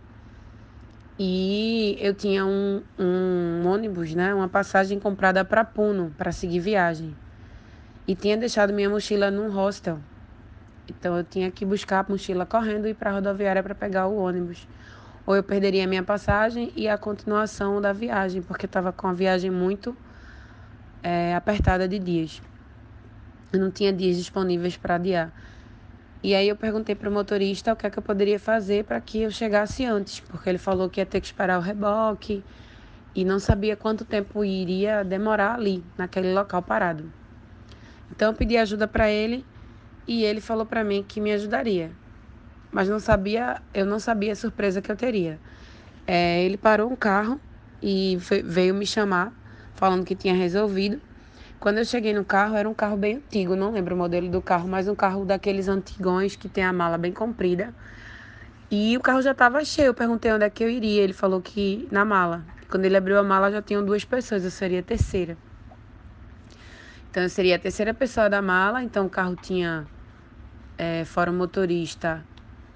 E 1.18 1.98
eu 2.00 2.14
tinha 2.14 2.46
um, 2.46 2.82
um 2.98 3.66
ônibus, 3.66 4.14
né, 4.14 4.32
uma 4.32 4.48
passagem 4.48 4.98
comprada 4.98 5.44
para 5.44 5.64
Puno, 5.64 6.12
para 6.16 6.32
seguir 6.32 6.60
viagem. 6.60 7.14
E 8.08 8.14
tinha 8.14 8.36
deixado 8.36 8.72
minha 8.72 8.88
mochila 8.88 9.30
num 9.30 9.50
hostel. 9.50 9.98
Então 10.88 11.16
eu 11.16 11.24
tinha 11.24 11.50
que 11.50 11.64
buscar 11.64 12.04
a 12.04 12.06
mochila 12.08 12.46
correndo 12.46 12.86
e 12.86 12.90
ir 12.90 12.94
para 12.94 13.10
a 13.10 13.14
rodoviária 13.14 13.62
para 13.62 13.74
pegar 13.74 14.06
o 14.06 14.16
ônibus 14.16 14.66
ou 15.26 15.34
eu 15.34 15.42
perderia 15.42 15.84
a 15.84 15.86
minha 15.88 16.04
passagem 16.04 16.72
e 16.76 16.88
a 16.88 16.96
continuação 16.96 17.80
da 17.80 17.92
viagem, 17.92 18.40
porque 18.40 18.66
estava 18.66 18.92
com 18.92 19.08
a 19.08 19.12
viagem 19.12 19.50
muito 19.50 19.96
é, 21.02 21.34
apertada 21.34 21.88
de 21.88 21.98
dias. 21.98 22.40
Eu 23.52 23.58
não 23.58 23.70
tinha 23.70 23.92
dias 23.92 24.16
disponíveis 24.16 24.76
para 24.76 24.94
adiar. 24.94 25.32
E 26.22 26.34
aí 26.34 26.48
eu 26.48 26.56
perguntei 26.56 26.94
para 26.94 27.10
o 27.10 27.12
motorista 27.12 27.72
o 27.72 27.76
que 27.76 27.86
é 27.86 27.90
que 27.90 27.98
eu 27.98 28.02
poderia 28.02 28.38
fazer 28.38 28.84
para 28.84 29.00
que 29.00 29.22
eu 29.22 29.30
chegasse 29.30 29.84
antes, 29.84 30.20
porque 30.20 30.48
ele 30.48 30.58
falou 30.58 30.88
que 30.88 31.00
ia 31.00 31.06
ter 31.06 31.20
que 31.20 31.26
esperar 31.26 31.58
o 31.58 31.62
reboque 31.62 32.44
e 33.14 33.24
não 33.24 33.38
sabia 33.38 33.76
quanto 33.76 34.04
tempo 34.04 34.44
iria 34.44 35.04
demorar 35.04 35.54
ali, 35.54 35.84
naquele 35.98 36.32
local 36.32 36.62
parado. 36.62 37.12
Então 38.10 38.30
eu 38.30 38.34
pedi 38.34 38.56
ajuda 38.56 38.86
para 38.86 39.10
ele 39.10 39.44
e 40.06 40.22
ele 40.22 40.40
falou 40.40 40.64
para 40.64 40.84
mim 40.84 41.02
que 41.02 41.20
me 41.20 41.32
ajudaria 41.32 41.90
mas 42.76 42.90
não 42.90 43.00
sabia, 43.00 43.56
eu 43.72 43.86
não 43.86 43.98
sabia 43.98 44.34
a 44.34 44.36
surpresa 44.36 44.82
que 44.82 44.92
eu 44.92 44.96
teria. 44.96 45.40
É, 46.06 46.44
ele 46.44 46.58
parou 46.58 46.92
um 46.92 46.94
carro 46.94 47.40
e 47.82 48.18
veio 48.44 48.74
me 48.74 48.86
chamar, 48.86 49.32
falando 49.74 50.04
que 50.04 50.14
tinha 50.14 50.34
resolvido. 50.34 51.00
Quando 51.58 51.78
eu 51.78 51.86
cheguei 51.86 52.12
no 52.12 52.22
carro, 52.22 52.54
era 52.54 52.68
um 52.68 52.74
carro 52.74 52.98
bem 52.98 53.16
antigo, 53.16 53.56
não 53.56 53.72
lembro 53.72 53.94
o 53.94 53.98
modelo 53.98 54.28
do 54.28 54.42
carro, 54.42 54.68
mas 54.68 54.88
um 54.88 54.94
carro 54.94 55.24
daqueles 55.24 55.68
antigões 55.68 56.36
que 56.36 56.50
tem 56.50 56.64
a 56.64 56.70
mala 56.70 56.98
bem 56.98 57.12
comprida. 57.12 57.72
E 58.70 58.94
o 58.94 59.00
carro 59.00 59.22
já 59.22 59.32
estava 59.32 59.64
cheio. 59.64 59.86
Eu 59.86 59.94
perguntei 59.94 60.30
onde 60.30 60.44
é 60.44 60.50
que 60.50 60.62
eu 60.62 60.68
iria. 60.68 61.02
Ele 61.02 61.14
falou 61.14 61.40
que 61.40 61.88
na 61.90 62.04
mala. 62.04 62.44
Quando 62.68 62.84
ele 62.84 62.98
abriu 62.98 63.18
a 63.18 63.22
mala, 63.22 63.50
já 63.50 63.62
tinham 63.62 63.82
duas 63.82 64.04
pessoas, 64.04 64.44
eu 64.44 64.50
seria 64.50 64.80
a 64.80 64.82
terceira. 64.82 65.38
Então, 67.10 67.22
eu 67.22 67.30
seria 67.30 67.56
a 67.56 67.58
terceira 67.58 67.94
pessoa 67.94 68.28
da 68.28 68.42
mala. 68.42 68.82
Então, 68.82 69.06
o 69.06 69.08
carro 69.08 69.34
tinha, 69.34 69.86
é, 70.76 71.06
fora 71.06 71.30
o 71.30 71.34
motorista, 71.34 72.22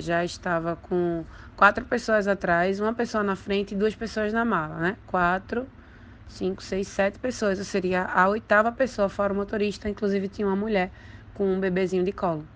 já 0.01 0.25
estava 0.25 0.77
com 0.77 1.25
quatro 1.57 1.85
pessoas 1.85 2.27
atrás, 2.29 2.81
uma 2.81 2.95
pessoa 2.95 3.23
na 3.25 3.37
frente 3.37 3.75
e 3.75 3.77
duas 3.77 3.95
pessoas 3.95 4.33
na 4.33 4.45
mala, 4.45 4.79
né? 4.81 4.97
Quatro, 5.07 5.69
cinco, 6.29 6.63
seis, 6.63 6.89
sete 6.89 7.19
pessoas. 7.19 7.59
Eu 7.59 7.65
seria 7.65 8.05
a 8.05 8.29
oitava 8.29 8.73
pessoa 8.73 9.09
fora 9.09 9.33
o 9.33 9.37
motorista, 9.37 9.89
inclusive 9.89 10.29
tinha 10.29 10.47
uma 10.49 10.57
mulher 10.57 10.93
com 11.35 11.47
um 11.47 11.61
bebezinho 11.61 12.05
de 12.05 12.13
colo. 12.13 12.49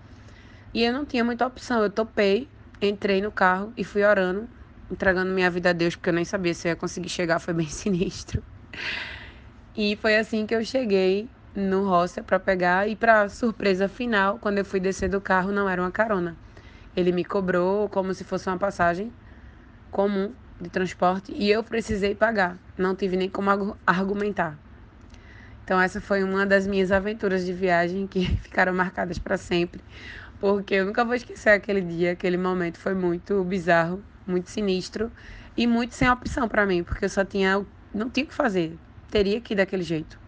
E 0.72 0.82
eu 0.84 0.92
não 0.92 1.04
tinha 1.06 1.24
muita 1.24 1.46
opção. 1.46 1.82
Eu 1.82 1.90
topei, 1.90 2.50
entrei 2.82 3.20
no 3.22 3.32
carro 3.32 3.72
e 3.76 3.84
fui 3.84 4.04
orando, 4.04 4.48
entregando 4.90 5.32
minha 5.32 5.50
vida 5.50 5.70
a 5.70 5.72
Deus, 5.72 5.96
porque 5.96 6.10
eu 6.10 6.14
nem 6.14 6.24
sabia 6.24 6.54
se 6.54 6.68
eu 6.68 6.70
ia 6.70 6.76
conseguir 6.76 7.08
chegar, 7.08 7.38
foi 7.38 7.54
bem 7.54 7.68
sinistro. 7.70 8.42
E 9.74 9.96
foi 9.96 10.16
assim 10.16 10.46
que 10.46 10.54
eu 10.54 10.64
cheguei 10.64 11.30
no 11.54 11.84
hostel 11.88 12.24
para 12.24 12.38
pegar 12.40 12.88
e 12.88 12.96
para 12.96 13.28
surpresa 13.28 13.88
final, 13.88 14.38
quando 14.38 14.58
eu 14.58 14.64
fui 14.64 14.80
descer 14.80 15.08
do 15.08 15.20
carro, 15.20 15.52
não 15.52 15.68
era 15.68 15.80
uma 15.82 15.90
carona. 15.92 16.38
Ele 16.96 17.12
me 17.12 17.24
cobrou 17.24 17.88
como 17.88 18.14
se 18.14 18.24
fosse 18.24 18.48
uma 18.48 18.58
passagem 18.58 19.12
comum 19.90 20.32
de 20.60 20.70
transporte 20.70 21.32
e 21.34 21.50
eu 21.50 21.64
precisei 21.64 22.14
pagar. 22.14 22.58
Não 22.78 22.94
tive 22.94 23.16
nem 23.16 23.28
como 23.30 23.50
argumentar. 23.86 24.58
Então 25.64 25.80
essa 25.80 26.00
foi 26.00 26.22
uma 26.22 26.44
das 26.44 26.66
minhas 26.66 26.92
aventuras 26.92 27.44
de 27.44 27.52
viagem 27.52 28.06
que 28.06 28.26
ficaram 28.42 28.74
marcadas 28.74 29.18
para 29.18 29.36
sempre, 29.36 29.80
porque 30.40 30.74
eu 30.74 30.86
nunca 30.86 31.04
vou 31.04 31.14
esquecer 31.14 31.50
aquele 31.50 31.80
dia, 31.80 32.12
aquele 32.12 32.36
momento 32.36 32.78
foi 32.78 32.94
muito 32.94 33.42
bizarro, 33.44 34.02
muito 34.26 34.50
sinistro 34.50 35.10
e 35.56 35.66
muito 35.66 35.94
sem 35.94 36.10
opção 36.10 36.48
para 36.48 36.66
mim, 36.66 36.82
porque 36.84 37.04
eu 37.04 37.08
só 37.08 37.24
tinha 37.24 37.64
não 37.94 38.10
tinha 38.10 38.24
o 38.24 38.28
que 38.28 38.34
fazer, 38.34 38.76
teria 39.10 39.40
que 39.40 39.54
ir 39.54 39.56
daquele 39.56 39.82
jeito. 39.84 40.18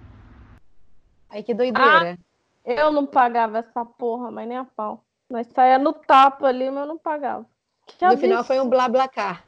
Ai 1.28 1.42
que 1.44 1.54
doideira. 1.54 2.04
Ah, 2.04 2.16
Eu 2.64 2.92
não 2.92 3.06
pagava 3.06 3.58
essa 3.58 3.84
porra, 3.84 4.30
mas 4.32 4.48
nem 4.48 4.58
a 4.58 4.64
pau. 4.64 5.05
Nós 5.28 5.46
saía 5.48 5.78
no 5.78 5.92
tapa 5.92 6.46
ali, 6.46 6.70
mas 6.70 6.82
eu 6.82 6.86
não 6.86 6.98
pagava. 6.98 7.46
Que 7.86 8.04
no 8.04 8.16
final 8.16 8.44
foi 8.44 8.60
um 8.60 8.68
blá 8.68 8.88
blá 8.88 9.08
car. 9.08 9.44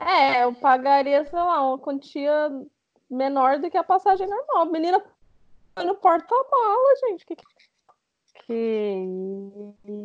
É, 0.00 0.44
eu 0.44 0.54
pagaria, 0.54 1.24
sei 1.26 1.38
lá, 1.38 1.62
uma 1.62 1.78
quantia 1.78 2.50
menor 3.10 3.58
do 3.58 3.70
que 3.70 3.76
a 3.76 3.84
passagem 3.84 4.26
normal. 4.26 4.62
A 4.62 4.64
menina 4.64 5.02
no 5.84 5.94
porta-mala, 5.94 6.96
gente. 7.08 7.26
Que, 7.26 7.36
que... 7.36 7.44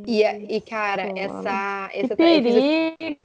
E, 0.05 0.23
e 0.23 0.61
cara, 0.61 1.03
essa. 1.17 1.89
essa 1.93 2.09
que 2.09 2.15
perigo. 2.15 3.19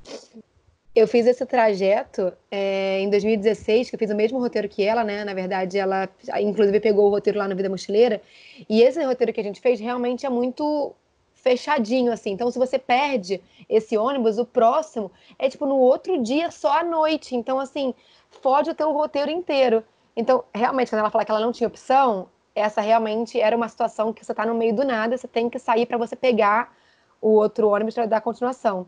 Eu 0.94 1.06
fiz 1.06 1.24
esse 1.24 1.46
trajeto 1.46 2.32
é, 2.50 3.00
em 3.00 3.08
2016, 3.10 3.88
que 3.88 3.94
eu 3.94 3.98
fiz 3.98 4.10
o 4.10 4.14
mesmo 4.14 4.40
roteiro 4.40 4.68
que 4.68 4.82
ela, 4.82 5.04
né? 5.04 5.24
Na 5.24 5.32
verdade, 5.34 5.78
ela 5.78 6.08
inclusive 6.40 6.80
pegou 6.80 7.06
o 7.06 7.10
roteiro 7.10 7.38
lá 7.38 7.46
no 7.46 7.54
Vida 7.54 7.68
Mochileira. 7.68 8.20
E 8.68 8.82
esse 8.82 9.02
roteiro 9.04 9.32
que 9.32 9.40
a 9.40 9.44
gente 9.44 9.60
fez 9.60 9.78
realmente 9.78 10.26
é 10.26 10.28
muito 10.28 10.94
fechadinho, 11.42 12.12
assim. 12.12 12.30
Então, 12.30 12.50
se 12.50 12.58
você 12.58 12.78
perde 12.78 13.42
esse 13.68 13.96
ônibus, 13.96 14.38
o 14.38 14.44
próximo 14.44 15.10
é 15.38 15.48
tipo 15.48 15.66
no 15.66 15.76
outro 15.76 16.22
dia, 16.22 16.50
só 16.50 16.80
à 16.80 16.84
noite. 16.84 17.34
Então, 17.34 17.58
assim, 17.58 17.94
fode 18.30 18.70
o 18.70 18.74
teu 18.74 18.92
roteiro 18.92 19.30
inteiro. 19.30 19.84
Então, 20.16 20.44
realmente, 20.54 20.90
quando 20.90 21.00
ela 21.00 21.10
fala 21.10 21.24
que 21.24 21.30
ela 21.30 21.40
não 21.40 21.52
tinha 21.52 21.68
opção, 21.68 22.28
essa 22.54 22.80
realmente 22.80 23.40
era 23.40 23.56
uma 23.56 23.68
situação 23.68 24.12
que 24.12 24.24
você 24.24 24.34
tá 24.34 24.44
no 24.44 24.54
meio 24.54 24.74
do 24.74 24.84
nada, 24.84 25.16
você 25.16 25.28
tem 25.28 25.48
que 25.48 25.58
sair 25.58 25.86
para 25.86 25.96
você 25.96 26.14
pegar 26.16 26.74
o 27.20 27.30
outro 27.30 27.68
ônibus 27.68 27.94
para 27.94 28.06
dar 28.06 28.20
continuação. 28.20 28.86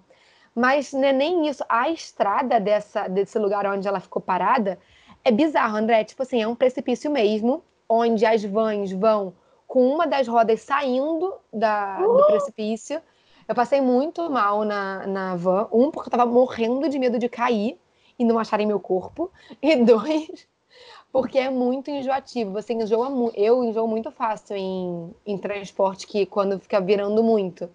Mas 0.54 0.92
não 0.92 1.04
é 1.04 1.12
nem 1.12 1.48
isso. 1.48 1.64
A 1.68 1.88
estrada 1.90 2.60
dessa, 2.60 3.08
desse 3.08 3.38
lugar 3.38 3.66
onde 3.66 3.88
ela 3.88 4.00
ficou 4.00 4.20
parada 4.20 4.78
é 5.24 5.30
bizarro, 5.30 5.76
André. 5.76 6.04
Tipo 6.04 6.22
assim, 6.22 6.42
é 6.42 6.46
um 6.46 6.54
precipício 6.54 7.10
mesmo, 7.10 7.64
onde 7.88 8.26
as 8.26 8.44
vans 8.44 8.92
vão 8.92 9.32
com 9.72 9.88
uma 9.88 10.06
das 10.06 10.28
rodas 10.28 10.60
saindo 10.60 11.32
da, 11.50 11.98
uh! 11.98 12.16
do 12.18 12.26
precipício. 12.26 13.00
Eu 13.48 13.54
passei 13.54 13.80
muito 13.80 14.28
mal 14.28 14.66
na, 14.66 15.06
na 15.06 15.34
van. 15.34 15.66
Um, 15.72 15.90
porque 15.90 16.08
eu 16.08 16.10
tava 16.10 16.26
morrendo 16.26 16.90
de 16.90 16.98
medo 16.98 17.18
de 17.18 17.26
cair 17.26 17.78
e 18.18 18.22
não 18.22 18.38
acharem 18.38 18.66
meu 18.66 18.78
corpo. 18.78 19.32
E 19.62 19.74
dois, 19.76 20.46
porque 21.10 21.38
é 21.38 21.48
muito 21.48 21.90
enjoativo. 21.90 22.52
Você 22.52 22.74
enjoa 22.74 23.08
muito. 23.08 23.34
Eu 23.34 23.64
enjoo 23.64 23.88
muito 23.88 24.10
fácil 24.10 24.56
em, 24.56 25.10
em 25.24 25.38
transporte 25.38 26.06
que 26.06 26.26
quando 26.26 26.60
fica 26.60 26.78
virando 26.78 27.22
muito. 27.24 27.70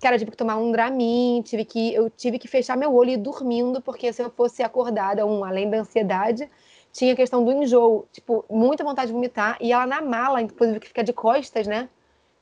Cara, 0.00 0.14
eu 0.14 0.18
tive 0.20 0.30
que 0.30 0.36
tomar 0.36 0.56
um 0.56 0.72
Dramin, 0.72 1.42
tive 1.44 1.66
que, 1.66 1.92
eu 1.92 2.08
tive 2.08 2.38
que 2.38 2.48
fechar 2.48 2.74
meu 2.74 2.94
olho 2.94 3.10
e 3.10 3.14
ir 3.14 3.18
dormindo, 3.18 3.82
porque 3.82 4.10
se 4.14 4.22
eu 4.22 4.30
fosse 4.30 4.62
acordada, 4.62 5.26
um, 5.26 5.44
além 5.44 5.68
da 5.68 5.80
ansiedade, 5.80 6.48
tinha 6.92 7.12
a 7.12 7.16
questão 7.16 7.44
do 7.44 7.52
enjoo, 7.52 8.06
tipo, 8.12 8.44
muita 8.48 8.84
vontade 8.84 9.08
de 9.08 9.12
vomitar, 9.12 9.56
e 9.60 9.72
ela 9.72 9.86
na 9.86 10.00
mala, 10.00 10.40
inclusive, 10.40 10.80
que 10.80 10.88
fica 10.88 11.04
de 11.04 11.12
costas, 11.12 11.66
né? 11.66 11.88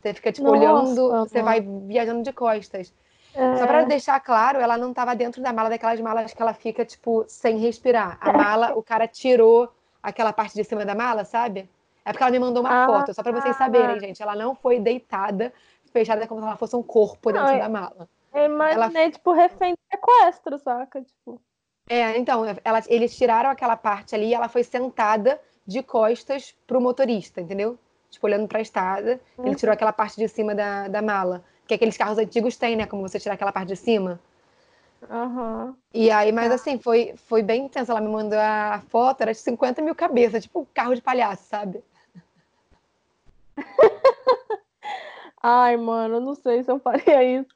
Você 0.01 0.15
fica, 0.15 0.33
tipo, 0.33 0.47
Nossa, 0.47 0.59
olhando, 0.59 1.29
você 1.29 1.43
vai 1.43 1.61
viajando 1.61 2.23
de 2.23 2.33
costas. 2.33 2.93
É. 3.35 3.57
Só 3.57 3.67
para 3.67 3.85
deixar 3.85 4.19
claro, 4.21 4.61
ela 4.61 4.79
não 4.79 4.91
estava 4.91 5.15
dentro 5.15 5.43
da 5.43 5.53
mala, 5.53 5.69
daquelas 5.69 6.01
malas 6.01 6.33
que 6.33 6.41
ela 6.41 6.55
fica, 6.55 6.85
tipo, 6.85 7.25
sem 7.29 7.59
respirar. 7.59 8.17
A 8.21 8.33
mala, 8.33 8.75
o 8.75 8.83
cara 8.83 9.07
tirou 9.07 9.69
aquela 10.03 10.33
parte 10.33 10.55
de 10.55 10.65
cima 10.65 10.85
da 10.85 10.95
mala, 10.95 11.25
sabe? 11.25 11.69
É 12.05 12.13
porque 12.13 12.23
ela 12.23 12.31
me 12.31 12.39
mandou 12.39 12.63
uma 12.63 12.85
ah, 12.85 12.87
foto, 12.87 13.13
só 13.13 13.23
para 13.23 13.33
vocês 13.33 13.57
saberem, 13.57 13.99
gente. 13.99 14.23
Ela 14.23 14.37
não 14.37 14.55
foi 14.55 14.79
deitada, 14.79 15.53
fechada 15.93 16.27
como 16.27 16.41
se 16.41 16.47
ela 16.47 16.57
fosse 16.57 16.77
um 16.77 16.83
corpo 16.83 17.33
dentro 17.33 17.53
não, 17.53 17.59
da 17.59 17.69
mala. 17.69 18.09
Eu 18.33 18.45
imaginei, 18.45 19.03
ela... 19.03 19.11
tipo, 19.11 19.33
refém 19.33 19.75
de 19.75 19.81
sequestro, 19.91 20.59
saca? 20.59 21.03
Tipo. 21.03 21.41
É, 21.89 22.19
então, 22.19 22.45
ela, 22.65 22.83
eles 22.89 23.17
tiraram 23.17 23.51
aquela 23.51 23.77
parte 23.77 24.15
ali 24.15 24.27
e 24.27 24.35
ela 24.35 24.49
foi 24.49 24.65
sentada 24.65 25.41
de 25.67 25.83
costas 25.83 26.55
pro 26.67 26.81
motorista, 26.81 27.41
entendeu? 27.41 27.79
Tipo, 28.11 28.27
olhando 28.27 28.49
pra 28.49 28.61
estrada. 28.61 29.21
Uhum. 29.39 29.47
Ele 29.47 29.55
tirou 29.55 29.73
aquela 29.73 29.93
parte 29.93 30.17
de 30.17 30.29
cima 30.29 30.55
da, 30.55 30.89
da 30.89 31.03
mala. 31.03 31.45
Que 31.67 31.75
aqueles 31.75 31.97
carros 31.97 32.19
antigos 32.19 32.57
têm, 32.57 32.77
né? 32.77 32.87
Como 32.87 33.03
você 33.03 33.19
tirar 33.19 33.35
aquela 33.35 33.53
parte 33.53 33.69
de 33.69 33.77
cima. 33.77 34.21
Uhum. 35.09 35.75
E 35.93 36.11
aí, 36.11 36.33
mas 36.33 36.51
assim, 36.51 36.79
foi, 36.79 37.15
foi 37.17 37.43
bem 37.43 37.67
intenso. 37.67 37.91
Ela 37.91 38.01
me 38.01 38.09
mandou 38.09 38.39
a 38.39 38.83
foto, 38.89 39.21
era 39.23 39.33
de 39.33 39.39
50 39.39 39.83
mil 39.83 39.95
cabeças, 39.95 40.45
tipo 40.45 40.61
um 40.61 40.67
carro 40.73 40.95
de 40.95 41.03
palhaço, 41.03 41.45
sabe? 41.45 41.83
Ai, 45.43 45.77
mano, 45.77 46.21
não 46.21 46.35
sei 46.35 46.63
se 46.63 46.71
eu 46.71 46.79
faria 46.81 47.23
isso. 47.23 47.56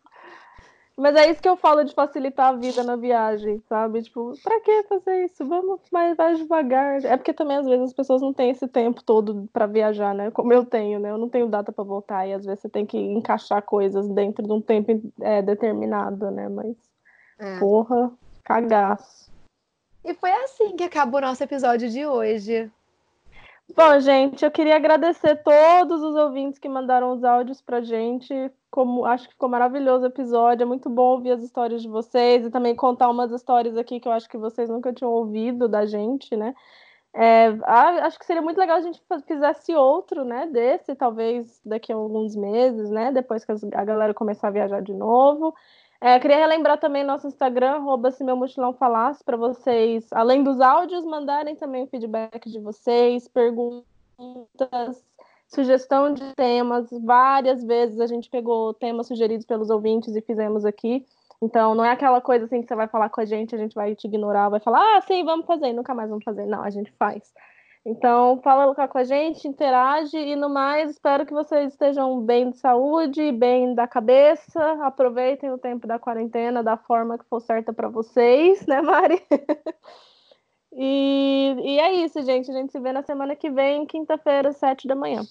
Mas 1.00 1.16
é 1.16 1.30
isso 1.30 1.40
que 1.40 1.48
eu 1.48 1.56
falo 1.56 1.82
de 1.82 1.94
facilitar 1.94 2.48
a 2.48 2.52
vida 2.52 2.84
na 2.84 2.94
viagem, 2.94 3.58
sabe? 3.66 4.02
Tipo, 4.02 4.34
pra 4.42 4.60
que 4.60 4.82
fazer 4.82 5.24
isso? 5.24 5.46
Vamos 5.46 5.80
mais, 5.90 6.14
mais 6.14 6.38
devagar. 6.38 7.02
É 7.02 7.16
porque 7.16 7.32
também 7.32 7.56
às 7.56 7.66
vezes 7.66 7.86
as 7.86 7.92
pessoas 7.94 8.20
não 8.20 8.34
têm 8.34 8.50
esse 8.50 8.68
tempo 8.68 9.02
todo 9.02 9.48
para 9.50 9.66
viajar, 9.66 10.14
né? 10.14 10.30
Como 10.30 10.52
eu 10.52 10.62
tenho, 10.62 11.00
né? 11.00 11.10
Eu 11.10 11.16
não 11.16 11.30
tenho 11.30 11.48
data 11.48 11.72
para 11.72 11.84
voltar 11.84 12.26
e 12.26 12.34
às 12.34 12.44
vezes 12.44 12.60
você 12.60 12.68
tem 12.68 12.84
que 12.84 12.98
encaixar 12.98 13.62
coisas 13.62 14.06
dentro 14.10 14.46
de 14.46 14.52
um 14.52 14.60
tempo 14.60 15.00
é, 15.22 15.40
determinado, 15.40 16.30
né? 16.30 16.50
Mas, 16.50 16.76
é. 17.38 17.58
porra, 17.58 18.12
cagaço. 18.44 19.32
E 20.04 20.12
foi 20.12 20.30
assim 20.30 20.76
que 20.76 20.84
acaba 20.84 21.16
o 21.16 21.20
nosso 21.22 21.42
episódio 21.42 21.88
de 21.88 22.04
hoje. 22.04 22.70
Bom, 23.76 24.00
gente, 24.00 24.44
eu 24.44 24.50
queria 24.50 24.76
agradecer 24.76 25.36
todos 25.42 26.02
os 26.02 26.14
ouvintes 26.16 26.58
que 26.58 26.68
mandaram 26.68 27.12
os 27.12 27.22
áudios 27.24 27.60
pra 27.60 27.80
gente. 27.80 28.34
Como 28.70 29.04
acho 29.04 29.26
que 29.26 29.34
ficou 29.34 29.48
maravilhoso 29.48 30.04
o 30.04 30.08
episódio. 30.08 30.62
É 30.62 30.66
muito 30.66 30.88
bom 30.90 31.12
ouvir 31.12 31.32
as 31.32 31.42
histórias 31.42 31.82
de 31.82 31.88
vocês 31.88 32.44
e 32.44 32.50
também 32.50 32.74
contar 32.74 33.08
umas 33.10 33.30
histórias 33.32 33.76
aqui 33.76 34.00
que 34.00 34.08
eu 34.08 34.12
acho 34.12 34.28
que 34.28 34.36
vocês 34.36 34.68
nunca 34.68 34.92
tinham 34.92 35.12
ouvido 35.12 35.68
da 35.68 35.86
gente, 35.86 36.36
né? 36.36 36.54
É, 37.12 37.48
acho 38.02 38.18
que 38.18 38.26
seria 38.26 38.42
muito 38.42 38.58
legal 38.58 38.76
a 38.78 38.80
gente 38.82 39.00
fizesse 39.26 39.74
outro, 39.74 40.24
né? 40.24 40.46
Desse, 40.46 40.94
talvez 40.94 41.60
daqui 41.64 41.92
a 41.92 41.96
alguns 41.96 42.36
meses, 42.36 42.90
né? 42.90 43.12
Depois 43.12 43.44
que 43.44 43.52
a 43.52 43.84
galera 43.84 44.14
começar 44.14 44.48
a 44.48 44.52
viajar 44.52 44.82
de 44.82 44.94
novo. 44.94 45.54
É, 46.00 46.18
queria 46.18 46.38
relembrar 46.38 46.78
também 46.78 47.04
nosso 47.04 47.26
Instagram, 47.26 47.72
arroba 47.72 48.10
se 48.10 48.24
meu 48.24 48.34
mochilão 48.34 48.72
falasse, 48.72 49.22
para 49.22 49.36
vocês, 49.36 50.10
além 50.12 50.42
dos 50.42 50.58
áudios, 50.58 51.04
mandarem 51.04 51.54
também 51.54 51.82
o 51.84 51.86
feedback 51.86 52.48
de 52.48 52.58
vocês, 52.58 53.28
perguntas, 53.28 53.84
sugestão 55.46 56.14
de 56.14 56.34
temas. 56.34 56.88
Várias 57.04 57.62
vezes 57.62 58.00
a 58.00 58.06
gente 58.06 58.30
pegou 58.30 58.72
temas 58.72 59.08
sugeridos 59.08 59.44
pelos 59.44 59.68
ouvintes 59.68 60.16
e 60.16 60.22
fizemos 60.22 60.64
aqui. 60.64 61.06
Então, 61.42 61.74
não 61.74 61.84
é 61.84 61.90
aquela 61.90 62.20
coisa 62.20 62.46
assim 62.46 62.62
que 62.62 62.68
você 62.68 62.74
vai 62.74 62.88
falar 62.88 63.10
com 63.10 63.20
a 63.20 63.24
gente, 63.26 63.54
a 63.54 63.58
gente 63.58 63.74
vai 63.74 63.94
te 63.94 64.06
ignorar, 64.06 64.48
vai 64.48 64.60
falar, 64.60 64.96
ah, 64.96 65.00
sim, 65.02 65.22
vamos 65.22 65.44
fazer, 65.44 65.72
nunca 65.74 65.94
mais 65.94 66.08
vamos 66.08 66.24
fazer. 66.24 66.46
Não, 66.46 66.62
a 66.62 66.70
gente 66.70 66.90
faz. 66.92 67.32
Então, 67.84 68.38
fala 68.42 68.74
com 68.88 68.98
a 68.98 69.04
gente, 69.04 69.48
interage 69.48 70.16
e 70.16 70.36
no 70.36 70.50
mais, 70.50 70.90
espero 70.90 71.24
que 71.24 71.32
vocês 71.32 71.72
estejam 71.72 72.20
bem 72.20 72.50
de 72.50 72.58
saúde, 72.58 73.32
bem 73.32 73.74
da 73.74 73.88
cabeça. 73.88 74.60
Aproveitem 74.84 75.50
o 75.50 75.58
tempo 75.58 75.86
da 75.86 75.98
quarentena 75.98 76.62
da 76.62 76.76
forma 76.76 77.18
que 77.18 77.24
for 77.24 77.40
certa 77.40 77.72
para 77.72 77.88
vocês, 77.88 78.66
né, 78.66 78.82
Mari? 78.82 79.22
e, 80.72 81.56
e 81.58 81.80
é 81.80 81.92
isso, 82.04 82.20
gente. 82.22 82.50
A 82.50 82.54
gente 82.54 82.70
se 82.70 82.78
vê 82.80 82.92
na 82.92 83.02
semana 83.02 83.34
que 83.34 83.50
vem, 83.50 83.86
quinta-feira, 83.86 84.52
sete 84.52 84.86
da 84.86 84.94
manhã. 84.94 85.22